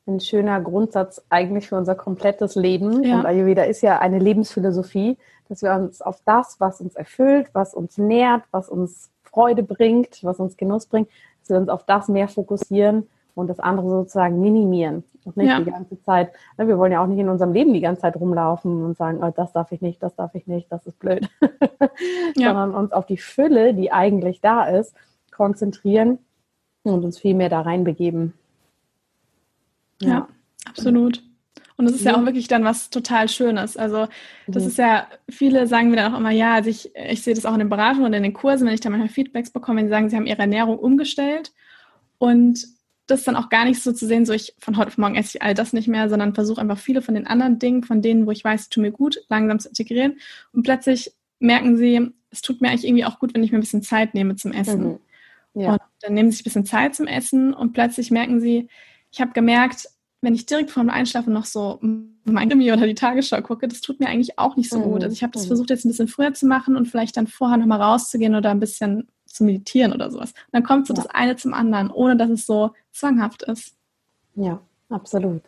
ein 0.06 0.20
schöner 0.20 0.60
Grundsatz 0.60 1.24
eigentlich 1.28 1.68
für 1.68 1.76
unser 1.76 1.94
komplettes 1.94 2.54
Leben. 2.54 3.02
Ja. 3.02 3.18
Und 3.18 3.26
Ayurveda 3.26 3.64
ist 3.64 3.82
ja 3.82 3.98
eine 3.98 4.18
Lebensphilosophie, 4.18 5.18
dass 5.48 5.62
wir 5.62 5.74
uns 5.74 6.00
auf 6.00 6.20
das, 6.24 6.60
was 6.60 6.80
uns 6.80 6.94
erfüllt, 6.94 7.48
was 7.52 7.74
uns 7.74 7.98
nährt, 7.98 8.42
was 8.50 8.68
uns 8.68 9.10
Freude 9.22 9.62
bringt, 9.62 10.22
was 10.22 10.38
uns 10.38 10.56
Genuss 10.56 10.86
bringt, 10.86 11.08
dass 11.40 11.50
wir 11.50 11.56
uns 11.58 11.68
auf 11.68 11.84
das 11.84 12.08
mehr 12.08 12.28
fokussieren 12.28 13.08
und 13.34 13.48
das 13.48 13.60
andere 13.60 13.88
sozusagen 13.88 14.40
minimieren. 14.40 15.04
Und 15.24 15.36
nicht 15.36 15.48
ja. 15.48 15.58
die 15.58 15.70
ganze 15.70 16.00
Zeit, 16.02 16.32
ne, 16.56 16.68
wir 16.68 16.78
wollen 16.78 16.92
ja 16.92 17.02
auch 17.02 17.08
nicht 17.08 17.18
in 17.18 17.28
unserem 17.28 17.52
Leben 17.52 17.74
die 17.74 17.80
ganze 17.80 18.02
Zeit 18.02 18.16
rumlaufen 18.16 18.84
und 18.84 18.96
sagen, 18.96 19.22
oh, 19.22 19.32
das 19.34 19.52
darf 19.52 19.72
ich 19.72 19.80
nicht, 19.80 20.00
das 20.02 20.14
darf 20.14 20.34
ich 20.36 20.46
nicht, 20.46 20.70
das 20.70 20.86
ist 20.86 20.98
blöd. 21.00 21.28
ja. 22.36 22.48
Sondern 22.54 22.74
uns 22.74 22.92
auf 22.92 23.06
die 23.06 23.18
Fülle, 23.18 23.74
die 23.74 23.90
eigentlich 23.90 24.40
da 24.40 24.66
ist, 24.66 24.94
konzentrieren 25.32 26.20
und 26.92 27.04
uns 27.04 27.18
viel 27.18 27.34
mehr 27.34 27.48
da 27.48 27.60
reinbegeben. 27.60 28.32
Ja, 30.00 30.08
ja 30.08 30.28
absolut. 30.64 31.22
Und 31.76 31.86
es 31.86 31.92
ist 31.94 32.04
ja. 32.04 32.12
ja. 32.12 32.18
auch 32.18 32.24
wirklich 32.24 32.48
dann 32.48 32.64
was 32.64 32.90
total 32.90 33.28
Schönes. 33.28 33.76
Also 33.76 34.08
das 34.46 34.62
mhm. 34.62 34.68
ist 34.68 34.78
ja, 34.78 35.06
viele 35.28 35.66
sagen 35.66 35.90
mir 35.90 35.96
dann 35.96 36.14
auch 36.14 36.18
immer, 36.18 36.30
ja, 36.30 36.54
also 36.54 36.70
ich, 36.70 36.90
ich 36.94 37.22
sehe 37.22 37.34
das 37.34 37.44
auch 37.44 37.52
in 37.52 37.58
den 37.58 37.68
Beratungen 37.68 38.06
und 38.06 38.12
in 38.14 38.22
den 38.22 38.32
Kursen, 38.32 38.66
wenn 38.66 38.74
ich 38.74 38.80
da 38.80 38.88
manchmal 38.88 39.10
Feedbacks 39.10 39.50
bekomme, 39.50 39.80
wenn 39.80 39.86
sie 39.86 39.90
sagen, 39.90 40.08
sie 40.08 40.16
haben 40.16 40.26
ihre 40.26 40.40
Ernährung 40.40 40.78
umgestellt 40.78 41.52
und 42.18 42.66
das 43.06 43.24
dann 43.24 43.36
auch 43.36 43.50
gar 43.50 43.64
nicht 43.64 43.82
so 43.82 43.92
zu 43.92 44.06
sehen, 44.06 44.26
so 44.26 44.32
ich 44.32 44.54
von 44.58 44.76
heute 44.76 44.88
auf 44.88 44.98
morgen 44.98 45.14
esse 45.14 45.36
ich 45.36 45.42
all 45.42 45.54
das 45.54 45.72
nicht 45.72 45.86
mehr, 45.86 46.08
sondern 46.08 46.34
versuche 46.34 46.60
einfach 46.60 46.78
viele 46.78 47.02
von 47.02 47.14
den 47.14 47.26
anderen 47.26 47.58
Dingen, 47.58 47.84
von 47.84 48.02
denen, 48.02 48.26
wo 48.26 48.30
ich 48.30 48.42
weiß, 48.42 48.62
es 48.62 48.68
tut 48.68 48.82
mir 48.82 48.90
gut, 48.90 49.18
langsam 49.28 49.60
zu 49.60 49.68
integrieren. 49.68 50.18
Und 50.52 50.64
plötzlich 50.64 51.12
merken 51.38 51.76
sie, 51.76 52.10
es 52.30 52.42
tut 52.42 52.60
mir 52.60 52.68
eigentlich 52.68 52.86
irgendwie 52.86 53.04
auch 53.04 53.20
gut, 53.20 53.34
wenn 53.34 53.44
ich 53.44 53.52
mir 53.52 53.58
ein 53.58 53.60
bisschen 53.60 53.82
Zeit 53.82 54.14
nehme 54.14 54.34
zum 54.34 54.52
Essen. 54.52 54.98
Mhm. 55.54 55.62
Ja. 55.62 55.72
Und 55.72 55.80
dann 56.00 56.14
nehmen 56.14 56.30
sie 56.30 56.36
sich 56.36 56.42
ein 56.42 56.48
bisschen 56.48 56.66
Zeit 56.66 56.94
zum 56.94 57.06
Essen 57.06 57.54
und 57.54 57.72
plötzlich 57.72 58.10
merken 58.10 58.40
sie, 58.40 58.68
ich 59.10 59.20
habe 59.20 59.32
gemerkt, 59.32 59.88
wenn 60.20 60.34
ich 60.34 60.46
direkt 60.46 60.70
vor 60.70 60.82
dem 60.82 60.90
Einschlafen 60.90 61.32
noch 61.32 61.44
so 61.44 61.78
mein 62.24 62.48
Krimi 62.48 62.72
oder 62.72 62.86
die 62.86 62.94
Tagesschau 62.94 63.40
gucke, 63.42 63.68
das 63.68 63.80
tut 63.80 64.00
mir 64.00 64.08
eigentlich 64.08 64.38
auch 64.38 64.56
nicht 64.56 64.70
so 64.70 64.78
mhm. 64.78 64.84
gut. 64.84 65.04
Also 65.04 65.14
ich 65.14 65.22
habe 65.22 65.32
das 65.32 65.44
mhm. 65.44 65.48
versucht 65.48 65.70
jetzt 65.70 65.84
ein 65.84 65.90
bisschen 65.90 66.08
früher 66.08 66.34
zu 66.34 66.46
machen 66.46 66.76
und 66.76 66.86
vielleicht 66.86 67.16
dann 67.16 67.26
vorher 67.26 67.58
nochmal 67.58 67.80
rauszugehen 67.80 68.34
oder 68.34 68.50
ein 68.50 68.60
bisschen 68.60 69.08
zu 69.26 69.44
meditieren 69.44 69.92
oder 69.92 70.10
sowas. 70.10 70.30
Und 70.30 70.52
dann 70.52 70.64
kommt 70.64 70.86
so 70.86 70.94
ja. 70.94 71.02
das 71.02 71.06
eine 71.10 71.36
zum 71.36 71.54
anderen, 71.54 71.90
ohne 71.90 72.16
dass 72.16 72.30
es 72.30 72.46
so 72.46 72.72
zwanghaft 72.92 73.42
ist. 73.44 73.74
Ja, 74.34 74.60
absolut. 74.88 75.42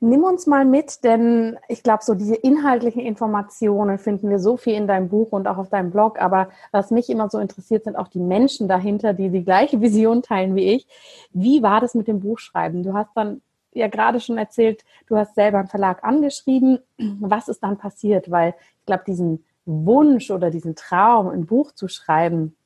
Nimm 0.00 0.22
uns 0.22 0.46
mal 0.46 0.64
mit, 0.64 1.02
denn 1.02 1.58
ich 1.66 1.82
glaube, 1.82 2.04
so 2.04 2.14
diese 2.14 2.36
inhaltlichen 2.36 3.02
Informationen 3.02 3.98
finden 3.98 4.30
wir 4.30 4.38
so 4.38 4.56
viel 4.56 4.74
in 4.74 4.86
deinem 4.86 5.08
Buch 5.08 5.32
und 5.32 5.48
auch 5.48 5.58
auf 5.58 5.70
deinem 5.70 5.90
Blog. 5.90 6.20
Aber 6.20 6.50
was 6.70 6.92
mich 6.92 7.10
immer 7.10 7.28
so 7.28 7.38
interessiert, 7.38 7.82
sind 7.82 7.96
auch 7.96 8.06
die 8.06 8.20
Menschen 8.20 8.68
dahinter, 8.68 9.12
die 9.12 9.28
die 9.28 9.44
gleiche 9.44 9.80
Vision 9.80 10.22
teilen 10.22 10.54
wie 10.54 10.74
ich. 10.74 10.86
Wie 11.32 11.62
war 11.64 11.80
das 11.80 11.94
mit 11.94 12.06
dem 12.06 12.20
Buchschreiben? 12.20 12.84
Du 12.84 12.94
hast 12.94 13.10
dann 13.16 13.42
ja 13.72 13.88
gerade 13.88 14.20
schon 14.20 14.38
erzählt, 14.38 14.84
du 15.08 15.16
hast 15.16 15.34
selber 15.34 15.58
einen 15.58 15.68
Verlag 15.68 16.04
angeschrieben. 16.04 16.78
Was 17.18 17.48
ist 17.48 17.64
dann 17.64 17.76
passiert? 17.76 18.30
Weil 18.30 18.54
ich 18.80 18.86
glaube, 18.86 19.02
diesen 19.04 19.44
Wunsch 19.64 20.30
oder 20.30 20.50
diesen 20.50 20.76
Traum, 20.76 21.28
ein 21.28 21.44
Buch 21.44 21.72
zu 21.72 21.88
schreiben, 21.88 22.56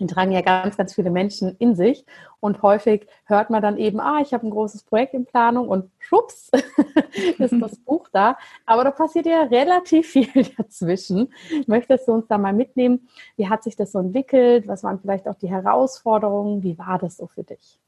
den 0.00 0.08
tragen 0.08 0.32
ja 0.32 0.40
ganz, 0.40 0.76
ganz 0.76 0.94
viele 0.94 1.10
Menschen 1.10 1.54
in 1.58 1.76
sich. 1.76 2.04
Und 2.40 2.62
häufig 2.62 3.06
hört 3.26 3.50
man 3.50 3.62
dann 3.62 3.76
eben, 3.76 4.00
ah, 4.00 4.20
ich 4.22 4.32
habe 4.32 4.46
ein 4.46 4.50
großes 4.50 4.84
Projekt 4.84 5.14
in 5.14 5.26
Planung 5.26 5.68
und 5.68 5.90
schwupps 5.98 6.50
ist 7.38 7.54
das 7.60 7.76
Buch 7.84 8.08
da. 8.12 8.38
Aber 8.64 8.82
da 8.82 8.90
passiert 8.90 9.26
ja 9.26 9.42
relativ 9.42 10.08
viel 10.10 10.44
dazwischen. 10.56 11.32
Möchtest 11.66 12.08
du 12.08 12.12
uns 12.12 12.26
da 12.26 12.38
mal 12.38 12.54
mitnehmen? 12.54 13.08
Wie 13.36 13.48
hat 13.48 13.62
sich 13.62 13.76
das 13.76 13.92
so 13.92 13.98
entwickelt? 13.98 14.66
Was 14.66 14.82
waren 14.82 14.98
vielleicht 14.98 15.28
auch 15.28 15.36
die 15.36 15.50
Herausforderungen? 15.50 16.62
Wie 16.62 16.78
war 16.78 16.98
das 16.98 17.18
so 17.18 17.26
für 17.26 17.44
dich? 17.44 17.78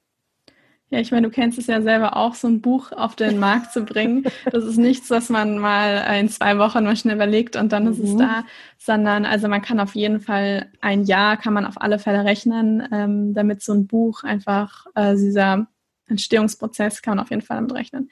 Ja, 0.93 1.01
ich 1.01 1.11
meine, 1.11 1.27
du 1.27 1.33
kennst 1.33 1.59
es 1.59 1.69
ja 1.69 1.81
selber 1.81 2.19
auch, 2.19 2.35
so 2.35 2.47
ein 2.49 2.61
Buch 2.61 2.93
auf 2.93 3.17
den 3.17 3.39
Markt 3.39 3.73
zu 3.73 3.83
bringen. 3.83 4.25
Das 4.51 4.63
ist 4.63 4.77
nichts, 4.77 5.09
was 5.09 5.31
man 5.31 5.57
mal 5.57 6.05
in 6.21 6.29
zwei 6.29 6.59
Wochen 6.59 6.85
mal 6.85 6.97
schnell 6.97 7.15
überlegt 7.15 7.57
und 7.57 7.73
dann 7.73 7.85
mhm. 7.85 7.93
ist 7.93 7.99
es 7.99 8.11
mhm. 8.11 8.19
da, 8.19 8.45
sondern 8.77 9.25
also 9.25 9.49
man 9.49 9.63
kann 9.63 9.81
auf 9.81 9.95
jeden 9.95 10.21
Fall 10.21 10.71
ein 10.83 11.05
Jahr 11.05 11.39
kann 11.39 11.55
man 11.55 11.65
auf 11.65 11.81
alle 11.81 11.99
Fälle 11.99 12.27
rechnen, 12.27 12.87
ähm, 12.93 13.33
damit 13.33 13.63
so 13.63 13.73
ein 13.73 13.87
Buch 13.87 14.23
einfach 14.23 14.85
äh, 14.95 15.17
dieser 15.17 15.67
Entstehungsprozess 16.09 17.01
kann 17.01 17.17
man 17.17 17.25
auf 17.25 17.31
jeden 17.31 17.41
Fall 17.41 17.57
damit 17.57 17.73
rechnen. 17.73 18.11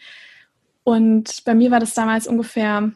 Und 0.82 1.44
bei 1.44 1.54
mir 1.54 1.70
war 1.70 1.80
das 1.80 1.92
damals 1.92 2.26
ungefähr, 2.26 2.92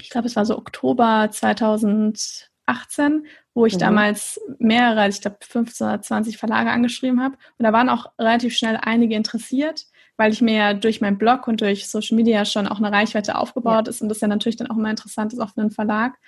ich 0.00 0.10
glaube, 0.10 0.28
es 0.28 0.36
war 0.36 0.46
so 0.46 0.56
Oktober 0.56 1.28
2018 1.32 3.26
wo 3.58 3.66
ich 3.66 3.74
mhm. 3.74 3.80
damals 3.80 4.40
mehrere, 4.60 5.08
ich 5.08 5.20
glaube 5.20 5.38
15 5.40 5.84
oder 5.84 6.00
20 6.00 6.38
Verlage 6.38 6.70
angeschrieben 6.70 7.20
habe. 7.20 7.34
Und 7.58 7.64
da 7.64 7.72
waren 7.72 7.88
auch 7.88 8.06
relativ 8.16 8.56
schnell 8.56 8.78
einige 8.80 9.16
interessiert, 9.16 9.86
weil 10.16 10.32
ich 10.32 10.40
mir 10.40 10.54
ja 10.54 10.74
durch 10.74 11.00
meinen 11.00 11.18
Blog 11.18 11.48
und 11.48 11.60
durch 11.60 11.88
Social 11.88 12.14
Media 12.14 12.44
schon 12.44 12.68
auch 12.68 12.78
eine 12.78 12.92
Reichweite 12.92 13.36
aufgebaut 13.36 13.88
ja. 13.88 13.90
ist 13.90 14.00
und 14.00 14.10
das 14.10 14.20
ja 14.20 14.28
natürlich 14.28 14.54
dann 14.54 14.70
auch 14.70 14.76
immer 14.76 14.90
interessant 14.90 15.32
ist, 15.32 15.42
für 15.42 15.60
einen 15.60 15.72
Verlag. 15.72 16.18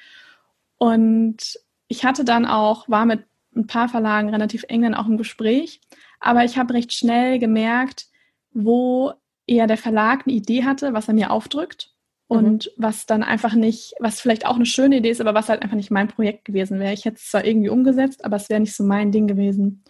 Und 0.76 1.56
ich 1.86 2.04
hatte 2.04 2.24
dann 2.24 2.46
auch, 2.46 2.88
war 2.88 3.06
mit 3.06 3.22
ein 3.54 3.68
paar 3.68 3.88
Verlagen 3.88 4.30
relativ 4.30 4.64
eng 4.66 4.82
dann 4.82 4.96
auch 4.96 5.06
im 5.06 5.16
Gespräch, 5.16 5.80
aber 6.18 6.42
ich 6.42 6.58
habe 6.58 6.74
recht 6.74 6.92
schnell 6.92 7.38
gemerkt, 7.38 8.06
wo 8.52 9.12
eher 9.46 9.68
der 9.68 9.78
Verlag 9.78 10.26
eine 10.26 10.34
Idee 10.34 10.64
hatte, 10.64 10.94
was 10.94 11.06
er 11.06 11.14
mir 11.14 11.30
aufdrückt. 11.30 11.89
Und 12.30 12.66
mhm. 12.66 12.82
was 12.84 13.06
dann 13.06 13.24
einfach 13.24 13.54
nicht, 13.54 13.94
was 13.98 14.20
vielleicht 14.20 14.46
auch 14.46 14.54
eine 14.54 14.64
schöne 14.64 14.98
Idee 14.98 15.10
ist, 15.10 15.20
aber 15.20 15.34
was 15.34 15.48
halt 15.48 15.62
einfach 15.62 15.74
nicht 15.74 15.90
mein 15.90 16.06
Projekt 16.06 16.44
gewesen 16.44 16.78
wäre. 16.78 16.92
Ich 16.92 17.04
hätte 17.04 17.16
es 17.16 17.28
zwar 17.28 17.44
irgendwie 17.44 17.70
umgesetzt, 17.70 18.24
aber 18.24 18.36
es 18.36 18.48
wäre 18.48 18.60
nicht 18.60 18.76
so 18.76 18.84
mein 18.84 19.10
Ding 19.10 19.26
gewesen. 19.26 19.82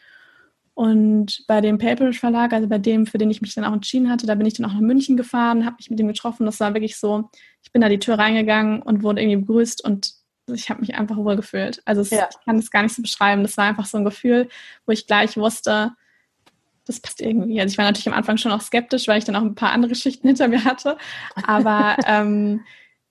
Und 0.73 1.45
bei 1.47 1.61
dem 1.61 1.77
Paperish 1.77 2.19
Verlag, 2.19 2.55
also 2.55 2.67
bei 2.67 2.79
dem, 2.79 3.05
für 3.05 3.19
den 3.19 3.31
ich 3.31 3.43
mich 3.43 3.55
dann 3.55 3.67
auch 3.67 3.75
entschieden 3.75 4.11
hatte, 4.11 4.27
da 4.27 4.35
bin 4.37 4.47
ich 4.47 4.55
dann 4.55 4.65
auch 4.65 4.73
nach 4.73 4.81
München 4.81 5.19
gefahren, 5.19 5.67
habe 5.67 5.77
mich 5.79 5.91
mit 5.91 6.01
ihm 6.01 6.09
getroffen. 6.09 6.47
Das 6.47 6.61
war 6.61 6.73
wirklich 6.73 6.97
so, 6.97 7.29
ich 7.63 7.73
bin 7.73 7.83
da 7.83 7.91
die 7.91 7.99
Tür 7.99 8.19
reingegangen 8.19 8.81
und 8.81 9.03
wurde 9.03 9.21
irgendwie 9.21 9.45
begrüßt 9.45 9.85
und 9.85 10.15
ich 10.47 10.71
habe 10.71 10.81
mich 10.81 10.95
einfach 10.95 11.19
wohl 11.19 11.37
gefühlt. 11.37 11.83
Also 11.85 12.01
es, 12.01 12.09
ja. 12.09 12.27
ich 12.31 12.43
kann 12.47 12.57
es 12.57 12.71
gar 12.71 12.83
nicht 12.83 12.95
so 12.95 13.03
beschreiben. 13.03 13.43
Das 13.43 13.59
war 13.59 13.67
einfach 13.67 13.85
so 13.85 13.99
ein 13.99 14.05
Gefühl, 14.07 14.49
wo 14.87 14.93
ich 14.93 15.07
gleich 15.07 15.37
wusste, 15.37 15.93
das 16.91 17.01
passt 17.01 17.21
irgendwie. 17.21 17.61
Also 17.61 17.73
ich 17.73 17.79
war 17.79 17.85
natürlich 17.85 18.09
am 18.09 18.15
Anfang 18.15 18.37
schon 18.37 18.53
auch 18.53 18.61
skeptisch, 18.61 19.09
weil 19.09 19.19
ich 19.19 19.25
dann 19.25 19.37
auch 19.37 19.43
ein 19.43 19.55
paar 19.55 19.73
andere 19.73 19.89
Geschichten 19.95 20.29
hinter 20.29 20.49
mir 20.49 20.65
hatte. 20.65 20.97
Aber 21.47 21.97
ähm, 22.07 22.61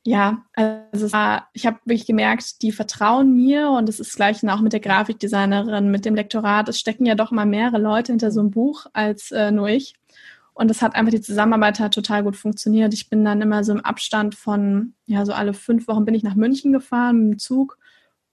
ja, 0.05 0.43
also 0.55 1.11
war, 1.11 1.49
ich 1.53 1.65
habe 1.65 1.79
wirklich 1.85 2.07
gemerkt, 2.07 2.61
die 2.61 2.71
vertrauen 2.71 3.35
mir 3.35 3.69
und 3.69 3.89
es 3.89 3.99
ist 3.99 4.15
gleich 4.15 4.47
auch 4.47 4.61
mit 4.61 4.73
der 4.73 4.79
Grafikdesignerin, 4.79 5.91
mit 5.91 6.05
dem 6.05 6.15
Lektorat. 6.15 6.69
Es 6.69 6.79
stecken 6.79 7.05
ja 7.05 7.15
doch 7.15 7.31
mal 7.31 7.45
mehrere 7.45 7.79
Leute 7.79 8.11
hinter 8.11 8.31
so 8.31 8.39
einem 8.39 8.51
Buch 8.51 8.85
als 8.93 9.31
äh, 9.31 9.51
nur 9.51 9.67
ich. 9.69 9.95
Und 10.53 10.69
das 10.69 10.81
hat 10.81 10.95
einfach, 10.95 11.11
die 11.11 11.21
Zusammenarbeit 11.21 11.79
hat 11.79 11.93
total 11.93 12.23
gut 12.23 12.35
funktioniert. 12.35 12.93
Ich 12.93 13.09
bin 13.09 13.23
dann 13.23 13.41
immer 13.41 13.63
so 13.63 13.71
im 13.71 13.85
Abstand 13.85 14.35
von, 14.35 14.93
ja, 15.05 15.25
so 15.25 15.31
alle 15.31 15.53
fünf 15.53 15.87
Wochen 15.87 16.05
bin 16.05 16.15
ich 16.15 16.23
nach 16.23 16.35
München 16.35 16.73
gefahren 16.73 17.19
mit 17.19 17.31
dem 17.31 17.39
Zug 17.39 17.77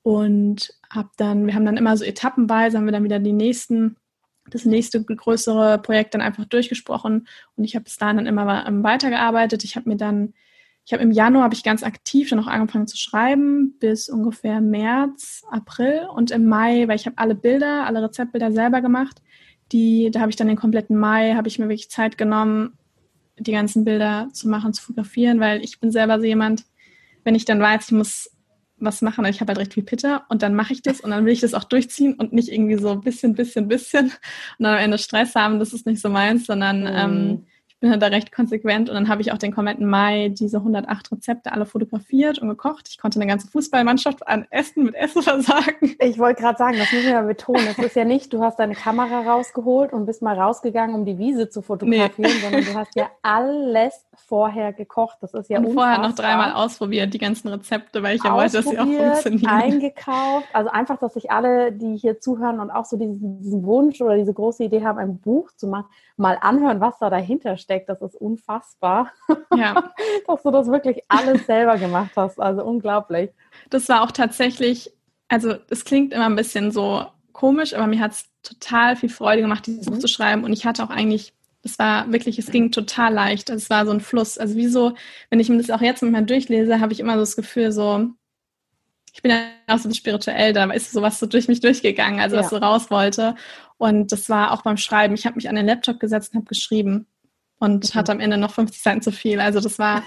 und 0.02 0.72
habe 0.90 1.10
dann, 1.16 1.46
wir 1.46 1.54
haben 1.54 1.66
dann 1.66 1.76
immer 1.76 1.96
so 1.96 2.04
etappenweise, 2.04 2.78
haben 2.78 2.84
wir 2.84 2.92
dann 2.92 3.04
wieder 3.04 3.18
die 3.18 3.32
nächsten 3.32 3.96
das 4.50 4.64
nächste 4.64 5.02
größere 5.02 5.78
Projekt 5.78 6.14
dann 6.14 6.20
einfach 6.20 6.44
durchgesprochen 6.44 7.26
und 7.56 7.64
ich 7.64 7.74
habe 7.74 7.84
bis 7.84 7.96
dahin 7.96 8.16
dann 8.16 8.26
immer 8.26 8.66
ähm, 8.66 8.82
weitergearbeitet. 8.82 9.64
Ich 9.64 9.76
habe 9.76 9.88
mir 9.88 9.96
dann, 9.96 10.34
ich 10.84 10.92
habe 10.92 11.02
im 11.02 11.10
Januar 11.10 11.44
habe 11.44 11.54
ich 11.54 11.64
ganz 11.64 11.82
aktiv 11.82 12.30
dann 12.30 12.40
auch 12.40 12.46
angefangen 12.46 12.86
zu 12.86 12.96
schreiben 12.96 13.76
bis 13.78 14.08
ungefähr 14.08 14.60
März, 14.60 15.42
April 15.50 16.08
und 16.14 16.30
im 16.30 16.46
Mai, 16.46 16.88
weil 16.88 16.96
ich 16.96 17.06
habe 17.06 17.18
alle 17.18 17.34
Bilder, 17.34 17.86
alle 17.86 18.02
Rezeptbilder 18.02 18.52
selber 18.52 18.80
gemacht. 18.80 19.22
Die, 19.72 20.10
da 20.12 20.20
habe 20.20 20.30
ich 20.30 20.36
dann 20.36 20.46
den 20.46 20.56
kompletten 20.56 20.96
Mai, 20.96 21.34
habe 21.34 21.48
ich 21.48 21.58
mir 21.58 21.68
wirklich 21.68 21.90
Zeit 21.90 22.16
genommen, 22.16 22.78
die 23.38 23.52
ganzen 23.52 23.84
Bilder 23.84 24.28
zu 24.32 24.48
machen, 24.48 24.72
zu 24.72 24.82
fotografieren, 24.82 25.40
weil 25.40 25.62
ich 25.62 25.80
bin 25.80 25.90
selber 25.90 26.18
so 26.18 26.24
jemand, 26.24 26.64
wenn 27.24 27.34
ich 27.34 27.44
dann 27.44 27.60
weiß, 27.60 27.86
ich 27.86 27.92
muss 27.92 28.30
was 28.78 29.02
machen. 29.02 29.24
Ich 29.24 29.40
habe 29.40 29.50
halt 29.50 29.58
recht 29.58 29.74
viel 29.74 29.82
Pitter 29.82 30.24
und 30.28 30.42
dann 30.42 30.54
mache 30.54 30.72
ich 30.72 30.82
das 30.82 31.00
und 31.00 31.10
dann 31.10 31.24
will 31.24 31.32
ich 31.32 31.40
das 31.40 31.54
auch 31.54 31.64
durchziehen 31.64 32.14
und 32.14 32.32
nicht 32.32 32.50
irgendwie 32.50 32.76
so 32.76 32.96
bisschen, 32.96 33.34
bisschen, 33.34 33.68
bisschen 33.68 34.06
und 34.06 34.64
dann 34.64 34.74
am 34.74 34.80
Ende 34.80 34.98
Stress 34.98 35.34
haben. 35.34 35.58
Das 35.58 35.72
ist 35.72 35.86
nicht 35.86 36.00
so 36.00 36.08
meins, 36.08 36.46
sondern 36.46 36.80
mhm. 36.80 36.86
ähm, 36.86 37.46
ich 37.76 37.80
bin 37.80 37.90
halt 37.90 38.00
da 38.00 38.06
recht 38.06 38.32
konsequent 38.32 38.88
und 38.88 38.94
dann 38.94 39.10
habe 39.10 39.20
ich 39.20 39.32
auch 39.32 39.36
den 39.36 39.52
kompletten 39.52 39.86
Mai 39.86 40.30
diese 40.30 40.56
108 40.56 41.12
Rezepte 41.12 41.52
alle 41.52 41.66
fotografiert 41.66 42.38
und 42.38 42.48
gekocht. 42.48 42.88
Ich 42.88 42.96
konnte 42.96 43.20
eine 43.20 43.28
ganze 43.28 43.48
Fußballmannschaft 43.48 44.26
an 44.26 44.46
Essen 44.48 44.84
mit 44.84 44.94
Essen 44.94 45.20
versagen. 45.22 45.94
Ich 45.98 46.18
wollte 46.18 46.40
gerade 46.40 46.56
sagen, 46.56 46.78
das 46.78 46.90
müssen 46.90 47.08
wir 47.08 47.20
mal 47.20 47.26
betonen. 47.26 47.66
Es 47.66 47.78
ist 47.78 47.94
ja 47.94 48.06
nicht, 48.06 48.32
du 48.32 48.42
hast 48.42 48.58
deine 48.58 48.74
Kamera 48.74 49.30
rausgeholt 49.30 49.92
und 49.92 50.06
bist 50.06 50.22
mal 50.22 50.40
rausgegangen, 50.40 50.94
um 50.94 51.04
die 51.04 51.18
Wiese 51.18 51.50
zu 51.50 51.60
fotografieren, 51.60 52.12
nee. 52.16 52.40
sondern 52.40 52.64
du 52.64 52.74
hast 52.74 52.96
ja 52.96 53.10
alles 53.20 54.06
vorher 54.26 54.72
gekocht. 54.72 55.18
Das 55.20 55.34
ist 55.34 55.50
ja 55.50 55.58
Und 55.58 55.74
vorher 55.74 55.98
noch 55.98 56.14
dreimal 56.14 56.52
ausprobiert, 56.52 57.12
die 57.12 57.18
ganzen 57.18 57.48
Rezepte, 57.48 58.02
weil 58.02 58.16
ich 58.16 58.24
ja 58.24 58.32
wollte, 58.32 58.54
dass 58.54 58.64
sie 58.64 58.78
auch 58.78 58.86
funktionieren. 58.86 59.50
eingekauft. 59.50 60.48
Also 60.54 60.70
einfach, 60.70 60.98
dass 60.98 61.12
sich 61.12 61.30
alle, 61.30 61.72
die 61.72 61.98
hier 61.98 62.20
zuhören 62.20 62.58
und 62.58 62.70
auch 62.70 62.86
so 62.86 62.96
diesen, 62.96 63.42
diesen 63.42 63.66
Wunsch 63.66 64.00
oder 64.00 64.16
diese 64.16 64.32
große 64.32 64.64
Idee 64.64 64.82
haben, 64.82 64.98
ein 64.98 65.18
Buch 65.18 65.50
zu 65.56 65.66
machen, 65.66 65.88
mal 66.16 66.38
anhören, 66.40 66.80
was 66.80 66.98
da 66.98 67.10
dahinter 67.10 67.58
steckt. 67.66 67.88
Das 67.88 68.00
ist 68.00 68.14
unfassbar. 68.14 69.12
Ja. 69.54 69.92
Dass 70.26 70.42
du 70.42 70.50
das 70.50 70.68
wirklich 70.68 71.02
alles 71.08 71.46
selber 71.46 71.76
gemacht 71.76 72.12
hast. 72.16 72.40
Also 72.40 72.64
unglaublich. 72.64 73.30
Das 73.70 73.88
war 73.88 74.02
auch 74.02 74.12
tatsächlich, 74.12 74.92
also 75.28 75.56
es 75.68 75.84
klingt 75.84 76.14
immer 76.14 76.26
ein 76.26 76.36
bisschen 76.36 76.70
so 76.70 77.06
komisch, 77.32 77.74
aber 77.74 77.86
mir 77.86 78.00
hat 78.00 78.12
es 78.12 78.24
total 78.42 78.96
viel 78.96 79.10
Freude 79.10 79.42
gemacht, 79.42 79.66
dieses 79.66 79.86
mhm. 79.86 79.92
Buch 79.92 79.98
zu 79.98 80.08
schreiben. 80.08 80.44
Und 80.44 80.52
ich 80.52 80.64
hatte 80.64 80.84
auch 80.84 80.90
eigentlich, 80.90 81.34
es 81.62 81.78
war 81.78 82.10
wirklich, 82.12 82.38
es 82.38 82.50
ging 82.50 82.70
total 82.70 83.12
leicht. 83.12 83.50
Es 83.50 83.68
war 83.68 83.84
so 83.84 83.92
ein 83.92 84.00
Fluss. 84.00 84.38
Also 84.38 84.56
wie 84.56 84.68
so, 84.68 84.94
wenn 85.30 85.40
ich 85.40 85.48
mir 85.48 85.58
das 85.58 85.70
auch 85.70 85.82
jetzt 85.82 86.02
mal 86.02 86.24
durchlese, 86.24 86.80
habe 86.80 86.92
ich 86.92 87.00
immer 87.00 87.14
so 87.14 87.20
das 87.20 87.36
Gefühl, 87.36 87.72
so, 87.72 88.08
ich 89.12 89.22
bin 89.22 89.32
ja 89.32 89.38
auch 89.66 89.78
so 89.78 89.90
spirituell, 89.92 90.52
da 90.52 90.70
ist 90.70 90.92
sowas 90.92 91.18
so 91.18 91.26
durch 91.26 91.48
mich 91.48 91.60
durchgegangen, 91.60 92.20
also 92.20 92.36
ja. 92.36 92.42
was 92.42 92.50
so 92.50 92.56
raus 92.56 92.90
wollte. 92.90 93.34
Und 93.78 94.12
das 94.12 94.28
war 94.28 94.52
auch 94.52 94.62
beim 94.62 94.76
Schreiben. 94.76 95.14
Ich 95.14 95.26
habe 95.26 95.36
mich 95.36 95.48
an 95.48 95.56
den 95.56 95.66
Laptop 95.66 96.00
gesetzt 96.00 96.32
und 96.32 96.40
habe 96.40 96.48
geschrieben 96.48 97.06
und 97.58 97.94
mhm. 97.94 97.98
hatte 97.98 98.12
am 98.12 98.20
Ende 98.20 98.36
noch 98.36 98.52
50 98.52 98.82
Seiten 98.82 99.02
zu 99.02 99.12
viel. 99.12 99.40
Also 99.40 99.60
das 99.60 99.78
war, 99.78 100.02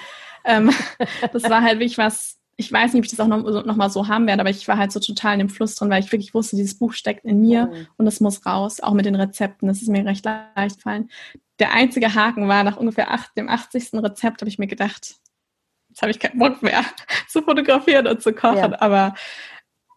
ähm, 0.45 0.71
das 1.33 1.43
war 1.43 1.61
halt 1.61 1.79
wirklich 1.79 1.97
was, 1.97 2.37
ich 2.57 2.71
weiß 2.71 2.93
nicht, 2.93 2.99
ob 2.99 3.05
ich 3.05 3.11
das 3.11 3.19
auch 3.19 3.27
noch, 3.27 3.65
noch, 3.65 3.75
mal 3.75 3.89
so 3.89 4.07
haben 4.07 4.27
werde, 4.27 4.41
aber 4.41 4.49
ich 4.49 4.67
war 4.67 4.77
halt 4.77 4.91
so 4.91 4.99
total 4.99 5.33
in 5.33 5.39
dem 5.39 5.49
Fluss 5.49 5.75
drin, 5.75 5.89
weil 5.89 6.03
ich 6.03 6.11
wirklich 6.11 6.33
wusste, 6.33 6.57
dieses 6.57 6.77
Buch 6.77 6.93
steckt 6.93 7.23
in 7.25 7.39
mir 7.39 7.67
mhm. 7.67 7.87
und 7.97 8.07
es 8.07 8.19
muss 8.19 8.45
raus, 8.45 8.81
auch 8.81 8.93
mit 8.93 9.05
den 9.05 9.15
Rezepten. 9.15 9.67
Das 9.67 9.81
ist 9.81 9.87
mir 9.87 10.05
recht 10.05 10.25
leicht 10.25 10.77
gefallen. 10.77 11.09
Der 11.59 11.73
einzige 11.73 12.13
Haken 12.15 12.47
war, 12.47 12.63
nach 12.63 12.77
ungefähr 12.77 13.11
acht, 13.11 13.35
dem 13.37 13.49
80. 13.49 13.93
Rezept 13.93 14.41
habe 14.41 14.49
ich 14.49 14.59
mir 14.59 14.67
gedacht, 14.67 15.15
jetzt 15.89 16.01
habe 16.01 16.11
ich 16.11 16.19
keinen 16.19 16.39
Bock 16.39 16.61
mehr 16.61 16.83
zu 17.27 17.41
fotografieren 17.41 18.07
und 18.07 18.21
zu 18.21 18.33
kochen, 18.33 18.71
ja. 18.71 18.81
aber 18.81 19.13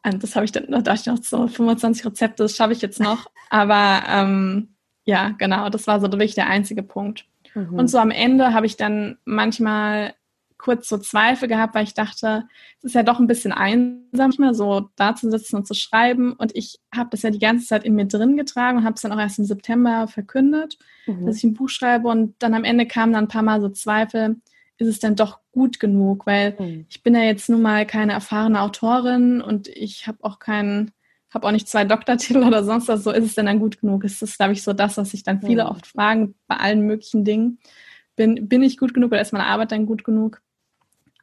und 0.05 0.23
das 0.23 0.35
habe 0.35 0.45
ich 0.45 0.53
dann, 0.53 0.67
da 0.69 0.81
dachte 0.81 1.01
ich 1.01 1.07
noch 1.07 1.23
so 1.23 1.47
25 1.47 2.05
Rezepte, 2.05 2.43
das 2.43 2.57
schaffe 2.57 2.73
ich 2.73 2.83
jetzt 2.83 3.01
noch. 3.01 3.31
Aber 3.51 4.03
ähm, 4.09 4.75
ja, 5.05 5.31
genau, 5.39 5.69
das 5.69 5.87
war 5.87 6.01
so 6.01 6.11
wirklich 6.11 6.35
der 6.35 6.49
einzige 6.49 6.83
Punkt. 6.83 7.27
Mhm. 7.55 7.75
Und 7.75 7.89
so 7.89 7.99
am 7.99 8.11
Ende 8.11 8.55
habe 8.55 8.67
ich 8.67 8.77
dann 8.77 9.19
manchmal 9.25 10.15
kurz 10.63 10.89
so 10.89 10.97
Zweifel 10.97 11.49
gehabt, 11.49 11.75
weil 11.75 11.85
ich 11.85 11.95
dachte, 11.95 12.45
es 12.79 12.85
ist 12.85 12.95
ja 12.95 13.03
doch 13.03 13.19
ein 13.19 13.27
bisschen 13.27 13.53
einsam, 13.53 14.33
mal 14.39 14.55
so 14.55 14.91
da 14.97 15.15
zu 15.15 15.29
sitzen 15.29 15.57
und 15.57 15.67
zu 15.67 15.75
schreiben. 15.75 16.35
Und 16.35 16.55
ich 16.55 16.79
habe 16.95 17.11
das 17.11 17.23
ja 17.23 17.31
die 17.31 17.41
ganze 17.41 17.67
Zeit 17.67 17.85
in 17.85 17.97
mir 17.97 18.07
drin 18.07 18.37
getragen 18.37 18.79
und 18.79 18.85
habe 18.85 18.95
es 18.95 19.03
dann 19.03 19.13
auch 19.13 19.19
erst 19.19 19.41
im 19.41 19.45
September 19.45 20.07
verkündet, 20.07 20.79
mhm. 21.07 21.27
dass 21.27 21.39
ich 21.39 21.45
ein 21.45 21.55
Buch 21.55 21.69
schreibe. 21.69 22.09
Und 22.09 22.37
dann 22.39 22.55
am 22.55 22.65
Ende 22.65 22.87
kamen 22.87 23.13
dann 23.13 23.25
ein 23.25 23.29
paar 23.29 23.43
Mal 23.43 23.61
so 23.61 23.69
Zweifel, 23.69 24.37
ist 24.79 24.89
es 24.89 25.01
denn 25.01 25.17
doch 25.17 25.41
gut 25.51 25.81
genug? 25.81 26.27
Weil 26.27 26.55
mhm. 26.59 26.87
ich 26.89 27.03
bin 27.03 27.15
ja 27.15 27.23
jetzt 27.23 27.49
nun 27.49 27.61
mal 27.63 27.85
keine 27.85 28.13
erfahrene 28.13 28.61
Autorin 28.61 29.43
und 29.43 29.67
ich 29.69 30.07
habe 30.07 30.19
auch 30.23 30.39
keinen, 30.39 30.93
habe 31.35 31.47
auch 31.47 31.53
nicht 31.53 31.69
zwei 31.69 31.85
Doktortitel 31.85 32.43
oder 32.43 32.65
sonst 32.65 32.89
was. 32.89 33.05
So 33.05 33.11
ist 33.11 33.25
es 33.25 33.35
denn 33.35 33.47
dann 33.47 33.59
gut 33.59 33.81
genug? 33.81 34.05
Ist 34.05 34.23
das, 34.23 34.37
glaube 34.37 34.53
ich, 34.53 34.63
so 34.63 34.73
das, 34.73 34.97
was 34.97 35.11
sich 35.11 35.23
dann 35.23 35.41
viele 35.41 35.65
mhm. 35.65 35.71
oft 35.71 35.87
fragen 35.87 36.35
bei 36.47 36.57
allen 36.57 36.83
möglichen 36.83 37.25
Dingen. 37.25 37.59
bin, 38.17 38.49
bin 38.49 38.63
ich 38.63 38.79
gut 38.79 38.95
genug 38.95 39.13
oder 39.13 39.21
ist 39.21 39.33
meine 39.33 39.47
Arbeit 39.47 39.73
dann 39.73 39.87
gut 39.87 40.05
genug? 40.05 40.41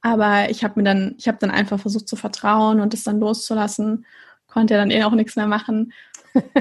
Aber 0.01 0.49
ich 0.49 0.63
habe 0.63 0.79
mir 0.79 0.83
dann, 0.83 1.15
ich 1.17 1.27
habe 1.27 1.37
dann 1.39 1.51
einfach 1.51 1.79
versucht 1.79 2.07
zu 2.07 2.15
vertrauen 2.15 2.79
und 2.79 2.93
es 2.93 3.03
dann 3.03 3.19
loszulassen, 3.19 4.05
konnte 4.47 4.73
ja 4.73 4.79
dann 4.79 4.91
eh 4.91 5.03
auch 5.03 5.11
nichts 5.11 5.35
mehr 5.35 5.47
machen. 5.47 5.93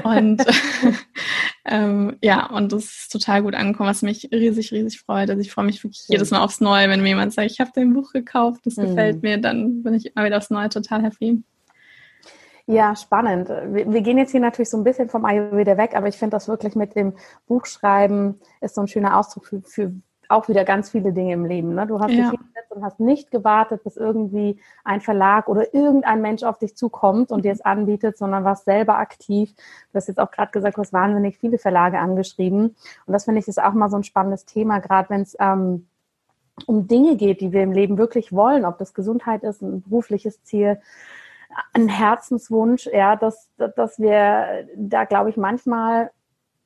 Und 0.03 0.43
ähm, 1.65 2.17
ja, 2.21 2.47
und 2.47 2.71
das 2.71 2.83
ist 2.83 3.11
total 3.11 3.43
gut 3.43 3.55
angekommen, 3.55 3.89
was 3.89 4.01
mich 4.01 4.29
riesig, 4.31 4.71
riesig 4.71 4.99
freut. 4.99 5.29
Also 5.29 5.41
ich 5.41 5.51
freue 5.51 5.65
mich 5.65 5.83
wirklich 5.83 6.05
jedes 6.07 6.31
Mal 6.31 6.39
aufs 6.39 6.61
Neue, 6.61 6.89
wenn 6.89 7.01
mir 7.01 7.09
jemand 7.09 7.33
sagt, 7.33 7.49
ich 7.49 7.59
habe 7.59 7.71
dein 7.73 7.93
Buch 7.93 8.11
gekauft, 8.11 8.61
das 8.65 8.77
mhm. 8.77 8.87
gefällt 8.87 9.23
mir, 9.23 9.37
dann 9.37 9.83
bin 9.83 9.93
ich 9.93 10.15
immer 10.15 10.25
wieder 10.25 10.37
aufs 10.37 10.49
Neue 10.49 10.69
total 10.69 11.03
happy. 11.03 11.41
Ja, 12.69 12.95
spannend. 12.95 13.49
Wir, 13.49 13.91
wir, 13.91 14.01
gehen 14.01 14.19
jetzt 14.19 14.29
hier 14.29 14.39
natürlich 14.39 14.69
so 14.69 14.77
ein 14.77 14.83
bisschen 14.83 15.09
vom 15.09 15.25
Ayurveda 15.25 15.75
weg, 15.75 15.95
aber 15.95 16.07
ich 16.07 16.19
finde 16.19 16.35
das 16.35 16.47
wirklich 16.47 16.75
mit 16.75 16.95
dem 16.95 17.13
Buchschreiben 17.47 18.39
ist 18.61 18.75
so 18.75 18.81
ein 18.81 18.87
schöner 18.87 19.17
Ausdruck 19.17 19.47
für, 19.47 19.61
für 19.63 19.91
auch 20.27 20.47
wieder 20.49 20.63
ganz 20.65 20.91
viele 20.91 21.11
Dinge 21.11 21.33
im 21.33 21.45
Leben. 21.45 21.73
Ne? 21.73 21.87
Du 21.87 21.99
hast 21.99 22.11
ja. 22.11 22.29
dich 22.29 22.39
hingesetzt 22.39 22.71
und 22.71 22.83
hast 22.83 22.99
nicht 22.99 23.31
gewartet, 23.31 23.83
bis 23.83 23.97
irgendwie 23.97 24.59
ein 24.83 25.01
Verlag 25.01 25.49
oder 25.49 25.73
irgendein 25.73 26.21
Mensch 26.21 26.43
auf 26.43 26.59
dich 26.59 26.77
zukommt 26.77 27.31
und 27.31 27.43
dir 27.43 27.53
es 27.53 27.61
anbietet, 27.61 28.19
sondern 28.19 28.43
warst 28.43 28.65
selber 28.65 28.99
aktiv. 28.99 29.51
Du 29.91 29.95
hast 29.95 30.07
jetzt 30.07 30.19
auch 30.19 30.29
gerade 30.29 30.51
gesagt, 30.51 30.77
du 30.77 30.81
hast 30.81 30.93
wahnsinnig 30.93 31.39
viele 31.39 31.57
Verlage 31.57 31.97
angeschrieben. 31.97 32.75
Und 33.07 33.13
das 33.13 33.25
finde 33.25 33.39
ich 33.39 33.47
ist 33.47 33.59
auch 33.59 33.73
mal 33.73 33.89
so 33.89 33.97
ein 33.97 34.03
spannendes 34.03 34.45
Thema, 34.45 34.77
gerade 34.77 35.09
wenn 35.09 35.21
es 35.21 35.35
ähm, 35.39 35.87
um 36.67 36.87
Dinge 36.87 37.15
geht, 37.15 37.41
die 37.41 37.51
wir 37.51 37.63
im 37.63 37.71
Leben 37.71 37.97
wirklich 37.97 38.31
wollen, 38.31 38.63
ob 38.63 38.77
das 38.77 38.93
Gesundheit 38.93 39.41
ist, 39.41 39.63
ein 39.63 39.81
berufliches 39.81 40.43
Ziel, 40.43 40.79
ein 41.73 41.87
Herzenswunsch, 41.87 42.87
ja, 42.87 43.15
dass, 43.15 43.49
dass 43.57 43.99
wir 43.99 44.67
da, 44.75 45.05
glaube 45.05 45.29
ich, 45.29 45.37
manchmal 45.37 46.11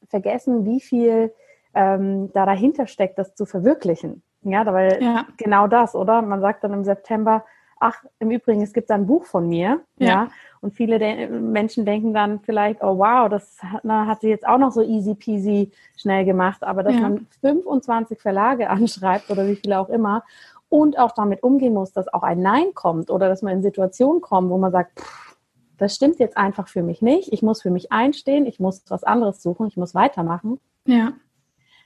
vergessen, 0.09 0.65
wie 0.65 0.81
viel 0.81 1.33
ähm, 1.73 2.31
da 2.33 2.45
dahinter 2.45 2.87
steckt, 2.87 3.17
das 3.17 3.35
zu 3.35 3.45
verwirklichen. 3.45 4.21
Ja, 4.41 4.65
weil 4.65 5.01
ja. 5.01 5.25
genau 5.37 5.67
das, 5.67 5.95
oder? 5.95 6.21
Man 6.21 6.41
sagt 6.41 6.63
dann 6.63 6.73
im 6.73 6.83
September, 6.83 7.45
ach, 7.79 8.03
im 8.19 8.31
Übrigen, 8.31 8.61
es 8.61 8.73
gibt 8.73 8.91
ein 8.91 9.05
Buch 9.05 9.25
von 9.25 9.47
mir, 9.47 9.81
ja, 9.97 10.07
ja? 10.07 10.27
und 10.61 10.73
viele 10.73 10.99
de 10.99 11.27
Menschen 11.27 11.85
denken 11.85 12.13
dann 12.13 12.39
vielleicht, 12.39 12.81
oh 12.81 12.97
wow, 12.97 13.29
das 13.29 13.59
na, 13.83 14.05
hat 14.05 14.21
sie 14.21 14.29
jetzt 14.29 14.47
auch 14.47 14.57
noch 14.57 14.71
so 14.71 14.81
easy 14.81 15.15
peasy 15.15 15.71
schnell 15.97 16.23
gemacht, 16.23 16.63
aber 16.63 16.83
dass 16.83 16.93
ja. 16.93 17.01
man 17.01 17.27
25 17.41 18.21
Verlage 18.21 18.69
anschreibt 18.69 19.29
oder 19.29 19.47
wie 19.47 19.55
viele 19.55 19.79
auch 19.79 19.89
immer 19.89 20.23
und 20.73 20.97
auch 20.97 21.11
damit 21.11 21.43
umgehen 21.43 21.75
muss, 21.75 21.91
dass 21.91 22.11
auch 22.11 22.23
ein 22.23 22.41
Nein 22.41 22.73
kommt 22.73 23.11
oder 23.11 23.29
dass 23.29 23.43
man 23.43 23.53
in 23.53 23.61
Situationen 23.61 24.21
kommt, 24.21 24.49
wo 24.49 24.57
man 24.57 24.71
sagt, 24.71 24.99
pff, 24.99 25.37
das 25.77 25.93
stimmt 25.93 26.17
jetzt 26.17 26.35
einfach 26.35 26.67
für 26.67 26.81
mich 26.81 27.03
nicht, 27.03 27.31
ich 27.31 27.43
muss 27.43 27.61
für 27.61 27.69
mich 27.69 27.91
einstehen, 27.91 28.47
ich 28.47 28.59
muss 28.59 28.83
was 28.87 29.03
anderes 29.03 29.43
suchen, 29.43 29.67
ich 29.67 29.77
muss 29.77 29.93
weitermachen. 29.93 30.59
Ja. 30.87 31.13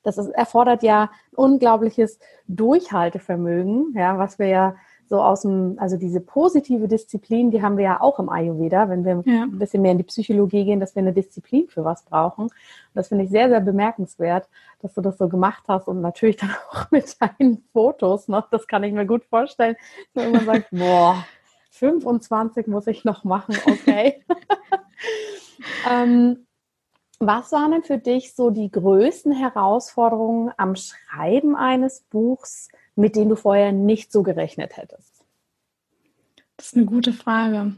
Das 0.04 0.18
ist, 0.18 0.30
erfordert 0.30 0.84
ja 0.84 1.12
unglaubliches 1.36 2.18
Durchhaltevermögen, 2.48 3.94
ja, 3.94 4.18
was 4.20 4.40
wir 4.40 4.48
ja 4.48 4.76
so 5.10 5.22
aus 5.22 5.42
dem, 5.42 5.78
also 5.80 5.98
diese 5.98 6.20
positive 6.20 6.88
Disziplin, 6.88 7.52
die 7.52 7.62
haben 7.62 7.78
wir 7.78 7.86
ja 7.86 8.02
auch 8.02 8.20
im 8.20 8.30
Ayurveda, 8.30 8.90
wenn 8.90 9.06
wir 9.06 9.24
ja. 9.26 9.44
ein 9.44 9.58
bisschen 9.58 9.82
mehr 9.82 9.94
in 9.94 9.98
die 9.98 10.04
Psychologie 10.04 10.66
gehen, 10.66 10.80
dass 10.80 10.96
wir 10.96 11.02
eine 11.02 11.14
Disziplin 11.14 11.68
für 11.70 11.86
was 11.86 12.04
brauchen. 12.04 12.46
Und 12.46 12.52
das 12.94 13.08
finde 13.08 13.24
ich 13.24 13.30
sehr, 13.30 13.50
sehr 13.50 13.62
bemerkenswert, 13.62 14.50
dass 14.82 14.94
du 14.94 15.02
das 15.02 15.18
so 15.18 15.30
gemacht 15.30 15.64
hast 15.68 15.88
und 15.88 16.02
natürlich 16.02 16.38
dann 16.38 16.52
auch 16.72 16.92
mit 16.92 17.16
deinen 17.22 17.64
Fotos 17.72 18.28
noch, 18.28 18.50
das 18.50 18.68
kann 18.68 18.84
ich 18.84 18.94
mir 18.94 19.06
gut 19.06 19.24
vorstellen, 19.26 19.76
wenn 20.14 20.32
man 20.32 20.46
sagt, 20.46 20.68
boah, 20.72 21.26
25 21.72 22.68
muss 22.68 22.88
ich 22.88 23.06
noch 23.06 23.24
machen, 23.24 23.56
okay. 23.66 24.24
ähm, 25.90 26.48
was 27.20 27.52
waren 27.52 27.72
denn 27.72 27.84
für 27.84 27.98
dich 27.98 28.36
so 28.36 28.52
die 28.52 28.70
größten 28.70 29.32
Herausforderungen 29.32 30.52
am 30.58 30.76
Schreiben 30.76 31.56
eines 31.56 32.02
Buchs, 32.02 32.70
mit 32.98 33.16
denen 33.16 33.30
du 33.30 33.36
vorher 33.36 33.72
nicht 33.72 34.12
so 34.12 34.24
gerechnet 34.24 34.76
hättest? 34.78 35.24
Das 36.58 36.68
ist 36.68 36.76
eine 36.76 36.86
gute 36.86 37.14
Frage. 37.14 37.76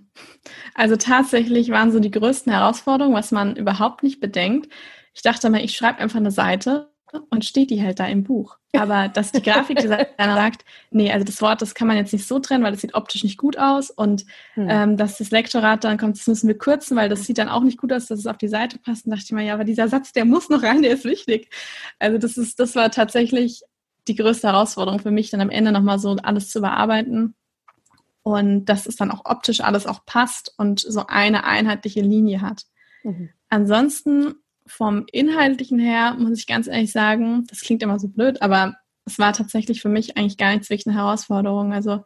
Also 0.74 0.96
tatsächlich 0.96 1.70
waren 1.70 1.92
so 1.92 2.00
die 2.00 2.12
größten 2.12 2.52
Herausforderungen, 2.52 3.16
was 3.16 3.32
man 3.32 3.58
überhaupt 3.58 4.04
nicht 4.04 4.22
bedenkt. 4.22 4.72
Ich 5.14 5.22
dachte 5.22 5.50
mal, 5.50 5.64
ich 5.64 5.76
schreibe 5.76 6.00
einfach 6.00 6.20
eine 6.20 6.32
Seite 6.32 6.90
und 7.30 7.44
steht 7.44 7.72
die 7.72 7.84
halt 7.84 8.00
da 8.00 8.06
im 8.06 8.24
Buch. 8.24 8.58
Aber 8.74 9.08
dass 9.08 9.32
die 9.32 9.42
Grafikdesigner 9.42 10.08
sagt, 10.18 10.64
nee, 10.92 11.12
also 11.12 11.26
das 11.26 11.42
Wort, 11.42 11.62
das 11.62 11.74
kann 11.74 11.88
man 11.88 11.98
jetzt 11.98 12.14
nicht 12.14 12.28
so 12.28 12.40
trennen, 12.40 12.64
weil 12.64 12.72
das 12.72 12.82
sieht 12.82 12.94
optisch 12.94 13.24
nicht 13.24 13.38
gut 13.38 13.58
aus 13.58 13.90
und 13.90 14.26
hm. 14.54 14.68
ähm, 14.70 14.98
dass 14.98 15.18
das 15.18 15.32
Lektorat 15.32 15.84
dann 15.84 15.98
kommt, 15.98 16.18
das 16.18 16.28
müssen 16.28 16.48
wir 16.48 16.58
kürzen, 16.58 16.96
weil 16.96 17.10
das 17.10 17.26
sieht 17.26 17.40
dann 17.40 17.50
auch 17.50 17.64
nicht 17.64 17.80
gut 17.80 17.92
aus, 17.92 18.06
dass 18.06 18.20
es 18.20 18.28
auf 18.28 18.38
die 18.38 18.48
Seite 18.48 18.78
passt. 18.78 19.06
Und 19.06 19.12
dachte 19.12 19.24
ich 19.26 19.32
mir, 19.32 19.44
ja, 19.44 19.56
aber 19.56 19.64
dieser 19.64 19.88
Satz, 19.88 20.14
der 20.14 20.26
muss 20.26 20.50
noch 20.50 20.62
rein, 20.62 20.84
der 20.84 20.94
ist 20.94 21.04
wichtig. 21.04 21.50
Also 21.98 22.18
das 22.18 22.38
ist, 22.38 22.60
das 22.60 22.76
war 22.76 22.92
tatsächlich 22.92 23.64
die 24.10 24.15
größte 24.15 24.48
Herausforderung 24.48 25.00
für 25.00 25.12
mich, 25.12 25.30
dann 25.30 25.41
am 25.41 25.50
Ende 25.50 25.72
nochmal 25.72 26.00
so 26.00 26.15
alles 26.24 26.50
zu 26.50 26.62
bearbeiten. 26.62 27.36
Und 28.24 28.65
dass 28.65 28.86
es 28.86 28.95
dann 28.95 29.12
auch 29.12 29.22
optisch 29.24 29.62
alles 29.62 29.88
auch 29.88 30.06
passt 30.06 30.54
und 30.58 30.82
so 30.82 31.06
eine 31.08 31.45
einheitliche 31.45 32.02
Linie 32.02 32.41
hat. 32.41 32.65
Mhm. 33.04 33.30
Ansonsten 33.50 34.36
vom 34.67 35.06
Inhaltlichen 35.12 35.80
her 35.80 36.15
muss 36.19 36.38
ich 36.38 36.45
ganz 36.45 36.67
ehrlich 36.67 36.91
sagen, 36.91 37.45
das 37.48 37.62
klingt 37.62 37.82
immer 37.82 38.00
so 38.00 38.08
blöd, 38.08 38.41
aber 38.41 38.76
es 39.06 39.17
war 39.17 39.34
tatsächlich 39.34 39.82
für 39.82 39.89
mich 39.89 40.17
eigentlich 40.17 40.38
gar 40.38 40.52
nichts 40.52 40.69
wirklich 40.69 40.88
eine 40.88 40.98
Herausforderung. 40.98 41.74
Also 41.74 42.04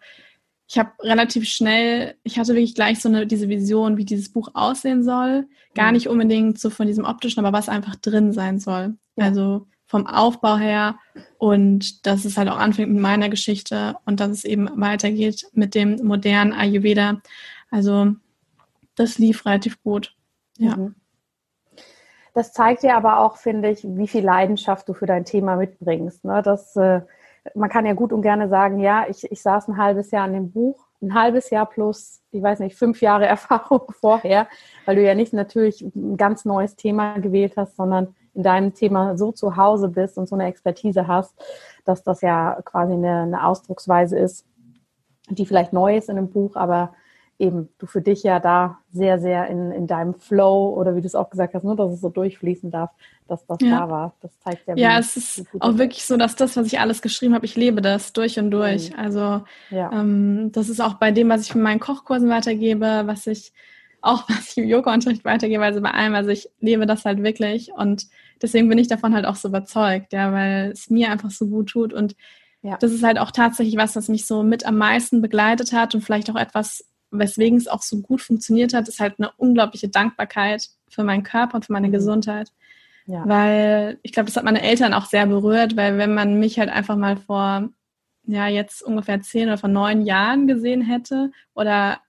ich 0.67 0.77
habe 0.77 0.91
relativ 1.01 1.47
schnell, 1.47 2.15
ich 2.23 2.39
hatte 2.39 2.53
wirklich 2.53 2.75
gleich 2.75 2.99
so 2.99 3.09
eine, 3.09 3.27
diese 3.27 3.49
Vision, 3.49 3.97
wie 3.97 4.05
dieses 4.05 4.31
Buch 4.31 4.49
aussehen 4.53 5.03
soll. 5.03 5.47
Gar 5.75 5.87
mhm. 5.87 5.93
nicht 5.93 6.07
unbedingt 6.07 6.59
so 6.59 6.69
von 6.69 6.87
diesem 6.87 7.03
optischen, 7.03 7.43
aber 7.43 7.55
was 7.55 7.69
einfach 7.69 7.95
drin 7.95 8.31
sein 8.31 8.59
soll. 8.59 8.97
Ja. 9.17 9.25
Also 9.25 9.67
vom 9.93 10.08
Aufbau 10.08 10.58
her 10.58 10.95
und 11.38 12.08
dass 12.08 12.25
es 12.25 12.36
halt 12.36 12.49
auch 12.49 12.58
anfängt 12.58 12.91
mit 12.91 12.99
meiner 12.99 13.29
Geschichte 13.29 13.95
und 14.08 14.19
dass 14.19 14.32
es 14.32 14.43
eben 14.43 14.67
weitergeht 14.82 15.45
mit 15.53 15.75
dem 15.75 16.03
modernen 16.03 16.51
Ayurveda. 16.51 17.21
Also 17.69 18.08
das 18.95 19.19
lief 19.19 19.45
relativ 19.45 19.84
gut. 19.84 20.15
Ja. 20.58 20.77
Mhm. 20.77 20.95
Das 22.34 22.53
zeigt 22.53 22.82
dir 22.82 22.97
aber 22.97 23.19
auch, 23.19 23.38
finde 23.38 23.69
ich, 23.69 23.84
wie 23.84 24.08
viel 24.08 24.23
Leidenschaft 24.23 24.89
du 24.89 24.95
für 24.95 25.06
dein 25.06 25.25
Thema 25.25 25.58
mitbringst. 25.58 26.25
Ne? 26.25 26.41
Das, 26.41 26.75
äh, 26.75 27.01
man 27.53 27.69
kann 27.69 27.86
ja 27.86 27.93
gut 27.93 28.12
und 28.12 28.23
gerne 28.23 28.49
sagen, 28.49 28.79
ja, 28.79 29.06
ich, 29.08 29.32
ich 29.32 29.43
saß 29.43 29.67
ein 29.67 29.77
halbes 29.77 30.10
Jahr 30.10 30.23
an 30.23 30.34
dem 30.34 30.51
Buch, 30.51 30.88
ein 31.03 31.13
halbes 31.13 31.51
Jahr 31.51 31.67
plus, 31.67 32.19
ich 32.32 32.41
weiß 32.41 32.62
nicht, 32.62 32.75
fünf 32.75 32.99
Jahre 33.01 33.27
Erfahrung 33.27 33.93
vorher, 34.01 34.47
weil 34.86 34.95
du 34.95 35.03
ja 35.03 35.13
nicht 35.13 35.34
natürlich 35.34 35.82
ein 35.82 36.17
ganz 36.17 36.45
neues 36.45 36.75
Thema 36.75 37.19
gewählt 37.19 37.53
hast, 37.58 37.75
sondern 37.75 38.15
in 38.33 38.43
deinem 38.43 38.73
Thema 38.73 39.17
so 39.17 39.31
zu 39.31 39.57
Hause 39.57 39.89
bist 39.89 40.17
und 40.17 40.27
so 40.27 40.35
eine 40.35 40.45
Expertise 40.45 41.07
hast, 41.07 41.33
dass 41.85 42.03
das 42.03 42.21
ja 42.21 42.59
quasi 42.65 42.93
eine, 42.93 43.21
eine 43.21 43.45
Ausdrucksweise 43.45 44.17
ist, 44.17 44.45
die 45.29 45.45
vielleicht 45.45 45.73
neu 45.73 45.97
ist 45.97 46.09
in 46.09 46.17
einem 46.17 46.29
Buch, 46.29 46.55
aber 46.55 46.93
eben 47.39 47.69
du 47.79 47.87
für 47.87 48.01
dich 48.01 48.23
ja 48.23 48.39
da 48.39 48.79
sehr, 48.91 49.19
sehr 49.19 49.47
in, 49.47 49.71
in 49.71 49.87
deinem 49.87 50.13
Flow 50.13 50.73
oder 50.77 50.95
wie 50.95 51.01
du 51.01 51.07
es 51.07 51.15
auch 51.15 51.29
gesagt 51.29 51.53
hast, 51.53 51.63
nur 51.63 51.75
dass 51.75 51.91
es 51.91 52.01
so 52.01 52.09
durchfließen 52.09 52.71
darf, 52.71 52.91
dass 53.27 53.45
das 53.45 53.57
ja. 53.61 53.79
da 53.79 53.89
war. 53.89 54.13
Das 54.21 54.31
zeigt 54.39 54.67
ja. 54.67 54.75
Ja, 54.75 54.99
es 54.99 55.17
ist 55.17 55.45
auch 55.59 55.77
wirklich 55.77 56.05
so, 56.05 56.15
dass 56.15 56.35
das, 56.35 56.55
was 56.55 56.67
ich 56.67 56.79
alles 56.79 57.01
geschrieben 57.01 57.33
habe, 57.33 57.45
ich 57.45 57.55
lebe 57.55 57.81
das 57.81 58.13
durch 58.13 58.39
und 58.39 58.51
durch. 58.51 58.91
Mhm. 58.91 58.99
Also 58.99 59.43
ja. 59.71 59.91
ähm, 59.91 60.51
das 60.51 60.69
ist 60.69 60.79
auch 60.79 60.95
bei 60.95 61.11
dem, 61.11 61.29
was 61.29 61.41
ich 61.41 61.55
mit 61.55 61.63
meinen 61.63 61.79
Kochkursen 61.79 62.29
weitergebe, 62.29 63.03
was 63.05 63.27
ich 63.27 63.51
auch 64.01 64.23
was 64.29 64.51
ich 64.51 64.57
im 64.57 64.67
Yoga-Unterricht 64.67 65.25
weitergebe, 65.25 65.63
also 65.63 65.81
bei 65.81 65.91
allem, 65.91 66.15
also 66.15 66.29
ich 66.29 66.49
lebe 66.59 66.85
das 66.85 67.05
halt 67.05 67.23
wirklich 67.23 67.71
und 67.73 68.07
deswegen 68.43 68.69
bin 68.69 68.77
ich 68.77 68.88
davon 68.88 69.15
halt 69.15 69.25
auch 69.25 69.36
so 69.36 69.47
überzeugt, 69.47 70.13
ja, 70.13 70.32
weil 70.32 70.71
es 70.71 70.89
mir 70.89 71.10
einfach 71.10 71.32
so 71.32 71.47
gut 71.47 71.69
tut 71.69 71.93
und 71.93 72.15
ja. 72.62 72.77
das 72.77 72.91
ist 72.91 73.03
halt 73.03 73.17
auch 73.17 73.32
tatsächlich 73.32 73.77
was, 73.77 73.95
was 73.95 74.10
mich 74.10 74.25
so 74.25 74.43
mit 74.43 74.65
am 74.65 74.77
meisten 74.77 75.21
begleitet 75.21 75.73
hat 75.73 75.95
und 75.95 76.01
vielleicht 76.01 76.29
auch 76.29 76.36
etwas, 76.36 76.86
weswegen 77.10 77.58
es 77.58 77.67
auch 77.67 77.82
so 77.82 78.01
gut 78.01 78.21
funktioniert 78.21 78.73
hat, 78.73 78.88
ist 78.88 78.99
halt 78.99 79.15
eine 79.17 79.32
unglaubliche 79.38 79.88
Dankbarkeit 79.89 80.69
für 80.89 81.03
meinen 81.03 81.23
Körper 81.23 81.56
und 81.56 81.65
für 81.65 81.73
meine 81.73 81.88
mhm. 81.88 81.93
Gesundheit. 81.93 82.51
Ja. 83.06 83.23
Weil 83.27 83.99
ich 84.03 84.12
glaube, 84.12 84.27
das 84.27 84.38
hat 84.38 84.45
meine 84.45 84.62
Eltern 84.62 84.93
auch 84.93 85.06
sehr 85.06 85.25
berührt, 85.25 85.75
weil 85.75 85.97
wenn 85.97 86.13
man 86.13 86.39
mich 86.39 86.60
halt 86.60 86.69
einfach 86.69 86.95
mal 86.95 87.17
vor, 87.17 87.69
ja, 88.25 88.47
jetzt 88.47 88.82
ungefähr 88.82 89.21
zehn 89.21 89.47
oder 89.47 89.58
vor 89.58 89.69
neun 89.69 90.06
Jahren 90.06 90.47
gesehen 90.47 90.82
hätte 90.82 91.32
oder 91.53 91.99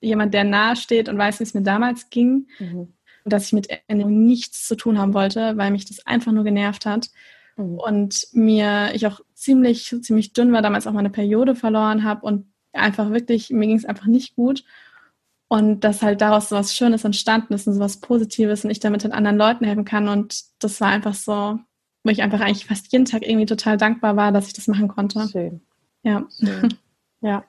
jemand, 0.00 0.34
der 0.34 0.44
nahe 0.44 0.76
steht 0.76 1.08
und 1.08 1.18
weiß, 1.18 1.38
wie 1.38 1.44
es 1.44 1.54
mir 1.54 1.62
damals 1.62 2.10
ging 2.10 2.48
mhm. 2.58 2.92
Dass 3.24 3.46
ich 3.46 3.52
mit 3.52 3.68
Ernährung 3.86 4.24
nichts 4.24 4.66
zu 4.66 4.76
tun 4.76 4.98
haben 4.98 5.14
wollte, 5.14 5.56
weil 5.56 5.70
mich 5.70 5.84
das 5.84 6.06
einfach 6.06 6.32
nur 6.32 6.44
genervt 6.44 6.86
hat. 6.86 7.10
Mhm. 7.56 7.78
Und 7.78 8.26
mir, 8.32 8.90
ich 8.94 9.06
auch 9.06 9.20
ziemlich, 9.34 9.94
ziemlich 10.02 10.32
dünn 10.32 10.52
war, 10.52 10.62
damals 10.62 10.86
auch 10.86 10.92
meine 10.92 11.10
Periode 11.10 11.54
verloren 11.54 12.04
habe 12.04 12.26
und 12.26 12.46
einfach 12.72 13.10
wirklich, 13.10 13.50
mir 13.50 13.66
ging 13.66 13.76
es 13.76 13.84
einfach 13.84 14.06
nicht 14.06 14.36
gut. 14.36 14.64
Und 15.48 15.80
dass 15.80 16.02
halt 16.02 16.20
daraus 16.20 16.48
so 16.48 16.56
was 16.56 16.76
Schönes 16.76 17.04
entstanden 17.04 17.54
ist 17.54 17.66
und 17.66 17.74
so 17.74 17.80
was 17.80 17.98
Positives 17.98 18.64
und 18.64 18.70
ich 18.70 18.78
damit 18.78 19.02
den 19.02 19.12
anderen 19.12 19.36
Leuten 19.36 19.64
helfen 19.64 19.84
kann. 19.84 20.08
Und 20.08 20.44
das 20.60 20.80
war 20.80 20.88
einfach 20.88 21.14
so, 21.14 21.58
wo 22.04 22.10
ich 22.10 22.22
einfach 22.22 22.40
eigentlich 22.40 22.66
fast 22.66 22.92
jeden 22.92 23.04
Tag 23.04 23.22
irgendwie 23.26 23.46
total 23.46 23.76
dankbar 23.76 24.16
war, 24.16 24.30
dass 24.30 24.46
ich 24.46 24.52
das 24.52 24.68
machen 24.68 24.86
konnte. 24.86 25.28
Schön. 25.28 25.60
Ja. 26.02 26.26
Schön. 26.38 26.74
Ja. 27.22 27.44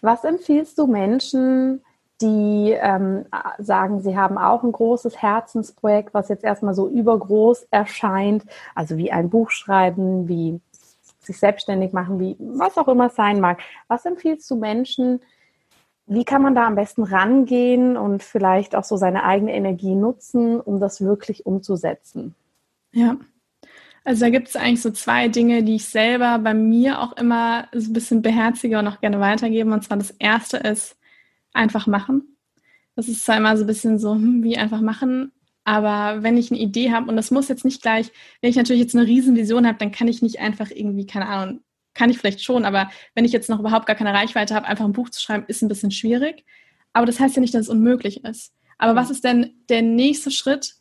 Was 0.00 0.24
empfiehlst 0.24 0.78
du 0.78 0.86
Menschen, 0.86 1.82
die 2.20 2.72
ähm, 2.72 3.26
sagen, 3.58 4.00
sie 4.00 4.16
haben 4.16 4.38
auch 4.38 4.64
ein 4.64 4.72
großes 4.72 5.22
Herzensprojekt, 5.22 6.14
was 6.14 6.28
jetzt 6.28 6.44
erstmal 6.44 6.74
so 6.74 6.88
übergroß 6.88 7.68
erscheint, 7.70 8.44
also 8.74 8.96
wie 8.96 9.12
ein 9.12 9.30
Buch 9.30 9.50
schreiben, 9.50 10.28
wie 10.28 10.60
sich 11.20 11.38
selbstständig 11.38 11.92
machen, 11.92 12.18
wie 12.18 12.36
was 12.38 12.76
auch 12.76 12.88
immer 12.88 13.06
es 13.06 13.14
sein 13.14 13.40
mag. 13.40 13.60
Was 13.86 14.04
empfiehlst 14.04 14.50
du 14.50 14.56
Menschen? 14.56 15.20
Wie 16.06 16.24
kann 16.24 16.42
man 16.42 16.54
da 16.54 16.66
am 16.66 16.74
besten 16.74 17.02
rangehen 17.02 17.96
und 17.96 18.22
vielleicht 18.22 18.74
auch 18.74 18.84
so 18.84 18.96
seine 18.96 19.24
eigene 19.24 19.54
Energie 19.54 19.94
nutzen, 19.94 20.58
um 20.58 20.80
das 20.80 21.02
wirklich 21.02 21.46
umzusetzen? 21.46 22.34
Ja, 22.92 23.16
also 24.08 24.24
da 24.24 24.30
gibt 24.30 24.48
es 24.48 24.56
eigentlich 24.56 24.80
so 24.80 24.90
zwei 24.90 25.28
Dinge, 25.28 25.62
die 25.62 25.76
ich 25.76 25.84
selber 25.84 26.38
bei 26.38 26.54
mir 26.54 27.02
auch 27.02 27.12
immer 27.18 27.68
so 27.74 27.90
ein 27.90 27.92
bisschen 27.92 28.22
beherzige 28.22 28.78
und 28.78 28.88
auch 28.88 29.00
gerne 29.02 29.20
weitergebe. 29.20 29.70
Und 29.70 29.84
zwar 29.84 29.98
das 29.98 30.12
erste 30.12 30.56
ist 30.56 30.97
einfach 31.52 31.86
machen. 31.86 32.36
Das 32.96 33.08
ist 33.08 33.24
zwar 33.24 33.36
immer 33.36 33.56
so 33.56 33.64
ein 33.64 33.66
bisschen 33.66 33.98
so, 33.98 34.14
hm, 34.14 34.42
wie 34.42 34.56
einfach 34.56 34.80
machen. 34.80 35.32
Aber 35.64 36.22
wenn 36.22 36.36
ich 36.36 36.50
eine 36.50 36.60
Idee 36.60 36.92
habe, 36.92 37.10
und 37.10 37.16
das 37.16 37.30
muss 37.30 37.48
jetzt 37.48 37.64
nicht 37.64 37.82
gleich, 37.82 38.10
wenn 38.40 38.50
ich 38.50 38.56
natürlich 38.56 38.80
jetzt 38.80 38.96
eine 38.96 39.06
Riesenvision 39.06 39.66
habe, 39.66 39.78
dann 39.78 39.92
kann 39.92 40.08
ich 40.08 40.22
nicht 40.22 40.40
einfach 40.40 40.70
irgendwie, 40.70 41.06
keine 41.06 41.26
Ahnung, 41.26 41.60
kann 41.94 42.10
ich 42.10 42.18
vielleicht 42.18 42.42
schon, 42.42 42.64
aber 42.64 42.90
wenn 43.14 43.24
ich 43.24 43.32
jetzt 43.32 43.50
noch 43.50 43.60
überhaupt 43.60 43.86
gar 43.86 43.96
keine 43.96 44.14
Reichweite 44.14 44.54
habe, 44.54 44.66
einfach 44.66 44.84
ein 44.84 44.92
Buch 44.92 45.10
zu 45.10 45.20
schreiben, 45.20 45.44
ist 45.48 45.62
ein 45.62 45.68
bisschen 45.68 45.90
schwierig. 45.90 46.44
Aber 46.92 47.06
das 47.06 47.20
heißt 47.20 47.36
ja 47.36 47.40
nicht, 47.40 47.54
dass 47.54 47.62
es 47.62 47.68
unmöglich 47.68 48.24
ist. 48.24 48.54
Aber 48.78 48.94
was 48.94 49.10
ist 49.10 49.24
denn 49.24 49.56
der 49.68 49.82
nächste 49.82 50.30
Schritt, 50.30 50.76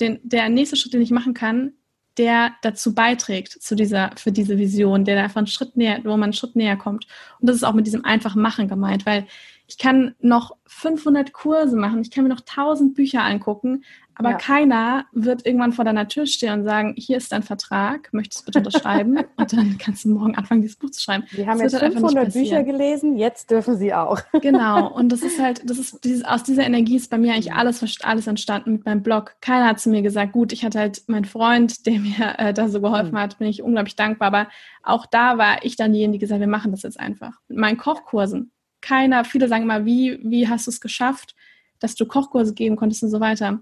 den, 0.00 0.18
der 0.22 0.48
nächste 0.48 0.76
Schritt, 0.76 0.92
den 0.92 1.00
ich 1.00 1.10
machen 1.10 1.34
kann, 1.34 1.72
der 2.18 2.52
dazu 2.62 2.94
beiträgt, 2.94 3.52
zu 3.62 3.74
dieser, 3.74 4.10
für 4.16 4.32
diese 4.32 4.58
Vision, 4.58 5.04
der 5.04 5.16
da 5.16 5.22
einfach 5.24 5.36
einen 5.36 5.46
Schritt 5.46 5.76
näher, 5.76 6.00
wo 6.04 6.10
man 6.10 6.24
einen 6.24 6.32
Schritt 6.32 6.56
näher 6.56 6.76
kommt. 6.76 7.06
Und 7.40 7.48
das 7.48 7.56
ist 7.56 7.64
auch 7.64 7.74
mit 7.74 7.86
diesem 7.86 8.04
einfachen 8.04 8.42
Machen 8.42 8.68
gemeint, 8.68 9.06
weil 9.06 9.26
ich 9.68 9.78
kann 9.78 10.14
noch 10.20 10.56
500 10.66 11.32
Kurse 11.32 11.76
machen, 11.76 12.00
ich 12.00 12.10
kann 12.10 12.24
mir 12.24 12.30
noch 12.30 12.40
1000 12.40 12.94
Bücher 12.94 13.22
angucken, 13.22 13.82
aber 14.18 14.30
ja. 14.30 14.36
keiner 14.38 15.04
wird 15.12 15.44
irgendwann 15.44 15.74
vor 15.74 15.84
deiner 15.84 16.08
Tür 16.08 16.26
stehen 16.26 16.54
und 16.54 16.64
sagen, 16.64 16.94
hier 16.96 17.18
ist 17.18 17.32
dein 17.32 17.42
Vertrag, 17.42 18.08
möchtest 18.12 18.40
du 18.40 18.44
bitte 18.46 18.58
unterschreiben? 18.60 19.18
und 19.36 19.52
dann 19.52 19.76
kannst 19.78 20.04
du 20.04 20.08
morgen 20.08 20.34
anfangen, 20.34 20.62
dieses 20.62 20.76
Buch 20.76 20.90
zu 20.90 21.02
schreiben. 21.02 21.24
Wir 21.32 21.46
haben 21.46 21.58
das 21.58 21.72
jetzt 21.72 21.82
500 21.82 22.24
halt 22.24 22.32
Bücher 22.32 22.62
gelesen, 22.62 23.18
jetzt 23.18 23.50
dürfen 23.50 23.76
sie 23.76 23.92
auch. 23.92 24.20
genau, 24.40 24.90
und 24.90 25.10
das 25.10 25.22
ist 25.22 25.40
halt, 25.40 25.68
das 25.68 25.78
ist 25.78 26.02
dieses, 26.04 26.24
aus 26.24 26.42
dieser 26.42 26.64
Energie 26.64 26.96
ist 26.96 27.10
bei 27.10 27.18
mir 27.18 27.34
eigentlich 27.34 27.52
alles, 27.52 27.84
alles 28.02 28.26
entstanden 28.26 28.72
mit 28.72 28.86
meinem 28.86 29.02
Blog. 29.02 29.36
Keiner 29.42 29.68
hat 29.68 29.80
zu 29.80 29.90
mir 29.90 30.00
gesagt, 30.00 30.32
gut, 30.32 30.52
ich 30.52 30.64
hatte 30.64 30.78
halt 30.78 31.02
meinen 31.08 31.26
Freund, 31.26 31.84
der 31.86 32.00
mir 32.00 32.34
äh, 32.38 32.54
da 32.54 32.68
so 32.68 32.80
geholfen 32.80 33.12
mhm. 33.12 33.18
hat, 33.18 33.38
bin 33.38 33.48
ich 33.48 33.62
unglaublich 33.62 33.96
dankbar, 33.96 34.28
aber 34.28 34.48
auch 34.82 35.04
da 35.04 35.36
war 35.36 35.62
ich 35.62 35.76
dann 35.76 35.92
diejenige, 35.92 36.16
die 36.16 36.20
gesagt, 36.20 36.40
wir 36.40 36.46
machen 36.46 36.70
das 36.70 36.82
jetzt 36.82 36.98
einfach. 36.98 37.32
Mit 37.48 37.58
meinen 37.58 37.76
Kochkursen. 37.76 38.50
Keiner, 38.80 39.24
viele 39.24 39.48
sagen 39.48 39.64
immer, 39.64 39.84
wie, 39.84 40.18
wie 40.22 40.48
hast 40.48 40.66
du 40.66 40.70
es 40.70 40.80
geschafft, 40.80 41.34
dass 41.78 41.94
du 41.94 42.06
Kochkurse 42.06 42.54
geben 42.54 42.76
konntest 42.76 43.02
und 43.02 43.10
so 43.10 43.20
weiter 43.20 43.60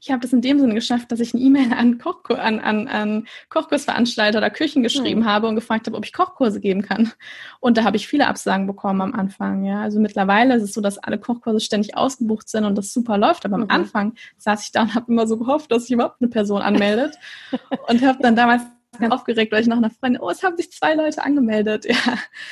ich 0.00 0.10
habe 0.10 0.20
das 0.20 0.32
in 0.32 0.40
dem 0.40 0.58
Sinne 0.58 0.74
geschafft, 0.74 1.10
dass 1.10 1.20
ich 1.20 1.34
eine 1.34 1.42
E-Mail 1.42 1.72
an, 1.72 1.98
Koch, 1.98 2.28
an, 2.30 2.60
an, 2.60 2.88
an 2.88 3.26
Kochkursveranstalter 3.48 4.38
oder 4.38 4.50
Küchen 4.50 4.82
geschrieben 4.82 5.20
mhm. 5.20 5.26
habe 5.26 5.48
und 5.48 5.54
gefragt 5.54 5.86
habe, 5.86 5.96
ob 5.96 6.04
ich 6.04 6.12
Kochkurse 6.12 6.60
geben 6.60 6.82
kann. 6.82 7.12
Und 7.60 7.76
da 7.76 7.84
habe 7.84 7.96
ich 7.96 8.08
viele 8.08 8.26
Absagen 8.26 8.66
bekommen 8.66 9.00
am 9.00 9.14
Anfang. 9.14 9.64
Ja, 9.64 9.82
also 9.82 10.00
mittlerweile 10.00 10.56
ist 10.56 10.62
es 10.62 10.72
so, 10.72 10.80
dass 10.80 10.98
alle 10.98 11.18
Kochkurse 11.18 11.60
ständig 11.60 11.96
ausgebucht 11.96 12.48
sind 12.48 12.64
und 12.64 12.76
das 12.76 12.92
super 12.92 13.18
läuft. 13.18 13.44
Aber 13.44 13.56
mhm. 13.56 13.64
am 13.64 13.70
Anfang 13.70 14.14
saß 14.38 14.64
ich 14.64 14.72
da 14.72 14.82
und 14.82 14.94
habe 14.94 15.10
immer 15.10 15.26
so 15.26 15.38
gehofft, 15.38 15.70
dass 15.72 15.82
sich 15.82 15.92
überhaupt 15.92 16.20
eine 16.20 16.30
Person 16.30 16.62
anmeldet 16.62 17.16
und 17.88 18.02
habe 18.02 18.22
dann 18.22 18.36
damals 18.36 18.62
ganz 18.98 19.14
aufgeregt, 19.14 19.52
weil 19.52 19.62
ich 19.62 19.68
noch 19.68 19.76
einer 19.76 19.90
Freundin, 19.90 20.20
oh, 20.20 20.30
es 20.30 20.42
haben 20.42 20.56
sich 20.56 20.70
zwei 20.72 20.94
Leute 20.94 21.22
angemeldet. 21.24 21.86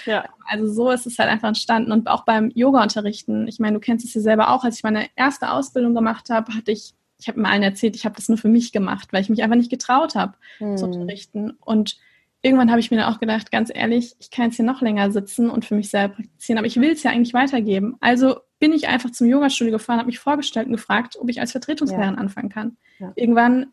Ja. 0.05 0.13
ja. 0.13 0.25
Also 0.47 0.73
so 0.73 0.91
ist 0.91 1.07
es 1.07 1.19
halt 1.19 1.29
einfach 1.29 1.49
entstanden. 1.49 1.93
Und 1.93 2.09
auch 2.09 2.25
beim 2.25 2.51
Yoga-Unterrichten. 2.55 3.49
Ich 3.49 3.59
meine, 3.59 3.75
du 3.75 3.81
kennst 3.81 4.05
es 4.05 4.15
ja 4.15 4.21
selber 4.21 4.51
auch. 4.51 4.65
Als 4.65 4.77
ich 4.77 4.83
meine 4.83 5.07
erste 5.17 5.51
Ausbildung 5.51 5.95
gemacht 5.95 6.31
habe, 6.31 6.55
hatte 6.55 6.73
ich 6.73 6.95
ich 7.19 7.29
habe 7.29 7.41
mir 7.41 7.49
allen 7.49 7.63
erzählt, 7.63 7.97
ich 7.97 8.05
habe 8.05 8.15
das 8.15 8.29
nur 8.29 8.39
für 8.39 8.49
mich 8.49 8.73
gemacht, 8.73 9.09
weil 9.13 9.23
ich 9.23 9.29
mich 9.29 9.43
einfach 9.43 9.57
nicht 9.57 9.71
getraut 9.71 10.15
habe 10.15 10.35
hm. 10.59 10.77
zu 10.77 10.85
unterrichten. 10.85 11.53
Und 11.65 11.99
irgendwann 12.43 12.71
habe 12.71 12.81
ich 12.81 12.91
mir 12.91 12.99
dann 12.99 13.13
auch 13.13 13.21
gedacht, 13.21 13.51
ganz 13.51 13.71
ehrlich, 13.75 14.15
ich 14.19 14.31
kann 14.31 14.47
jetzt 14.47 14.57
hier 14.57 14.65
noch 14.65 14.83
länger 14.83 15.11
sitzen 15.11 15.51
und 15.51 15.65
für 15.65 15.75
mich 15.75 15.91
selber 15.91 16.15
praktizieren, 16.15 16.59
aber 16.59 16.67
ich 16.67 16.77
will 16.77 16.91
es 16.91 17.03
ja 17.03 17.11
eigentlich 17.11 17.35
weitergeben. 17.35 17.97
Also 18.01 18.37
bin 18.59 18.73
ich 18.73 18.89
einfach 18.89 19.11
zum 19.11 19.27
Yogastudio 19.27 19.73
gefahren, 19.73 19.99
habe 19.99 20.07
mich 20.07 20.19
vorgestellt 20.19 20.67
und 20.67 20.73
gefragt, 20.73 21.17
ob 21.21 21.29
ich 21.29 21.41
als 21.41 21.53
Vertretungslehrerin 21.53 22.15
ja. 22.15 22.21
anfangen 22.21 22.49
kann. 22.49 22.77
Ja. 22.99 23.13
Irgendwann 23.15 23.73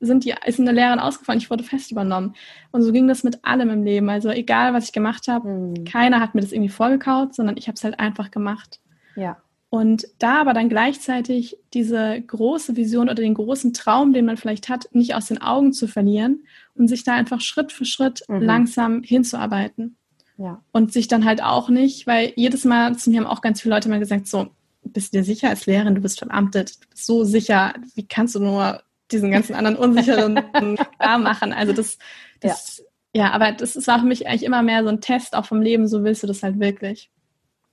sind 0.00 0.24
die, 0.24 0.34
ist 0.44 0.60
eine 0.60 0.72
Lehrerin 0.72 0.98
ausgefallen, 0.98 1.40
ich 1.40 1.50
wurde 1.50 1.64
fest 1.64 1.90
übernommen. 1.90 2.34
Und 2.70 2.82
so 2.82 2.92
ging 2.92 3.08
das 3.08 3.24
mit 3.24 3.44
allem 3.44 3.70
im 3.70 3.84
Leben. 3.84 4.08
Also 4.10 4.30
egal, 4.30 4.74
was 4.74 4.84
ich 4.84 4.92
gemacht 4.92 5.28
habe, 5.28 5.48
mhm. 5.48 5.84
keiner 5.84 6.20
hat 6.20 6.34
mir 6.34 6.42
das 6.42 6.52
irgendwie 6.52 6.70
vorgekaut, 6.70 7.34
sondern 7.34 7.56
ich 7.56 7.68
habe 7.68 7.76
es 7.76 7.84
halt 7.84 7.98
einfach 7.98 8.30
gemacht. 8.30 8.80
Ja. 9.16 9.38
Und 9.68 10.06
da 10.18 10.40
aber 10.40 10.54
dann 10.54 10.68
gleichzeitig 10.68 11.58
diese 11.74 12.20
große 12.20 12.76
Vision 12.76 13.08
oder 13.08 13.22
den 13.22 13.34
großen 13.34 13.72
Traum, 13.72 14.12
den 14.12 14.24
man 14.24 14.36
vielleicht 14.36 14.68
hat, 14.68 14.88
nicht 14.92 15.14
aus 15.14 15.26
den 15.26 15.40
Augen 15.42 15.72
zu 15.72 15.88
verlieren 15.88 16.44
und 16.74 16.88
sich 16.88 17.02
da 17.02 17.14
einfach 17.14 17.40
Schritt 17.40 17.72
für 17.72 17.84
Schritt 17.84 18.22
mhm. 18.28 18.42
langsam 18.42 19.02
hinzuarbeiten. 19.02 19.96
Ja. 20.38 20.62
Und 20.70 20.92
sich 20.92 21.08
dann 21.08 21.24
halt 21.24 21.42
auch 21.42 21.68
nicht, 21.70 22.06
weil 22.06 22.32
jedes 22.36 22.64
Mal 22.64 22.96
zu 22.96 23.10
mir 23.10 23.20
haben 23.20 23.26
auch 23.26 23.40
ganz 23.40 23.62
viele 23.62 23.74
Leute 23.74 23.88
mal 23.88 23.98
gesagt, 23.98 24.28
so, 24.28 24.48
bist 24.82 25.12
du 25.12 25.18
dir 25.18 25.24
sicher 25.24 25.48
als 25.48 25.66
Lehrerin, 25.66 25.94
du 25.94 26.00
bist 26.00 26.18
verbeamtet, 26.18 26.76
du 26.84 26.88
bist 26.90 27.06
so 27.06 27.24
sicher, 27.24 27.74
wie 27.94 28.06
kannst 28.06 28.34
du 28.34 28.40
nur 28.40 28.82
diesen 29.10 29.30
ganzen 29.30 29.54
anderen 29.54 29.76
unsicheren 29.76 30.34
klar 30.98 31.18
machen? 31.18 31.52
Also 31.52 31.72
das, 31.72 31.98
das 32.40 32.82
ja. 33.12 33.24
ja, 33.24 33.32
aber 33.32 33.52
das, 33.52 33.74
das 33.74 33.86
war 33.86 34.00
für 34.00 34.06
mich 34.06 34.26
eigentlich 34.26 34.44
immer 34.44 34.62
mehr 34.62 34.82
so 34.82 34.88
ein 34.88 35.00
Test 35.00 35.34
auch 35.34 35.46
vom 35.46 35.62
Leben, 35.62 35.88
so 35.88 36.04
willst 36.04 36.22
du 36.22 36.26
das 36.26 36.42
halt 36.42 36.58
wirklich. 36.60 37.10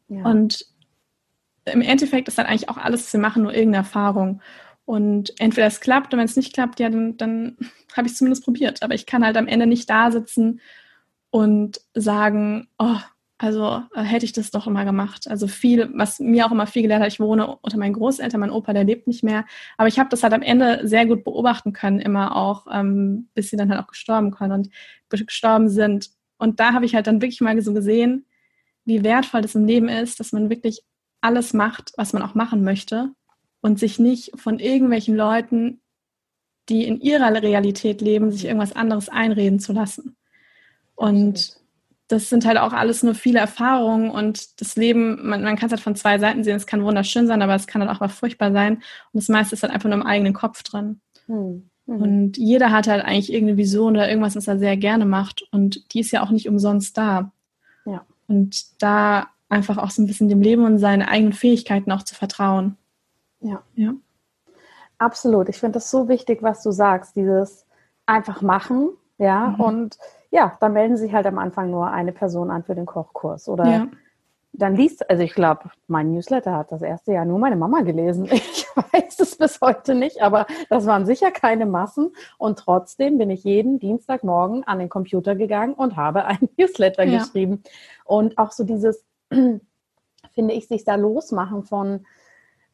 Ja. 0.08 0.26
Und 0.26 0.66
im 1.66 1.82
Endeffekt 1.82 2.28
ist 2.28 2.38
dann 2.38 2.46
eigentlich 2.46 2.70
auch 2.70 2.78
alles, 2.78 3.06
was 3.06 3.14
wir 3.14 3.20
machen, 3.20 3.44
nur 3.44 3.54
irgendeine 3.54 3.86
Erfahrung. 3.86 4.42
Und 4.86 5.40
entweder 5.40 5.68
es 5.68 5.80
klappt 5.80 6.14
und 6.14 6.20
wenn 6.20 6.26
es 6.26 6.36
nicht 6.36 6.54
klappt, 6.54 6.80
ja, 6.80 6.90
dann, 6.90 7.18
dann 7.18 7.58
habe 7.96 8.08
ich 8.08 8.14
es 8.14 8.18
zumindest 8.18 8.44
probiert. 8.44 8.84
Aber 8.84 8.96
ich 8.96 9.06
kann 9.06 9.26
halt 9.26 9.38
am 9.38 9.48
Ende 9.48 9.66
nicht 9.68 9.90
da 9.90 10.12
sitzen 10.12 10.60
und 11.30 11.82
sagen, 11.94 12.68
oh, 12.78 12.98
also 13.44 13.84
äh, 13.94 14.04
hätte 14.04 14.24
ich 14.24 14.32
das 14.32 14.52
doch 14.52 14.68
immer 14.68 14.86
gemacht. 14.86 15.28
Also 15.28 15.48
viel, 15.48 15.92
was 15.94 16.20
mir 16.20 16.46
auch 16.46 16.52
immer 16.52 16.66
viel 16.66 16.84
gelernt 16.84 17.04
hat, 17.04 17.12
ich 17.12 17.20
wohne 17.20 17.58
unter 17.58 17.78
meinen 17.78 17.92
Großeltern, 17.92 18.40
mein 18.40 18.50
Opa, 18.50 18.72
der 18.72 18.86
lebt 18.86 19.06
nicht 19.06 19.22
mehr. 19.22 19.46
Aber 19.78 19.90
ich 19.90 20.00
habe 20.00 20.10
das 20.10 20.24
halt 20.24 20.32
am 20.32 20.42
Ende 20.42 20.88
sehr 20.88 21.06
gut 21.06 21.26
beobachten 21.26 21.74
können, 21.74 22.00
immer 22.00 22.38
auch, 22.38 22.68
ähm, 22.72 23.28
bis 23.34 23.50
sie 23.50 23.58
dann 23.58 23.70
halt 23.70 23.82
auch 23.82 23.88
gestorben 23.88 24.32
können 24.32 24.54
und 24.54 24.70
gestorben 25.10 25.68
sind. 25.68 26.10
Und 26.38 26.62
da 26.62 26.72
habe 26.72 26.86
ich 26.86 26.96
halt 26.96 27.06
dann 27.06 27.22
wirklich 27.22 27.42
mal 27.42 27.62
so 27.62 27.74
gesehen, 27.74 28.26
wie 28.86 29.04
wertvoll 29.04 29.42
das 29.42 29.56
im 29.56 29.66
Leben 29.66 29.90
ist, 29.90 30.22
dass 30.22 30.32
man 30.32 30.50
wirklich 30.50 30.82
alles 31.20 31.54
macht, 31.54 31.92
was 31.98 32.14
man 32.14 32.22
auch 32.22 32.36
machen 32.36 32.64
möchte 32.64 33.10
und 33.60 33.78
sich 33.78 34.00
nicht 34.00 34.40
von 34.40 34.60
irgendwelchen 34.60 35.18
Leuten, 35.18 35.82
die 36.70 36.86
in 36.88 37.02
ihrer 37.02 37.34
Realität 37.42 38.00
leben, 38.00 38.32
sich 38.32 38.46
irgendwas 38.46 38.74
anderes 38.74 39.10
einreden 39.10 39.60
zu 39.60 39.74
lassen. 39.74 40.16
Und 40.96 41.62
das 42.08 42.30
sind 42.30 42.46
halt 42.46 42.58
auch 42.58 42.74
alles 42.74 43.04
nur 43.04 43.16
viele 43.16 43.40
Erfahrungen 43.40 44.10
und 44.10 44.62
das 44.62 44.76
Leben, 44.76 45.28
man, 45.28 45.44
man 45.44 45.56
kann 45.56 45.68
es 45.68 45.72
halt 45.72 45.82
von 45.82 45.96
zwei 45.96 46.20
Seiten 46.20 46.44
sehen, 46.44 46.58
es 46.58 46.68
kann 46.68 46.84
wunderschön 46.84 47.28
sein, 47.28 47.42
aber 47.42 47.56
es 47.56 47.68
kann 47.68 47.82
halt 47.82 47.92
auch 47.92 48.02
was 48.02 48.14
furchtbar 48.14 48.52
sein 48.52 48.76
und 48.76 48.84
das 49.14 49.30
meiste 49.30 49.56
ist 49.56 49.64
halt 49.64 49.74
einfach 49.74 49.90
nur 49.90 50.00
im 50.00 50.06
eigenen 50.06 50.34
Kopf 50.34 50.64
drin. 50.64 51.00
Hm. 51.28 51.70
Mhm. 51.86 52.02
Und 52.02 52.38
jeder 52.38 52.72
hat 52.72 52.88
halt 52.88 53.04
eigentlich 53.04 53.32
irgendeine 53.32 53.58
Vision 53.58 53.96
oder 53.96 54.10
irgendwas, 54.10 54.36
was 54.36 54.48
er 54.48 54.60
sehr 54.60 54.78
gerne 54.78 55.06
macht 55.06 55.44
und 55.52 55.94
die 55.94 56.00
ist 56.00 56.12
ja 56.12 56.24
auch 56.24 56.30
nicht 56.30 56.48
umsonst 56.48 56.98
da. 56.98 57.32
Ja. 57.86 58.06
Und 58.28 58.82
da 58.82 59.28
einfach 59.50 59.78
auch 59.78 59.92
so 59.92 60.02
ein 60.02 60.08
bisschen 60.08 60.30
dem 60.30 60.42
Leben 60.42 60.66
und 60.66 60.80
seinen 60.80 61.04
eigenen 61.04 61.34
Fähigkeiten 61.34 61.92
auch 61.92 62.04
zu 62.04 62.16
vertrauen. 62.16 62.78
Ja. 63.40 63.62
ja. 63.76 63.94
Absolut. 64.98 65.50
Ich 65.50 65.58
finde 65.58 65.74
das 65.74 65.92
so 65.92 66.08
wichtig, 66.08 66.42
was 66.42 66.64
du 66.64 66.72
sagst, 66.72 67.16
dieses 67.16 67.66
einfach 68.06 68.42
machen, 68.42 68.90
ja, 69.18 69.50
mhm. 69.50 69.60
und 69.60 69.98
ja, 70.34 70.58
dann 70.60 70.74
melden 70.74 70.98
sich 70.98 71.14
halt 71.14 71.28
am 71.28 71.38
Anfang 71.38 71.70
nur 71.70 71.92
eine 71.92 72.12
Person 72.12 72.50
an 72.50 72.64
für 72.64 72.74
den 72.74 72.88
Kochkurs 72.88 73.48
oder 73.48 73.66
ja. 73.66 73.88
dann 74.52 74.76
liest, 74.76 75.08
also 75.08 75.22
ich 75.22 75.36
glaube, 75.36 75.70
mein 75.86 76.12
Newsletter 76.12 76.58
hat 76.58 76.72
das 76.72 76.82
erste 76.82 77.14
Jahr 77.14 77.24
nur 77.24 77.38
meine 77.38 77.56
Mama 77.56 77.82
gelesen. 77.82 78.28
Ich 78.32 78.66
weiß 78.76 79.20
es 79.20 79.38
bis 79.38 79.62
heute 79.62 79.94
nicht, 79.94 80.24
aber 80.24 80.48
das 80.70 80.88
waren 80.88 81.06
sicher 81.06 81.30
keine 81.30 81.68
Massen 81.68 82.16
und 82.40 82.58
trotzdem 82.58 83.20
bin 83.20 83.30
ich 83.30 83.44
jeden 83.44 83.78
Dienstagmorgen 83.78 84.64
an 84.64 84.80
den 84.80 84.90
Computer 84.90 85.36
gegangen 85.36 85.76
und 85.76 85.96
habe 85.96 86.26
ein 86.26 86.50
Newsletter 86.58 87.04
ja. 87.04 87.20
geschrieben 87.20 87.62
und 88.04 88.40
auch 88.40 88.52
so 88.52 88.64
dieses 88.64 89.06
finde 89.30 90.54
ich, 90.56 90.68
sich 90.68 90.84
da 90.84 90.96
losmachen 90.96 91.62
von, 91.62 92.08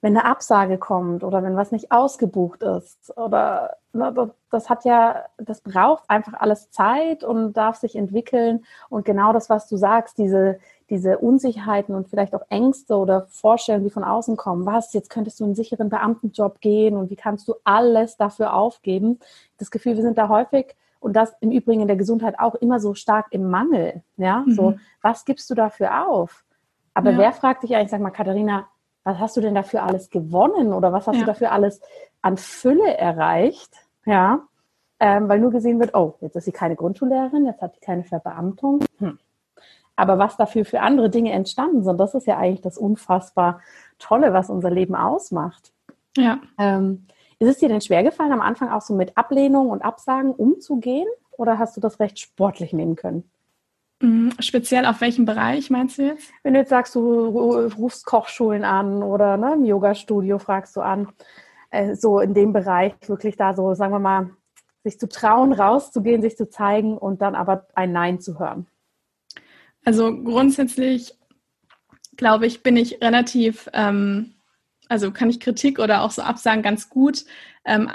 wenn 0.01 0.15
eine 0.17 0.25
Absage 0.25 0.77
kommt 0.77 1.23
oder 1.23 1.43
wenn 1.43 1.57
was 1.57 1.71
nicht 1.71 1.91
ausgebucht 1.91 2.63
ist 2.63 3.15
oder 3.17 3.75
ne, 3.91 4.31
das 4.49 4.69
hat 4.69 4.85
ja, 4.85 5.25
das 5.37 5.61
braucht 5.61 6.03
einfach 6.09 6.33
alles 6.33 6.71
Zeit 6.71 7.23
und 7.23 7.53
darf 7.53 7.75
sich 7.75 7.95
entwickeln 7.95 8.63
und 8.89 9.03
genau 9.05 9.33
das, 9.33 9.49
was 9.49 9.67
du 9.67 9.75
sagst, 9.75 10.17
diese, 10.17 10.59
diese 10.89 11.17
Unsicherheiten 11.17 11.95
und 11.95 12.07
vielleicht 12.07 12.33
auch 12.33 12.45
Ängste 12.49 12.95
oder 12.95 13.27
Vorstellungen, 13.27 13.83
die 13.83 13.91
von 13.91 14.05
außen 14.05 14.37
kommen, 14.37 14.65
was, 14.65 14.93
jetzt 14.93 15.09
könntest 15.09 15.39
du 15.39 15.43
einen 15.43 15.55
sicheren 15.55 15.89
Beamtenjob 15.89 16.61
gehen 16.61 16.95
und 16.95 17.09
wie 17.09 17.17
kannst 17.17 17.47
du 17.47 17.55
alles 17.65 18.15
dafür 18.15 18.53
aufgeben? 18.53 19.19
Das 19.57 19.69
Gefühl, 19.69 19.97
wir 19.97 20.03
sind 20.03 20.17
da 20.17 20.29
häufig 20.29 20.75
und 21.01 21.13
das 21.13 21.33
im 21.41 21.51
Übrigen 21.51 21.81
in 21.81 21.87
der 21.87 21.97
Gesundheit 21.97 22.39
auch 22.39 22.55
immer 22.55 22.79
so 22.79 22.93
stark 22.93 23.27
im 23.31 23.49
Mangel, 23.49 24.01
ja, 24.15 24.43
mhm. 24.45 24.51
so, 24.53 24.75
was 25.01 25.25
gibst 25.25 25.49
du 25.49 25.55
dafür 25.55 26.07
auf? 26.07 26.45
Aber 26.93 27.11
ja. 27.11 27.17
wer 27.17 27.33
fragt 27.33 27.63
dich 27.63 27.75
eigentlich, 27.75 27.91
sag 27.91 28.01
mal, 28.01 28.09
Katharina, 28.09 28.67
was 29.03 29.19
hast 29.19 29.37
du 29.37 29.41
denn 29.41 29.55
dafür 29.55 29.83
alles 29.83 30.09
gewonnen 30.09 30.73
oder 30.73 30.93
was 30.93 31.07
hast 31.07 31.15
ja. 31.15 31.21
du 31.21 31.25
dafür 31.25 31.51
alles 31.51 31.81
an 32.21 32.37
Fülle 32.37 32.97
erreicht? 32.97 33.73
Ja, 34.05 34.41
ähm, 34.99 35.29
weil 35.29 35.39
nur 35.39 35.51
gesehen 35.51 35.79
wird, 35.79 35.95
oh, 35.95 36.15
jetzt 36.19 36.35
ist 36.35 36.45
sie 36.45 36.51
keine 36.51 36.75
Grundschullehrerin, 36.75 37.45
jetzt 37.45 37.61
hat 37.61 37.75
sie 37.75 37.79
keine 37.79 38.03
Verbeamtung. 38.03 38.83
Hm. 38.99 39.17
Aber 39.95 40.17
was 40.17 40.37
dafür 40.37 40.65
für 40.65 40.81
andere 40.81 41.09
Dinge 41.09 41.31
entstanden 41.31 41.83
sind, 41.83 41.99
das 41.99 42.15
ist 42.15 42.27
ja 42.27 42.37
eigentlich 42.37 42.61
das 42.61 42.77
unfassbar 42.77 43.61
Tolle, 43.97 44.33
was 44.33 44.49
unser 44.49 44.69
Leben 44.69 44.95
ausmacht. 44.95 45.71
Ja. 46.15 46.39
Ähm, 46.57 47.07
ist 47.39 47.47
es 47.47 47.57
dir 47.57 47.69
denn 47.69 47.81
schwergefallen, 47.81 48.33
am 48.33 48.41
Anfang 48.41 48.69
auch 48.69 48.81
so 48.81 48.93
mit 48.93 49.17
Ablehnung 49.17 49.69
und 49.69 49.81
Absagen 49.81 50.31
umzugehen? 50.31 51.07
Oder 51.31 51.57
hast 51.57 51.77
du 51.77 51.81
das 51.81 51.99
recht 52.01 52.19
sportlich 52.19 52.73
nehmen 52.73 52.95
können? 52.97 53.29
Mhm. 54.01 54.31
Speziell 54.39 54.85
auf 54.85 55.01
welchem 55.01 55.25
Bereich 55.25 55.69
meinst 55.69 55.97
du 55.97 56.03
jetzt? 56.03 56.31
Wenn 56.43 56.53
du 56.53 56.59
jetzt 56.59 56.69
sagst, 56.69 56.95
du 56.95 57.01
rufst 57.01 58.05
Kochschulen 58.05 58.63
an 58.63 59.03
oder 59.03 59.37
ne, 59.37 59.53
im 59.53 59.65
Yoga-Studio 59.65 60.39
fragst 60.39 60.75
du 60.75 60.81
an, 60.81 61.09
äh, 61.69 61.95
so 61.95 62.19
in 62.19 62.33
dem 62.33 62.53
Bereich 62.53 62.93
wirklich 63.07 63.35
da 63.35 63.53
so, 63.53 63.73
sagen 63.73 63.93
wir 63.93 63.99
mal, 63.99 64.29
sich 64.83 64.99
zu 64.99 65.09
trauen, 65.09 65.51
rauszugehen, 65.51 66.21
sich 66.21 66.37
zu 66.37 66.49
zeigen 66.49 66.97
und 66.97 67.21
dann 67.21 67.35
aber 67.35 67.67
ein 67.75 67.91
Nein 67.91 68.21
zu 68.21 68.39
hören? 68.39 68.67
Also 69.83 70.15
grundsätzlich 70.23 71.17
glaube 72.15 72.45
ich, 72.45 72.63
bin 72.63 72.77
ich 72.77 73.01
relativ, 73.01 73.69
ähm, 73.73 74.35
also 74.87 75.11
kann 75.11 75.29
ich 75.29 75.39
Kritik 75.39 75.79
oder 75.79 76.01
auch 76.01 76.11
so 76.11 76.21
Absagen 76.21 76.63
ganz 76.63 76.89
gut 76.89 77.25
ähm, 77.65 77.89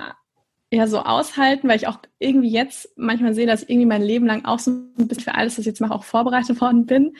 eher 0.74 0.88
so 0.88 1.00
aushalten, 1.00 1.68
weil 1.68 1.76
ich 1.76 1.86
auch 1.86 1.98
irgendwie 2.18 2.50
jetzt 2.50 2.88
manchmal 2.96 3.34
sehe, 3.34 3.46
dass 3.46 3.62
irgendwie 3.62 3.86
mein 3.86 4.02
Leben 4.02 4.26
lang 4.26 4.44
auch 4.44 4.58
so 4.58 4.72
ein 4.72 5.08
bisschen 5.08 5.24
für 5.24 5.34
alles, 5.34 5.54
was 5.54 5.60
ich 5.60 5.66
jetzt 5.66 5.80
mache, 5.80 5.94
auch 5.94 6.04
vorbereitet 6.04 6.60
worden 6.60 6.86
bin. 6.86 7.14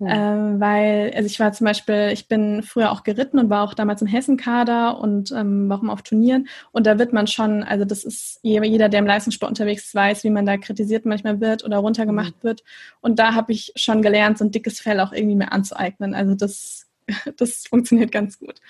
Ähm, 0.00 0.60
weil, 0.60 1.12
also 1.16 1.26
ich 1.26 1.40
war 1.40 1.52
zum 1.52 1.64
Beispiel, 1.64 2.10
ich 2.12 2.28
bin 2.28 2.62
früher 2.62 2.92
auch 2.92 3.02
geritten 3.02 3.40
und 3.40 3.50
war 3.50 3.64
auch 3.64 3.74
damals 3.74 4.00
im 4.00 4.06
Hessenkader 4.06 5.00
und 5.00 5.32
ähm, 5.32 5.68
warum 5.68 5.90
auf 5.90 6.02
Turnieren. 6.02 6.46
Und 6.70 6.86
da 6.86 7.00
wird 7.00 7.12
man 7.12 7.26
schon, 7.26 7.64
also 7.64 7.84
das 7.84 8.04
ist 8.04 8.38
jeder, 8.42 8.88
der 8.88 9.00
im 9.00 9.06
Leistungssport 9.06 9.50
unterwegs 9.50 9.86
ist, 9.86 9.94
weiß, 9.96 10.22
wie 10.22 10.30
man 10.30 10.46
da 10.46 10.56
kritisiert 10.56 11.04
manchmal 11.04 11.40
wird 11.40 11.64
oder 11.64 11.78
runtergemacht 11.78 12.34
mhm. 12.42 12.46
wird. 12.46 12.62
Und 13.00 13.18
da 13.18 13.34
habe 13.34 13.52
ich 13.52 13.72
schon 13.74 14.00
gelernt, 14.00 14.38
so 14.38 14.44
ein 14.44 14.52
dickes 14.52 14.78
Fell 14.78 15.00
auch 15.00 15.12
irgendwie 15.12 15.36
mehr 15.36 15.52
anzueignen. 15.52 16.14
Also 16.14 16.36
das, 16.36 16.86
das 17.36 17.66
funktioniert 17.66 18.12
ganz 18.12 18.38
gut. 18.38 18.60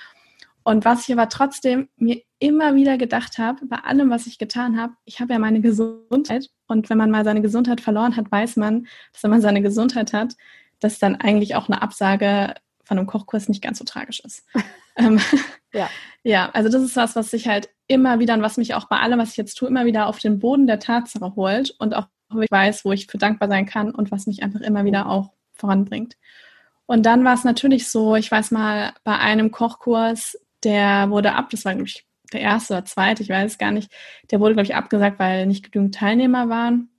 Und 0.62 0.84
was 0.84 1.08
ich 1.08 1.12
aber 1.12 1.28
trotzdem 1.28 1.88
mir 1.96 2.20
immer 2.38 2.74
wieder 2.74 2.98
gedacht 2.98 3.38
habe, 3.38 3.64
bei 3.66 3.78
allem, 3.78 4.10
was 4.10 4.26
ich 4.26 4.38
getan 4.38 4.80
habe, 4.80 4.92
ich 5.04 5.20
habe 5.20 5.32
ja 5.32 5.38
meine 5.38 5.60
Gesundheit. 5.60 6.50
Und 6.66 6.90
wenn 6.90 6.98
man 6.98 7.10
mal 7.10 7.24
seine 7.24 7.42
Gesundheit 7.42 7.80
verloren 7.80 8.16
hat, 8.16 8.30
weiß 8.30 8.56
man, 8.56 8.86
dass 9.12 9.22
wenn 9.22 9.30
man 9.30 9.40
seine 9.40 9.62
Gesundheit 9.62 10.12
hat, 10.12 10.34
dass 10.80 10.98
dann 10.98 11.16
eigentlich 11.16 11.54
auch 11.54 11.68
eine 11.68 11.82
Absage 11.82 12.54
von 12.84 12.98
einem 12.98 13.06
Kochkurs 13.06 13.48
nicht 13.48 13.62
ganz 13.62 13.78
so 13.78 13.84
tragisch 13.84 14.20
ist. 14.20 14.44
ähm, 14.96 15.20
ja. 15.72 15.88
ja, 16.22 16.50
also 16.50 16.68
das 16.68 16.82
ist 16.82 16.96
was, 16.96 17.16
was 17.16 17.30
sich 17.30 17.48
halt 17.48 17.68
immer 17.86 18.18
wieder 18.18 18.34
und 18.34 18.42
was 18.42 18.56
mich 18.56 18.74
auch 18.74 18.88
bei 18.88 18.98
allem, 18.98 19.18
was 19.18 19.30
ich 19.30 19.36
jetzt 19.36 19.54
tue, 19.54 19.68
immer 19.68 19.86
wieder 19.86 20.06
auf 20.06 20.18
den 20.18 20.38
Boden 20.38 20.66
der 20.66 20.78
Tatsache 20.78 21.34
holt 21.36 21.74
und 21.78 21.94
auch 21.94 22.06
wo 22.30 22.40
ich 22.40 22.50
weiß, 22.50 22.84
wo 22.84 22.92
ich 22.92 23.06
für 23.06 23.18
dankbar 23.18 23.48
sein 23.48 23.66
kann 23.66 23.90
und 23.90 24.10
was 24.10 24.26
mich 24.26 24.42
einfach 24.42 24.60
immer 24.60 24.84
wieder 24.84 25.08
auch 25.08 25.32
voranbringt. 25.52 26.16
Und 26.86 27.04
dann 27.04 27.24
war 27.24 27.34
es 27.34 27.44
natürlich 27.44 27.88
so, 27.88 28.16
ich 28.16 28.30
weiß 28.30 28.50
mal, 28.50 28.92
bei 29.04 29.18
einem 29.18 29.50
Kochkurs, 29.50 30.38
der 30.64 31.10
wurde 31.10 31.34
ab, 31.34 31.50
das 31.50 31.64
war, 31.64 31.74
glaube 31.74 31.88
ich, 31.88 32.06
der 32.32 32.40
erste 32.40 32.74
oder 32.74 32.84
zweite, 32.84 33.22
ich 33.22 33.28
weiß 33.28 33.52
es 33.52 33.58
gar 33.58 33.70
nicht, 33.70 33.90
der 34.30 34.40
wurde, 34.40 34.54
glaube 34.54 34.66
ich, 34.66 34.74
abgesagt, 34.74 35.18
weil 35.18 35.46
nicht 35.46 35.72
genügend 35.72 35.94
Teilnehmer 35.94 36.48
waren. 36.48 36.90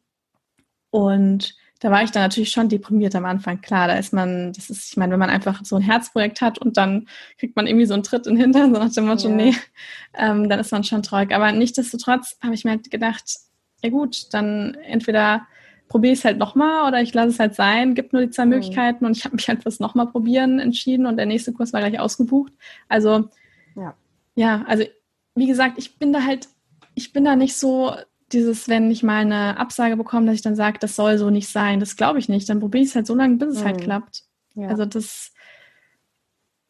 Und 0.89 1.55
da 1.79 1.91
war 1.91 2.03
ich 2.03 2.11
dann 2.11 2.23
natürlich 2.23 2.51
schon 2.51 2.67
deprimiert 2.67 3.15
am 3.15 3.25
Anfang. 3.25 3.61
Klar, 3.61 3.87
da 3.87 3.95
ist 3.95 4.11
man, 4.11 4.51
das 4.53 4.69
ist, 4.69 4.91
ich 4.91 4.97
meine, 4.97 5.13
wenn 5.13 5.19
man 5.19 5.29
einfach 5.29 5.63
so 5.63 5.77
ein 5.77 5.81
Herzprojekt 5.81 6.41
hat 6.41 6.57
und 6.57 6.77
dann 6.77 7.07
kriegt 7.37 7.55
man 7.55 7.67
irgendwie 7.67 7.85
so 7.85 7.93
einen 7.93 8.03
Tritt 8.03 8.27
in 8.27 8.35
den 8.35 8.41
Hintern, 8.41 8.73
so 8.75 8.81
nach 8.81 8.93
dem 8.93 9.07
Motto, 9.07 9.29
ja. 9.29 9.35
nee, 9.35 9.55
ähm, 10.17 10.49
dann 10.49 10.59
ist 10.59 10.71
man 10.71 10.83
schon 10.83 11.03
traurig. 11.03 11.33
Aber 11.33 11.51
nichtsdestotrotz 11.51 12.37
habe 12.43 12.53
ich 12.53 12.65
mir 12.65 12.71
halt 12.71 12.91
gedacht, 12.91 13.23
ja 13.81 13.89
gut, 13.89 14.33
dann 14.33 14.75
entweder 14.83 15.47
probiere 15.87 16.13
ich 16.13 16.19
es 16.19 16.25
halt 16.25 16.37
nochmal 16.37 16.87
oder 16.87 17.01
ich 17.01 17.13
lasse 17.13 17.29
es 17.29 17.39
halt 17.39 17.55
sein, 17.55 17.95
gibt 17.95 18.13
nur 18.13 18.21
die 18.21 18.29
zwei 18.29 18.45
mhm. 18.45 18.51
Möglichkeiten 18.51 19.05
und 19.05 19.17
ich 19.17 19.23
habe 19.23 19.35
mich 19.35 19.47
halt 19.47 19.63
fürs 19.63 19.79
nochmal 19.79 20.07
probieren 20.07 20.59
entschieden 20.59 21.05
und 21.05 21.17
der 21.17 21.25
nächste 21.25 21.53
Kurs 21.53 21.71
war 21.71 21.79
gleich 21.79 21.99
ausgebucht. 21.99 22.51
Also, 22.89 23.29
ja, 23.75 23.95
ja 24.35 24.63
also 24.67 24.83
wie 25.35 25.47
gesagt, 25.47 25.77
ich 25.77 25.97
bin 25.97 26.13
da 26.13 26.23
halt, 26.23 26.47
ich 26.95 27.13
bin 27.13 27.23
da 27.23 27.35
nicht 27.35 27.55
so 27.55 27.93
dieses, 28.31 28.67
wenn 28.67 28.91
ich 28.91 29.03
mal 29.03 29.21
eine 29.21 29.57
Absage 29.57 29.97
bekomme, 29.97 30.27
dass 30.27 30.35
ich 30.35 30.41
dann 30.41 30.55
sage, 30.55 30.77
das 30.79 30.95
soll 30.95 31.17
so 31.17 31.29
nicht 31.29 31.49
sein. 31.49 31.79
Das 31.79 31.95
glaube 31.95 32.19
ich 32.19 32.29
nicht. 32.29 32.47
Dann 32.49 32.59
probiere 32.59 32.83
ich 32.83 32.89
es 32.89 32.95
halt 32.95 33.07
so 33.07 33.15
lange, 33.15 33.37
bis 33.37 33.49
es 33.49 33.63
halt 33.63 33.65
mhm. 33.65 33.69
halt 33.71 33.83
klappt. 33.83 34.23
Ja. 34.55 34.67
Also 34.67 34.85
das, 34.85 35.31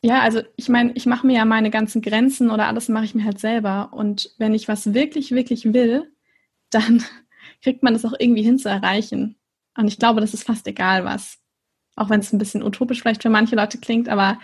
ja, 0.01 0.21
also 0.21 0.41
ich 0.55 0.69
meine, 0.69 0.91
ich 0.93 1.05
mache 1.05 1.27
mir 1.27 1.37
ja 1.37 1.45
meine 1.45 1.69
ganzen 1.69 2.01
Grenzen 2.01 2.51
oder 2.51 2.67
alles 2.67 2.87
mache 2.87 3.05
ich 3.05 3.15
mir 3.15 3.25
halt 3.25 3.39
selber. 3.39 3.91
Und 3.91 4.33
wenn 4.37 4.53
ich 4.53 4.67
was 4.67 4.93
wirklich, 4.93 5.31
wirklich 5.31 5.73
will, 5.73 6.11
dann 6.69 7.03
kriegt 7.61 7.83
man 7.83 7.93
das 7.93 8.05
auch 8.05 8.13
irgendwie 8.17 8.43
hin 8.43 8.57
zu 8.57 8.69
erreichen. 8.69 9.35
Und 9.77 9.87
ich 9.87 9.99
glaube, 9.99 10.21
das 10.21 10.33
ist 10.33 10.45
fast 10.45 10.67
egal 10.67 11.03
was. 11.03 11.39
Auch 11.95 12.09
wenn 12.09 12.21
es 12.21 12.31
ein 12.31 12.39
bisschen 12.39 12.63
utopisch 12.63 13.01
vielleicht 13.01 13.21
für 13.21 13.29
manche 13.29 13.57
Leute 13.57 13.77
klingt, 13.77 14.07
aber 14.07 14.39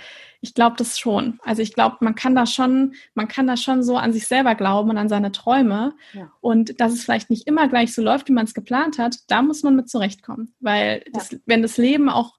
ich 0.45 0.53
glaube 0.53 0.75
das 0.77 0.99
schon. 0.99 1.39
Also 1.43 1.63
ich 1.63 1.73
glaube, 1.73 1.97
man 2.01 2.13
kann 2.13 2.35
da 2.35 2.45
schon, 2.45 2.93
man 3.15 3.27
kann 3.27 3.47
da 3.47 3.57
schon 3.57 3.81
so 3.81 3.97
an 3.97 4.13
sich 4.13 4.27
selber 4.27 4.53
glauben 4.53 4.91
und 4.91 4.97
an 4.97 5.09
seine 5.09 5.31
Träume. 5.31 5.95
Ja. 6.13 6.31
Und 6.39 6.79
dass 6.79 6.93
es 6.93 7.03
vielleicht 7.03 7.31
nicht 7.31 7.47
immer 7.47 7.67
gleich 7.67 7.95
so 7.95 8.03
läuft, 8.03 8.29
wie 8.29 8.33
man 8.33 8.45
es 8.45 8.53
geplant 8.53 8.99
hat, 8.99 9.17
da 9.27 9.41
muss 9.41 9.63
man 9.63 9.75
mit 9.75 9.89
zurechtkommen. 9.89 10.53
Weil 10.59 11.01
ja. 11.05 11.11
das, 11.13 11.35
wenn 11.47 11.63
das 11.63 11.77
Leben 11.77 12.09
auch, 12.09 12.35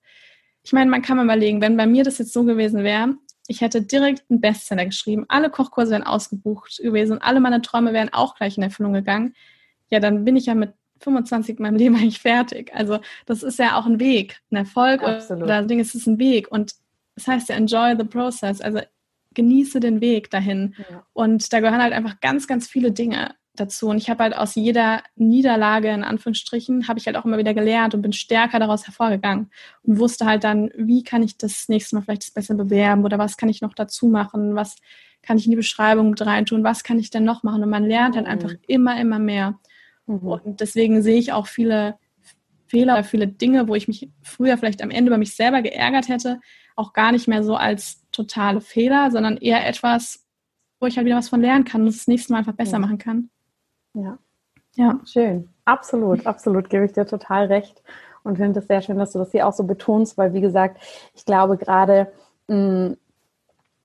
ich 0.63 0.73
meine, 0.73 0.89
man 0.89 1.03
kann 1.03 1.17
mal 1.17 1.25
überlegen, 1.25 1.61
wenn 1.61 1.77
bei 1.77 1.87
mir 1.87 2.05
das 2.05 2.19
jetzt 2.19 2.33
so 2.33 2.45
gewesen 2.45 2.85
wäre, 2.85 3.17
ich 3.49 3.61
hätte 3.61 3.83
direkt 3.83 4.23
einen 4.31 4.41
Bestseller 4.41 4.87
geschrieben, 4.87 5.25
alle 5.29 5.51
Kochkurse 5.51 5.91
wären 5.91 6.03
ausgebucht 6.05 6.79
gewesen 6.79 7.21
alle 7.21 7.41
meine 7.41 7.63
Träume 7.63 7.93
wären 7.93 8.13
auch 8.13 8.37
gleich 8.37 8.57
in 8.57 8.63
Erfüllung 8.63 8.93
gegangen, 8.93 9.35
ja, 9.91 9.99
dann 9.99 10.25
bin 10.25 10.37
ich 10.37 10.47
ja 10.47 10.55
mit 10.55 10.75
25 11.01 11.59
in 11.59 11.63
meinem 11.63 11.77
Leben 11.77 11.97
eigentlich 11.97 12.21
fertig. 12.21 12.73
Also 12.73 12.99
das 13.27 13.43
ist 13.43 13.59
ja 13.59 13.77
auch 13.77 13.87
ein 13.87 13.99
Weg, 13.99 14.41
ein 14.53 14.57
Erfolg 14.57 15.03
Absolut. 15.03 15.43
oder 15.43 15.63
Ding, 15.63 15.81
es 15.81 15.95
ist 15.95 16.07
ein 16.07 16.19
Weg. 16.19 16.51
Und 16.53 16.75
das 17.17 17.27
heißt 17.27 17.49
ja, 17.49 17.57
enjoy 17.57 17.97
the 17.99 18.05
process, 18.05 18.61
also 18.61 18.81
genieße 19.35 19.81
den 19.81 20.01
Weg 20.01 20.31
dahin. 20.31 20.75
Ja. 20.91 21.07
Und 21.13 21.53
da 21.53 21.61
gehören 21.61 21.83
halt 21.83 21.93
einfach 21.93 22.21
ganz, 22.21 22.47
ganz 22.47 22.69
viele 22.69 22.93
Dinge 22.93 23.35
dazu. 23.55 23.89
Und 23.89 23.97
ich 23.97 24.09
habe 24.11 24.23
halt 24.23 24.37
aus 24.37 24.55
jeder 24.55 25.03
Niederlage, 25.17 25.89
in 25.89 26.05
Anführungsstrichen, 26.05 26.89
habe 26.89 26.99
ich 26.99 27.07
halt 27.07 27.17
auch 27.17 27.25
immer 27.25 27.39
wieder 27.39 27.55
gelernt 27.55 27.95
und 27.95 28.03
bin 28.03 28.13
stärker 28.13 28.59
daraus 28.59 28.87
hervorgegangen 28.87 29.51
und 29.83 29.99
wusste 29.99 30.27
halt 30.27 30.45
dann, 30.45 30.71
wie 30.77 31.03
kann 31.03 31.23
ich 31.23 31.39
das 31.39 31.69
nächste 31.69 31.97
Mal 31.97 32.03
vielleicht 32.03 32.23
das 32.23 32.31
besser 32.31 32.55
bewerben 32.55 33.05
oder 33.05 33.19
was 33.19 33.37
kann 33.37 33.49
ich 33.49 33.63
noch 33.63 33.75
dazu 33.75 34.09
machen, 34.09 34.55
was 34.55 34.77
kann 35.23 35.39
ich 35.39 35.47
in 35.47 35.51
die 35.51 35.57
Beschreibung 35.57 36.11
mit 36.11 36.25
reintun, 36.25 36.65
was 36.65 36.85
kann 36.85 36.99
ich 36.99 37.11
denn 37.11 37.25
noch 37.25 37.43
machen. 37.43 37.63
Und 37.63 37.71
man 37.71 37.85
lernt 37.85 38.17
halt 38.17 38.27
einfach 38.27 38.53
immer, 38.67 39.01
immer 39.01 39.19
mehr. 39.19 39.59
Mhm. 40.07 40.19
Und 40.19 40.61
deswegen 40.61 41.03
sehe 41.03 41.19
ich 41.19 41.33
auch 41.33 41.47
viele 41.47 41.99
Fehler, 42.69 43.03
viele 43.05 43.27
Dinge, 43.27 43.69
wo 43.69 43.75
ich 43.75 43.89
mich 43.89 44.11
früher 44.23 44.59
vielleicht 44.59 44.83
am 44.83 44.91
Ende 44.91 45.09
über 45.09 45.19
mich 45.19 45.35
selber 45.35 45.63
geärgert 45.63 46.09
hätte, 46.09 46.41
auch 46.77 46.93
gar 46.93 47.13
nicht 47.13 47.27
mehr 47.27 47.43
so 47.43 47.57
als 47.57 48.03
totale 48.13 48.61
Fehler, 48.61 49.11
sondern 49.11 49.39
eher 49.39 49.67
etwas, 49.67 50.25
wo 50.79 50.87
ich 50.87 50.97
halt 50.97 51.07
wieder 51.07 51.17
was 51.17 51.31
von 51.31 51.41
lernen 51.41 51.65
kann 51.65 51.83
und 51.83 51.89
es 51.89 51.99
das 51.99 52.07
nächste 52.07 52.33
Mal 52.33 52.41
einfach 52.41 52.53
besser 52.53 52.75
ja. 52.75 52.79
machen 52.79 52.99
kann. 52.99 53.31
Ja. 53.95 54.19
Ja. 54.75 55.01
Schön. 55.07 55.49
Absolut, 55.65 56.27
absolut, 56.27 56.71
gebe 56.71 56.85
ich 56.85 56.93
dir 56.93 57.07
total 57.07 57.47
recht. 57.47 57.83
Und 58.23 58.37
finde 58.37 58.61
es 58.61 58.67
sehr 58.67 58.83
schön, 58.83 58.99
dass 58.99 59.13
du 59.13 59.19
das 59.19 59.31
hier 59.31 59.47
auch 59.47 59.53
so 59.53 59.65
betonst, 59.65 60.19
weil, 60.19 60.35
wie 60.35 60.41
gesagt, 60.41 60.83
ich 61.15 61.25
glaube, 61.25 61.57
gerade 61.57 62.13
mm, 62.49 62.93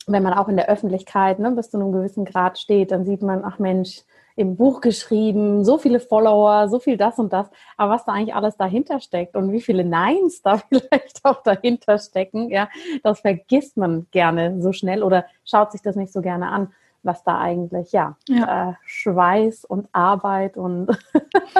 wenn 0.07 0.23
man 0.23 0.33
auch 0.33 0.47
in 0.47 0.57
der 0.57 0.67
Öffentlichkeit 0.67 1.39
ne, 1.39 1.51
bis 1.51 1.69
zu 1.69 1.77
einem 1.77 1.91
gewissen 1.91 2.25
Grad 2.25 2.57
steht, 2.57 2.91
dann 2.91 3.05
sieht 3.05 3.21
man, 3.21 3.43
ach 3.45 3.59
Mensch, 3.59 4.01
im 4.35 4.55
Buch 4.55 4.81
geschrieben, 4.81 5.63
so 5.63 5.77
viele 5.77 5.99
Follower, 5.99 6.69
so 6.69 6.79
viel 6.79 6.97
das 6.97 7.19
und 7.19 7.33
das, 7.33 7.49
aber 7.77 7.93
was 7.93 8.05
da 8.05 8.13
eigentlich 8.13 8.35
alles 8.35 8.57
dahinter 8.57 8.99
steckt 8.99 9.35
und 9.35 9.51
wie 9.51 9.61
viele 9.61 9.83
Neins 9.83 10.41
da 10.41 10.57
vielleicht 10.69 11.23
auch 11.23 11.43
dahinter 11.43 11.97
stecken, 11.99 12.49
ja, 12.49 12.69
das 13.03 13.21
vergisst 13.21 13.77
man 13.77 14.07
gerne 14.11 14.61
so 14.61 14.71
schnell 14.71 15.03
oder 15.03 15.25
schaut 15.45 15.71
sich 15.71 15.81
das 15.81 15.95
nicht 15.95 16.13
so 16.13 16.21
gerne 16.21 16.49
an, 16.49 16.73
was 17.03 17.23
da 17.23 17.39
eigentlich, 17.39 17.91
ja, 17.91 18.17
ja. 18.27 18.71
Äh, 18.71 18.73
Schweiß 18.85 19.65
und 19.65 19.89
Arbeit 19.91 20.55
und 20.55 20.87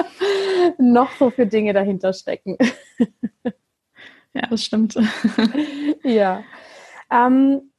noch 0.78 1.10
so 1.18 1.30
für 1.30 1.46
Dinge 1.46 1.72
dahinter 1.72 2.12
stecken. 2.12 2.56
ja, 4.34 4.46
das 4.48 4.64
stimmt. 4.64 4.96
ja. 6.04 6.44
Ähm, 7.10 7.72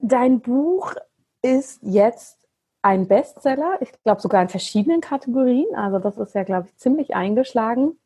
dein 0.00 0.40
Buch 0.40 0.94
ist 1.42 1.80
jetzt 1.82 2.41
ein 2.82 3.06
Bestseller, 3.06 3.78
ich 3.80 3.92
glaube 4.02 4.20
sogar 4.20 4.42
in 4.42 4.48
verschiedenen 4.48 5.00
Kategorien. 5.00 5.74
Also 5.74 5.98
das 5.98 6.18
ist 6.18 6.34
ja, 6.34 6.42
glaube 6.42 6.68
ich, 6.68 6.76
ziemlich 6.76 7.14
eingeschlagen. 7.14 7.96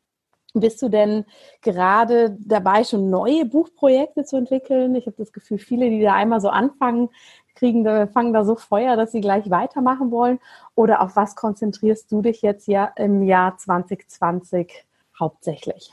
Bist 0.53 0.81
du 0.81 0.89
denn 0.89 1.25
gerade 1.61 2.37
dabei, 2.39 2.83
schon 2.83 3.09
neue 3.09 3.45
Buchprojekte 3.45 4.23
zu 4.23 4.37
entwickeln? 4.37 4.95
Ich 4.95 5.05
habe 5.05 5.17
das 5.17 5.33
Gefühl, 5.33 5.57
viele, 5.57 5.89
die 5.89 6.01
da 6.01 6.13
einmal 6.13 6.41
so 6.41 6.49
anfangen, 6.49 7.09
kriegen, 7.55 7.85
fangen 8.09 8.33
da 8.33 8.45
so 8.45 8.55
Feuer, 8.55 8.95
dass 8.95 9.11
sie 9.11 9.21
gleich 9.21 9.49
weitermachen 9.49 10.11
wollen. 10.11 10.39
Oder 10.75 11.01
auf 11.01 11.15
was 11.15 11.35
konzentrierst 11.35 12.11
du 12.11 12.21
dich 12.21 12.41
jetzt 12.41 12.67
ja 12.67 12.85
im 12.95 13.23
Jahr 13.23 13.57
2020 13.57 14.85
hauptsächlich? 15.19 15.91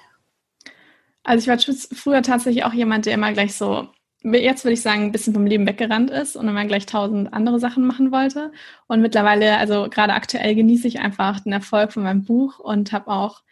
Also 1.25 1.43
ich 1.43 1.49
war 1.49 1.75
früher 1.97 2.23
tatsächlich 2.23 2.65
auch 2.65 2.75
jemand, 2.75 3.07
der 3.07 3.15
immer 3.15 3.33
gleich 3.33 3.57
so 3.57 3.89
jetzt 4.25 4.65
würde 4.65 4.73
ich 4.75 4.83
sagen, 4.83 5.03
ein 5.03 5.13
bisschen 5.13 5.35
vom 5.35 5.47
Leben 5.47 5.67
weggerannt 5.67 6.11
ist 6.11 6.37
und 6.37 6.49
immer 6.49 6.65
gleich 6.65 6.87
tausend 6.87 7.33
andere 7.33 7.61
Sachen 7.61 7.87
machen 7.87 8.11
wollte. 8.11 8.53
Und 8.87 9.03
mittlerweile, 9.03 9.59
also 9.59 9.89
gerade 9.91 10.15
aktuell 10.15 10.55
genieße 10.55 10.89
ich 10.89 11.01
einfach 11.01 11.41
den 11.41 11.53
Erfolg 11.53 11.93
von 11.93 12.03
meinem 12.03 12.25
Buch 12.25 12.59
und 12.59 12.93
habe 12.93 13.09
auch 13.09 13.43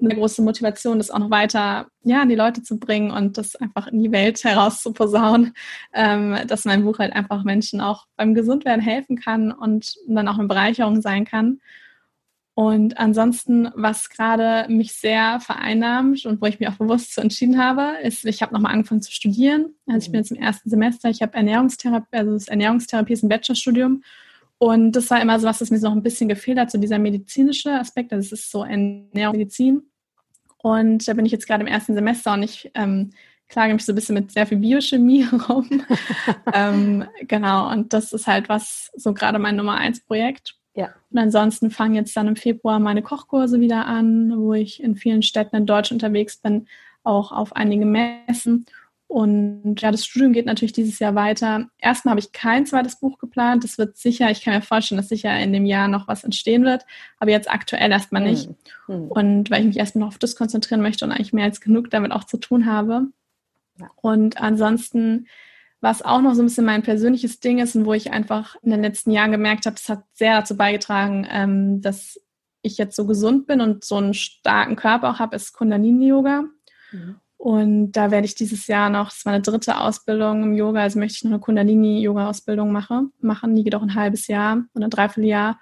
eine 0.00 0.14
große 0.14 0.42
Motivation, 0.42 0.98
das 0.98 1.10
auch 1.10 1.18
noch 1.18 1.30
weiter 1.30 1.86
ja, 2.02 2.22
an 2.22 2.28
die 2.28 2.34
Leute 2.34 2.62
zu 2.62 2.78
bringen 2.78 3.10
und 3.10 3.38
das 3.38 3.56
einfach 3.56 3.86
in 3.86 4.02
die 4.02 4.12
Welt 4.12 4.42
herauszuposaunen, 4.44 5.54
ähm, 5.92 6.38
dass 6.46 6.64
mein 6.64 6.84
Buch 6.84 6.98
halt 6.98 7.12
einfach 7.12 7.44
Menschen 7.44 7.80
auch 7.80 8.06
beim 8.16 8.34
Gesundwerden 8.34 8.82
helfen 8.82 9.16
kann 9.16 9.52
und 9.52 9.94
dann 10.06 10.28
auch 10.28 10.38
eine 10.38 10.48
Bereicherung 10.48 11.00
sein 11.00 11.24
kann. 11.24 11.60
Und 12.54 12.98
ansonsten, 12.98 13.68
was 13.74 14.10
gerade 14.10 14.72
mich 14.72 14.92
sehr 14.92 15.40
vereinnahmt 15.40 16.24
und 16.24 16.40
wo 16.40 16.46
ich 16.46 16.60
mich 16.60 16.68
auch 16.68 16.76
bewusst 16.76 17.14
so 17.14 17.20
entschieden 17.20 17.58
habe, 17.58 17.96
ist, 18.02 18.24
ich 18.24 18.42
habe 18.42 18.54
nochmal 18.54 18.72
angefangen 18.72 19.02
zu 19.02 19.10
studieren. 19.10 19.74
Also 19.86 20.06
ich 20.06 20.12
bin 20.12 20.20
jetzt 20.20 20.30
im 20.30 20.40
ersten 20.40 20.70
Semester, 20.70 21.10
ich 21.10 21.20
habe 21.20 21.34
Ernährungstherapie, 21.34 22.16
also 22.16 22.32
das 22.32 22.46
Ernährungstherapie 22.46 23.12
ist 23.12 23.24
ein 23.24 23.28
Bachelorstudium. 23.28 24.04
Und 24.58 24.92
das 24.92 25.10
war 25.10 25.20
immer 25.20 25.40
so 25.40 25.48
was, 25.48 25.58
das 25.58 25.70
mir 25.70 25.78
so 25.78 25.88
noch 25.88 25.96
ein 25.96 26.02
bisschen 26.04 26.28
gefehlt 26.28 26.58
hat, 26.58 26.70
so 26.70 26.78
dieser 26.78 27.00
medizinische 27.00 27.72
Aspekt. 27.72 28.12
Also 28.12 28.26
es 28.26 28.40
ist 28.40 28.50
so 28.52 28.62
Ernährungsmedizin. 28.62 29.82
Und 30.58 31.08
da 31.08 31.14
bin 31.14 31.26
ich 31.26 31.32
jetzt 31.32 31.48
gerade 31.48 31.62
im 31.62 31.66
ersten 31.66 31.94
Semester 31.94 32.34
und 32.34 32.44
ich 32.44 32.70
ähm, 32.74 33.10
klage 33.48 33.74
mich 33.74 33.84
so 33.84 33.92
ein 33.92 33.96
bisschen 33.96 34.14
mit 34.14 34.30
sehr 34.30 34.46
viel 34.46 34.58
Biochemie 34.58 35.24
rum. 35.48 35.84
ähm, 36.54 37.04
genau, 37.22 37.70
und 37.70 37.92
das 37.92 38.12
ist 38.12 38.28
halt 38.28 38.48
was, 38.48 38.92
so 38.96 39.12
gerade 39.12 39.40
mein 39.40 39.56
Nummer 39.56 39.74
eins 39.74 40.00
Projekt. 40.00 40.56
Ja. 40.74 40.94
Und 41.10 41.18
ansonsten 41.18 41.70
fangen 41.70 41.94
jetzt 41.94 42.16
dann 42.16 42.28
im 42.28 42.36
Februar 42.36 42.80
meine 42.80 43.02
Kochkurse 43.02 43.60
wieder 43.60 43.86
an, 43.86 44.32
wo 44.36 44.54
ich 44.54 44.82
in 44.82 44.96
vielen 44.96 45.22
Städten 45.22 45.56
in 45.56 45.66
Deutschland 45.66 46.02
unterwegs 46.02 46.36
bin, 46.36 46.66
auch 47.04 47.32
auf 47.32 47.54
einige 47.54 47.86
Messen. 47.86 48.66
Und 49.06 49.80
ja, 49.80 49.92
das 49.92 50.04
Studium 50.04 50.32
geht 50.32 50.46
natürlich 50.46 50.72
dieses 50.72 50.98
Jahr 50.98 51.14
weiter. 51.14 51.68
Erstmal 51.78 52.12
habe 52.12 52.20
ich 52.20 52.32
kein 52.32 52.66
zweites 52.66 52.98
Buch 52.98 53.18
geplant. 53.18 53.62
Das 53.62 53.78
wird 53.78 53.96
sicher, 53.96 54.30
ich 54.30 54.42
kann 54.42 54.54
mir 54.54 54.62
vorstellen, 54.62 54.96
dass 54.96 55.08
sicher 55.08 55.38
in 55.38 55.52
dem 55.52 55.66
Jahr 55.66 55.86
noch 55.86 56.08
was 56.08 56.24
entstehen 56.24 56.64
wird, 56.64 56.84
aber 57.18 57.30
jetzt 57.30 57.48
aktuell 57.48 57.92
erstmal 57.92 58.22
nicht. 58.22 58.50
Mhm. 58.88 59.08
Und 59.08 59.50
weil 59.50 59.60
ich 59.60 59.66
mich 59.66 59.76
erstmal 59.76 60.00
noch 60.00 60.08
auf 60.08 60.18
das 60.18 60.34
konzentrieren 60.34 60.80
möchte 60.80 61.04
und 61.04 61.12
eigentlich 61.12 61.32
mehr 61.32 61.44
als 61.44 61.60
genug 61.60 61.90
damit 61.90 62.10
auch 62.10 62.24
zu 62.24 62.38
tun 62.38 62.66
habe. 62.66 63.08
Ja. 63.78 63.88
Und 64.00 64.40
ansonsten 64.40 65.28
was 65.84 66.00
auch 66.00 66.22
noch 66.22 66.34
so 66.34 66.42
ein 66.42 66.46
bisschen 66.46 66.64
mein 66.64 66.82
persönliches 66.82 67.40
Ding 67.40 67.58
ist 67.58 67.76
und 67.76 67.84
wo 67.84 67.92
ich 67.92 68.10
einfach 68.10 68.56
in 68.62 68.70
den 68.70 68.80
letzten 68.80 69.10
Jahren 69.10 69.32
gemerkt 69.32 69.66
habe, 69.66 69.76
das 69.76 69.90
hat 69.90 70.02
sehr 70.14 70.40
dazu 70.40 70.56
beigetragen, 70.56 71.26
ähm, 71.30 71.82
dass 71.82 72.18
ich 72.62 72.78
jetzt 72.78 72.96
so 72.96 73.06
gesund 73.06 73.46
bin 73.46 73.60
und 73.60 73.84
so 73.84 73.96
einen 73.96 74.14
starken 74.14 74.76
Körper 74.76 75.10
auch 75.10 75.18
habe, 75.18 75.36
ist 75.36 75.52
Kundalini-Yoga. 75.52 76.44
Mhm. 76.90 77.16
Und 77.36 77.92
da 77.92 78.10
werde 78.10 78.24
ich 78.24 78.34
dieses 78.34 78.66
Jahr 78.66 78.88
noch, 78.88 79.10
das 79.10 79.26
war 79.26 79.34
eine 79.34 79.42
dritte 79.42 79.78
Ausbildung 79.78 80.42
im 80.42 80.54
Yoga, 80.54 80.80
also 80.80 80.98
möchte 80.98 81.16
ich 81.16 81.24
noch 81.24 81.32
eine 81.32 81.40
Kundalini-Yoga-Ausbildung 81.40 82.72
machen. 82.72 83.12
machen. 83.20 83.54
Die 83.54 83.62
geht 83.62 83.74
auch 83.74 83.82
ein 83.82 83.94
halbes 83.94 84.26
Jahr 84.26 84.64
oder 84.74 84.86
ein 84.86 84.90
Dreivierteljahr. 84.90 85.60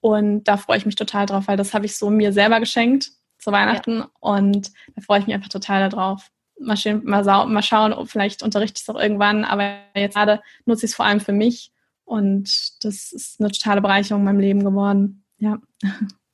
Und 0.00 0.44
da 0.44 0.58
freue 0.58 0.76
ich 0.76 0.84
mich 0.84 0.96
total 0.96 1.24
drauf, 1.24 1.48
weil 1.48 1.56
das 1.56 1.72
habe 1.72 1.86
ich 1.86 1.96
so 1.96 2.10
mir 2.10 2.34
selber 2.34 2.60
geschenkt 2.60 3.12
zu 3.38 3.50
Weihnachten. 3.50 4.00
Ja. 4.00 4.10
Und 4.20 4.70
da 4.94 5.00
freue 5.00 5.20
ich 5.20 5.26
mich 5.26 5.34
einfach 5.34 5.48
total 5.48 5.88
darauf 5.88 6.28
mal, 6.58 6.76
schön, 6.76 7.02
mal, 7.04 7.24
mal 7.46 7.62
schauen, 7.62 7.94
vielleicht 8.06 8.42
unterrichte 8.42 8.78
ich 8.78 8.88
es 8.88 8.94
auch 8.94 9.00
irgendwann, 9.00 9.44
aber 9.44 9.76
jetzt 9.94 10.14
gerade 10.14 10.40
nutze 10.66 10.86
ich 10.86 10.92
es 10.92 10.96
vor 10.96 11.06
allem 11.06 11.20
für 11.20 11.32
mich 11.32 11.72
und 12.04 12.84
das 12.84 13.12
ist 13.12 13.40
eine 13.40 13.50
totale 13.50 13.80
Bereicherung 13.80 14.22
in 14.22 14.26
meinem 14.26 14.40
Leben 14.40 14.64
geworden. 14.64 15.24
Ja. 15.38 15.58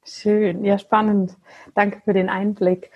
Schön, 0.04 0.64
ja, 0.64 0.78
spannend. 0.78 1.36
Danke 1.74 2.00
für 2.04 2.12
den 2.12 2.28
Einblick. 2.28 2.90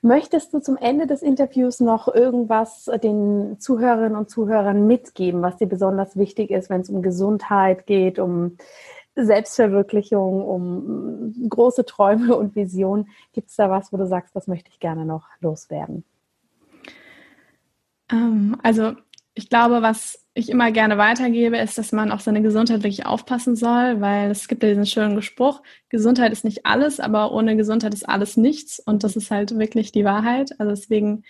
Möchtest 0.00 0.54
du 0.54 0.60
zum 0.60 0.76
Ende 0.76 1.06
des 1.06 1.22
Interviews 1.22 1.80
noch 1.80 2.12
irgendwas 2.12 2.90
den 3.02 3.58
Zuhörerinnen 3.58 4.16
und 4.16 4.30
Zuhörern 4.30 4.86
mitgeben, 4.86 5.42
was 5.42 5.56
dir 5.56 5.66
besonders 5.66 6.16
wichtig 6.16 6.50
ist, 6.50 6.70
wenn 6.70 6.80
es 6.80 6.90
um 6.90 7.02
Gesundheit 7.02 7.86
geht, 7.86 8.18
um 8.18 8.56
Selbstverwirklichung, 9.14 10.42
um 10.42 11.48
große 11.48 11.84
Träume 11.84 12.36
und 12.36 12.54
Visionen? 12.54 13.08
Gibt 13.32 13.50
es 13.50 13.56
da 13.56 13.70
was, 13.70 13.92
wo 13.92 13.96
du 13.96 14.06
sagst, 14.06 14.34
das 14.34 14.46
möchte 14.46 14.70
ich 14.70 14.80
gerne 14.80 15.04
noch 15.04 15.26
loswerden? 15.40 16.04
Ähm, 18.10 18.56
also 18.62 18.94
ich 19.34 19.48
glaube, 19.48 19.82
was 19.82 20.24
ich 20.34 20.50
immer 20.50 20.70
gerne 20.72 20.98
weitergebe, 20.98 21.58
ist, 21.58 21.78
dass 21.78 21.92
man 21.92 22.12
auf 22.12 22.20
seine 22.20 22.42
Gesundheit 22.42 22.78
wirklich 22.82 23.06
aufpassen 23.06 23.56
soll, 23.56 24.00
weil 24.00 24.30
es 24.30 24.48
gibt 24.48 24.62
ja 24.62 24.68
diesen 24.68 24.86
schönen 24.86 25.20
Spruch, 25.22 25.62
Gesundheit 25.88 26.32
ist 26.32 26.44
nicht 26.44 26.64
alles, 26.66 27.00
aber 27.00 27.32
ohne 27.32 27.56
Gesundheit 27.56 27.94
ist 27.94 28.08
alles 28.08 28.36
nichts. 28.36 28.78
Und 28.80 29.04
das 29.04 29.16
ist 29.16 29.30
halt 29.30 29.58
wirklich 29.58 29.92
die 29.92 30.04
Wahrheit. 30.04 30.58
Also 30.58 30.70
deswegen 30.70 31.24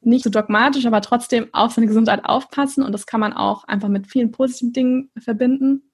nicht 0.00 0.24
so 0.24 0.30
dogmatisch, 0.30 0.86
aber 0.86 1.00
trotzdem 1.00 1.48
auf 1.52 1.72
seine 1.72 1.86
Gesundheit 1.86 2.24
aufpassen. 2.24 2.84
Und 2.84 2.92
das 2.92 3.06
kann 3.06 3.20
man 3.20 3.32
auch 3.32 3.64
einfach 3.64 3.88
mit 3.88 4.06
vielen 4.06 4.30
positiven 4.30 4.72
Dingen 4.72 5.10
verbinden. 5.18 5.90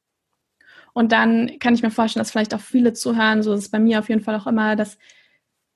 Und 0.93 1.13
dann 1.13 1.59
kann 1.59 1.75
ich 1.75 1.83
mir 1.83 1.91
vorstellen, 1.91 2.21
dass 2.21 2.31
vielleicht 2.31 2.55
auch 2.55 2.61
viele 2.61 2.93
zuhören, 2.93 3.43
so 3.43 3.53
ist 3.53 3.61
es 3.61 3.71
bei 3.71 3.79
mir 3.79 3.99
auf 3.99 4.09
jeden 4.09 4.21
Fall 4.21 4.37
auch 4.37 4.47
immer, 4.47 4.77
dass 4.77 4.99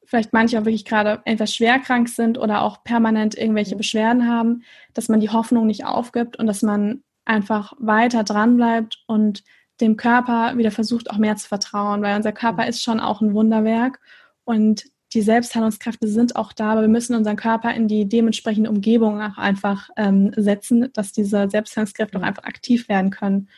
vielleicht 0.06 0.32
manche 0.32 0.58
auch 0.58 0.64
wirklich 0.64 0.84
gerade 0.84 1.20
entweder 1.24 1.46
schwer 1.46 1.78
krank 1.78 2.08
sind 2.08 2.38
oder 2.38 2.62
auch 2.62 2.84
permanent 2.84 3.36
irgendwelche 3.36 3.74
mhm. 3.74 3.78
Beschwerden 3.78 4.28
haben, 4.28 4.62
dass 4.94 5.08
man 5.08 5.20
die 5.20 5.30
Hoffnung 5.30 5.66
nicht 5.66 5.84
aufgibt 5.84 6.38
und 6.38 6.46
dass 6.46 6.62
man 6.62 7.02
einfach 7.24 7.72
weiter 7.78 8.24
dran 8.24 8.56
bleibt 8.56 9.02
und 9.06 9.42
dem 9.80 9.96
Körper 9.96 10.56
wieder 10.56 10.70
versucht, 10.70 11.10
auch 11.10 11.18
mehr 11.18 11.36
zu 11.36 11.48
vertrauen, 11.48 12.00
weil 12.02 12.16
unser 12.16 12.32
Körper 12.32 12.62
mhm. 12.62 12.68
ist 12.68 12.82
schon 12.82 13.00
auch 13.00 13.20
ein 13.20 13.34
Wunderwerk 13.34 14.00
und 14.44 14.84
die 15.12 15.22
Selbstheilungskräfte 15.22 16.08
sind 16.08 16.36
auch 16.36 16.52
da, 16.52 16.72
aber 16.72 16.82
wir 16.82 16.88
müssen 16.88 17.14
unseren 17.14 17.36
Körper 17.36 17.72
in 17.72 17.88
die 17.88 18.08
dementsprechende 18.08 18.70
Umgebung 18.70 19.20
auch 19.22 19.38
einfach 19.38 19.88
ähm, 19.96 20.32
setzen, 20.36 20.90
dass 20.92 21.12
diese 21.12 21.48
Selbstheilungskräfte 21.48 22.16
auch 22.16 22.22
mhm. 22.22 22.28
einfach 22.28 22.44
aktiv 22.44 22.88
werden 22.88 23.10
können 23.10 23.48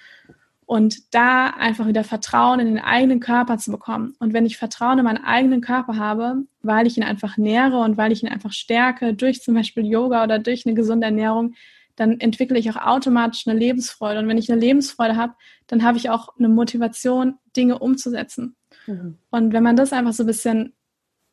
und 0.68 1.14
da 1.14 1.46
einfach 1.46 1.86
wieder 1.86 2.04
Vertrauen 2.04 2.60
in 2.60 2.66
den 2.66 2.78
eigenen 2.78 3.20
Körper 3.20 3.56
zu 3.56 3.70
bekommen. 3.70 4.14
Und 4.18 4.34
wenn 4.34 4.44
ich 4.44 4.58
Vertrauen 4.58 4.98
in 4.98 5.04
meinen 5.06 5.24
eigenen 5.24 5.62
Körper 5.62 5.96
habe, 5.96 6.44
weil 6.60 6.86
ich 6.86 6.98
ihn 6.98 7.02
einfach 7.02 7.38
nähere 7.38 7.78
und 7.78 7.96
weil 7.96 8.12
ich 8.12 8.22
ihn 8.22 8.28
einfach 8.28 8.52
stärke 8.52 9.14
durch 9.14 9.40
zum 9.40 9.54
Beispiel 9.54 9.86
Yoga 9.86 10.22
oder 10.24 10.38
durch 10.38 10.66
eine 10.66 10.74
gesunde 10.74 11.06
Ernährung, 11.06 11.54
dann 11.96 12.20
entwickle 12.20 12.58
ich 12.58 12.68
auch 12.70 12.76
automatisch 12.76 13.46
eine 13.46 13.58
Lebensfreude. 13.58 14.20
Und 14.20 14.28
wenn 14.28 14.36
ich 14.36 14.52
eine 14.52 14.60
Lebensfreude 14.60 15.16
habe, 15.16 15.32
dann 15.68 15.82
habe 15.82 15.96
ich 15.96 16.10
auch 16.10 16.36
eine 16.36 16.50
Motivation, 16.50 17.36
Dinge 17.56 17.78
umzusetzen. 17.78 18.54
Mhm. 18.86 19.16
Und 19.30 19.54
wenn 19.54 19.62
man 19.62 19.74
das 19.74 19.94
einfach 19.94 20.12
so 20.12 20.24
ein 20.24 20.26
bisschen 20.26 20.74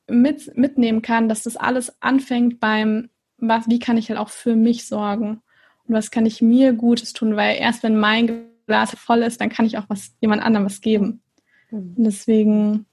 mit, 0.08 0.56
mitnehmen 0.56 1.02
kann, 1.02 1.28
dass 1.28 1.44
das 1.44 1.58
alles 1.58 2.02
anfängt 2.02 2.62
beim, 2.62 3.10
was, 3.38 3.68
wie 3.68 3.80
kann 3.80 3.98
ich 3.98 4.08
halt 4.08 4.18
auch 4.18 4.30
für 4.30 4.56
mich 4.56 4.88
sorgen? 4.88 5.42
Und 5.88 5.94
was 5.94 6.10
kann 6.10 6.26
ich 6.26 6.42
mir 6.42 6.72
Gutes 6.72 7.12
tun? 7.12 7.36
Weil 7.36 7.58
erst 7.58 7.84
wenn 7.84 8.00
mein 8.00 8.55
Glas 8.68 8.92
voll 8.92 9.22
ist, 9.24 9.42
dann 9.42 9.50
kann 9.50 9.66
ich 9.66 9.78
auch 9.78 9.86
was 9.88 10.16
jemand 10.20 10.42
anderem 10.42 10.66
was 10.66 10.82
geben. 10.82 11.22
Und 11.72 11.96
deswegen 11.98 12.86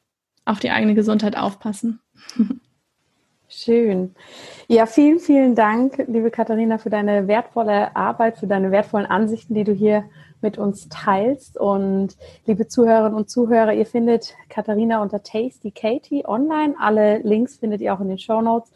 auf 0.45 0.61
die 0.61 0.70
eigene 0.70 0.95
Gesundheit 0.95 1.37
aufpassen. 1.37 2.01
Schön. 3.49 4.14
Ja, 4.66 4.87
vielen, 4.87 5.18
vielen 5.18 5.55
Dank, 5.55 6.03
liebe 6.09 6.31
Katharina, 6.31 6.79
für 6.79 6.89
deine 6.89 7.29
wertvolle 7.29 7.95
Arbeit, 7.95 8.39
für 8.39 8.47
deine 8.47 8.70
wertvollen 8.70 9.07
Ansichten, 9.07 9.55
die 9.55 9.64
du 9.64 9.73
hier 9.73 10.05
mit 10.41 10.57
uns 10.57 10.89
teilst. 10.89 11.59
Und 11.59 12.16
liebe 12.47 12.66
Zuhörerinnen 12.66 13.14
und 13.14 13.29
Zuhörer, 13.29 13.75
ihr 13.75 13.85
findet 13.85 14.35
Katharina 14.49 15.03
unter 15.03 15.23
Tasty 15.23 15.70
Katie 15.70 16.25
online. 16.27 16.75
Alle 16.79 17.18
Links 17.18 17.57
findet 17.57 17.83
ihr 17.83 17.93
auch 17.93 18.01
in 18.01 18.09
den 18.09 18.18
Show 18.18 18.41
Notes. 18.41 18.73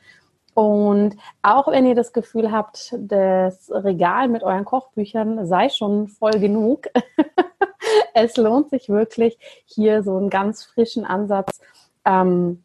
Und 0.57 1.19
auch 1.43 1.69
wenn 1.69 1.85
ihr 1.85 1.95
das 1.95 2.15
Gefühl 2.15 2.51
habt, 2.51 2.95
das 2.99 3.71
Regal 3.71 4.29
mit 4.29 4.43
euren 4.43 4.65
Kochbüchern 4.65 5.47
sei 5.47 5.69
schon 5.69 6.09
voll 6.09 6.41
genug, 6.41 6.87
es 8.15 8.39
lohnt 8.39 8.71
sich 8.71 8.89
wirklich, 8.89 9.39
hier 9.67 10.03
so 10.03 10.17
einen 10.17 10.31
ganz 10.31 10.65
frischen 10.65 11.05
Ansatz 11.05 11.61
ähm, 12.07 12.65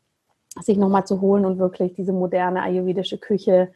sich 0.57 0.77
nochmal 0.77 1.05
zu 1.05 1.19
holen 1.19 1.43
und 1.43 1.59
wirklich 1.59 1.93
diese 1.93 2.13
moderne 2.13 2.61
ayurvedische 2.61 3.17
Küche 3.17 3.73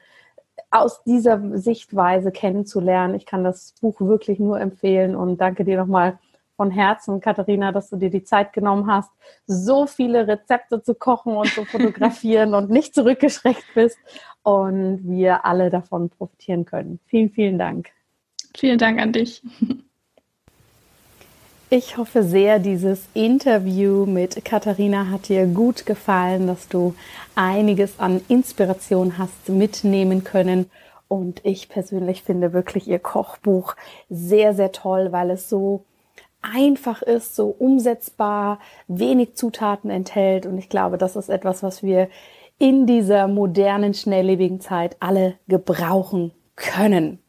aus 0.71 1.03
dieser 1.03 1.57
Sichtweise 1.57 2.31
kennenzulernen. 2.31 3.15
Ich 3.15 3.25
kann 3.25 3.43
das 3.43 3.73
Buch 3.81 3.99
wirklich 3.99 4.39
nur 4.39 4.61
empfehlen 4.61 5.17
und 5.17 5.41
danke 5.41 5.65
dir 5.65 5.75
nochmal 5.75 6.19
von 6.55 6.71
Herzen, 6.71 7.19
Katharina, 7.19 7.71
dass 7.71 7.89
du 7.89 7.97
dir 7.97 8.09
die 8.09 8.23
Zeit 8.23 8.53
genommen 8.53 8.87
hast, 8.87 9.11
so 9.45 9.85
viele 9.85 10.27
Rezepte 10.27 10.81
zu 10.81 10.95
kochen 10.95 11.35
und 11.35 11.47
zu 11.47 11.65
fotografieren 11.65 12.53
und 12.53 12.69
nicht 12.69 12.95
zurückgeschreckt 12.95 13.65
bist 13.73 13.97
und 14.43 15.01
wir 15.03 15.45
alle 15.45 15.69
davon 15.69 16.09
profitieren 16.09 16.65
können. 16.65 16.99
Vielen, 17.07 17.29
vielen 17.29 17.57
Dank. 17.57 17.89
Vielen 18.55 18.77
Dank 18.77 19.01
an 19.01 19.11
dich. 19.11 19.41
Ich 21.71 21.97
hoffe 21.97 22.21
sehr, 22.21 22.59
dieses 22.59 23.07
Interview 23.15 24.05
mit 24.05 24.45
Katharina 24.45 25.09
hat 25.09 25.29
dir 25.29 25.47
gut 25.47 25.87
gefallen, 25.87 26.45
dass 26.45 26.67
du 26.67 26.93
einiges 27.33 27.99
an 27.99 28.21
Inspiration 28.27 29.17
hast 29.17 29.49
mitnehmen 29.49 30.23
können. 30.23 30.69
Und 31.07 31.41
ich 31.43 31.67
persönlich 31.67 32.21
finde 32.21 32.53
wirklich 32.53 32.87
ihr 32.87 32.99
Kochbuch 32.99 33.75
sehr, 34.09 34.53
sehr 34.53 34.71
toll, 34.71 35.11
weil 35.11 35.31
es 35.31 35.49
so 35.49 35.83
einfach 36.53 37.01
ist, 37.01 37.35
so 37.35 37.47
umsetzbar, 37.47 38.59
wenig 38.87 39.35
Zutaten 39.35 39.89
enthält. 39.89 40.45
Und 40.45 40.57
ich 40.57 40.69
glaube, 40.69 40.97
das 40.97 41.15
ist 41.15 41.29
etwas, 41.29 41.63
was 41.63 41.83
wir 41.83 42.09
in 42.57 42.85
dieser 42.85 43.27
modernen, 43.27 43.93
schnelllebigen 43.93 44.61
Zeit 44.61 44.97
alle 44.99 45.35
gebrauchen 45.47 46.31
können. 46.55 47.19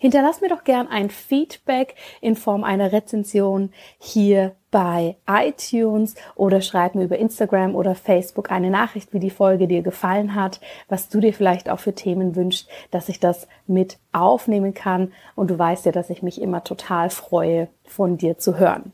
Hinterlass 0.00 0.40
mir 0.40 0.48
doch 0.48 0.62
gern 0.62 0.86
ein 0.86 1.10
Feedback 1.10 1.96
in 2.20 2.36
Form 2.36 2.62
einer 2.62 2.92
Rezension 2.92 3.72
hier 3.98 4.54
bei 4.70 5.16
iTunes 5.26 6.14
oder 6.36 6.60
schreib 6.60 6.94
mir 6.94 7.04
über 7.04 7.18
Instagram 7.18 7.74
oder 7.74 7.96
Facebook 7.96 8.52
eine 8.52 8.70
Nachricht, 8.70 9.12
wie 9.12 9.18
die 9.18 9.30
Folge 9.30 9.66
dir 9.66 9.82
gefallen 9.82 10.36
hat, 10.36 10.60
was 10.88 11.08
du 11.08 11.18
dir 11.18 11.34
vielleicht 11.34 11.68
auch 11.68 11.80
für 11.80 11.94
Themen 11.94 12.36
wünschst, 12.36 12.68
dass 12.92 13.08
ich 13.08 13.18
das 13.18 13.48
mit 13.66 13.98
aufnehmen 14.12 14.72
kann. 14.72 15.12
Und 15.34 15.50
du 15.50 15.58
weißt 15.58 15.84
ja, 15.86 15.92
dass 15.92 16.10
ich 16.10 16.22
mich 16.22 16.40
immer 16.40 16.62
total 16.62 17.10
freue, 17.10 17.68
von 17.84 18.18
dir 18.18 18.38
zu 18.38 18.56
hören. 18.56 18.92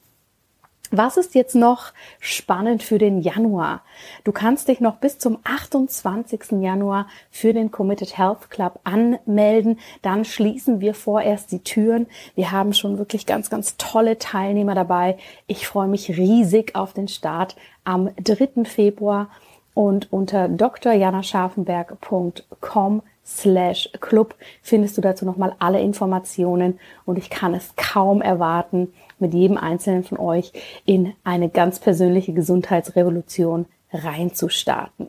Was 0.97 1.17
ist 1.17 1.35
jetzt 1.35 1.57
noch 1.57 1.87
spannend 2.21 2.85
für 2.85 2.99
den 2.99 3.21
Januar? 3.21 3.83
Du 4.23 4.31
kannst 4.31 4.69
dich 4.69 4.79
noch 4.79 4.99
bis 4.99 5.19
zum 5.19 5.39
28. 5.43 6.53
Januar 6.61 7.09
für 7.33 7.53
den 7.53 7.73
Committed 7.73 8.17
Health 8.17 8.49
Club 8.49 8.79
anmelden. 8.85 9.81
Dann 10.03 10.25
schließen 10.25 10.81
wir 10.81 10.95
vorerst 10.95 11.51
die 11.51 11.65
Türen. 11.65 12.07
Wir 12.37 12.53
haben 12.53 12.75
schon 12.75 12.97
wirklich 12.97 13.27
ganz, 13.27 13.51
ganz 13.51 13.77
tolle 13.77 14.19
Teilnehmer 14.19 14.77
dabei. 14.77 15.19
Ich 15.49 15.67
freue 15.67 15.89
mich 15.89 16.11
riesig 16.11 16.77
auf 16.77 16.93
den 16.93 17.09
Start 17.09 17.57
am 17.83 18.11
3. 18.23 18.65
Februar 18.65 19.31
und 19.75 20.13
unter 20.13 20.49
drjanascharfenberg.com 20.49 23.03
slash 23.27 23.91
club 24.01 24.37
findest 24.63 24.97
du 24.97 25.01
dazu 25.01 25.25
nochmal 25.25 25.57
alle 25.59 25.81
Informationen 25.81 26.79
und 27.05 27.19
ich 27.19 27.31
kann 27.31 27.53
es 27.53 27.75
kaum 27.75 28.23
erwarten, 28.23 28.93
mit 29.25 29.33
jedem 29.33 29.57
einzelnen 29.57 30.05
von 30.05 30.19
euch 30.19 30.53
in 30.85 31.15
eine 31.25 31.49
ganz 31.49 31.79
persönliche 31.79 32.35
Gesundheitsrevolution 32.35 33.65
reinzustarten. 33.91 35.09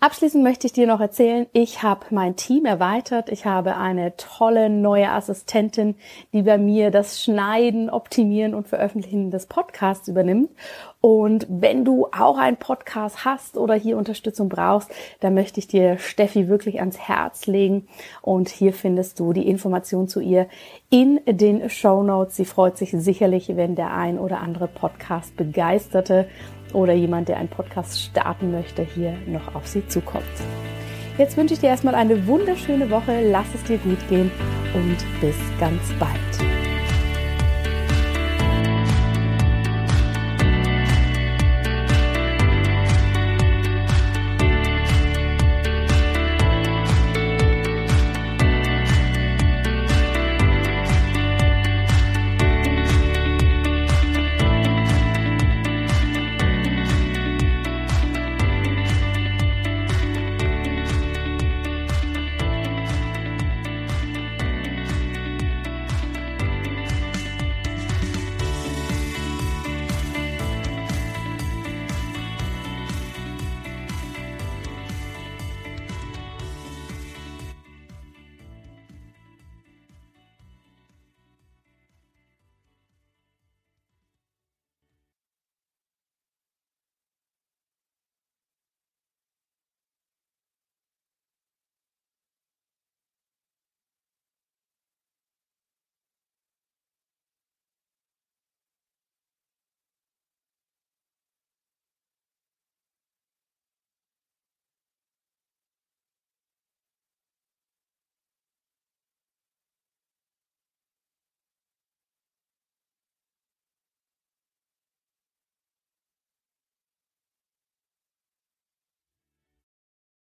Abschließend 0.00 0.42
möchte 0.42 0.66
ich 0.66 0.72
dir 0.72 0.86
noch 0.86 1.00
erzählen, 1.00 1.46
ich 1.52 1.82
habe 1.82 2.06
mein 2.10 2.36
Team 2.36 2.66
erweitert. 2.66 3.30
Ich 3.30 3.46
habe 3.46 3.76
eine 3.76 4.16
tolle 4.16 4.68
neue 4.68 5.08
Assistentin, 5.08 5.94
die 6.32 6.42
bei 6.42 6.58
mir 6.58 6.90
das 6.90 7.22
Schneiden, 7.22 7.88
Optimieren 7.88 8.54
und 8.54 8.68
Veröffentlichen 8.68 9.30
des 9.30 9.46
Podcasts 9.46 10.08
übernimmt. 10.08 10.50
Und 11.04 11.46
wenn 11.50 11.84
du 11.84 12.06
auch 12.18 12.38
einen 12.38 12.56
Podcast 12.56 13.26
hast 13.26 13.58
oder 13.58 13.74
hier 13.74 13.98
Unterstützung 13.98 14.48
brauchst, 14.48 14.90
dann 15.20 15.34
möchte 15.34 15.60
ich 15.60 15.66
dir 15.66 15.98
Steffi 15.98 16.48
wirklich 16.48 16.80
ans 16.80 16.96
Herz 16.96 17.46
legen. 17.46 17.88
Und 18.22 18.48
hier 18.48 18.72
findest 18.72 19.20
du 19.20 19.34
die 19.34 19.46
Information 19.46 20.08
zu 20.08 20.20
ihr 20.20 20.46
in 20.88 21.20
den 21.26 21.68
Show 21.68 22.02
Notes. 22.02 22.36
Sie 22.36 22.46
freut 22.46 22.78
sich 22.78 22.92
sicherlich, 22.92 23.54
wenn 23.54 23.74
der 23.74 23.92
ein 23.92 24.18
oder 24.18 24.40
andere 24.40 24.66
Podcast 24.66 25.36
begeisterte 25.36 26.26
oder 26.72 26.94
jemand, 26.94 27.28
der 27.28 27.36
einen 27.36 27.50
Podcast 27.50 28.00
starten 28.00 28.50
möchte, 28.50 28.80
hier 28.80 29.12
noch 29.26 29.54
auf 29.54 29.66
Sie 29.66 29.86
zukommt. 29.86 30.24
Jetzt 31.18 31.36
wünsche 31.36 31.52
ich 31.52 31.60
dir 31.60 31.68
erstmal 31.68 31.96
eine 31.96 32.26
wunderschöne 32.26 32.88
Woche, 32.90 33.30
lass 33.30 33.54
es 33.54 33.62
dir 33.64 33.76
gut 33.76 33.98
gehen 34.08 34.30
und 34.72 35.20
bis 35.20 35.36
ganz 35.60 35.82
bald. 36.00 36.53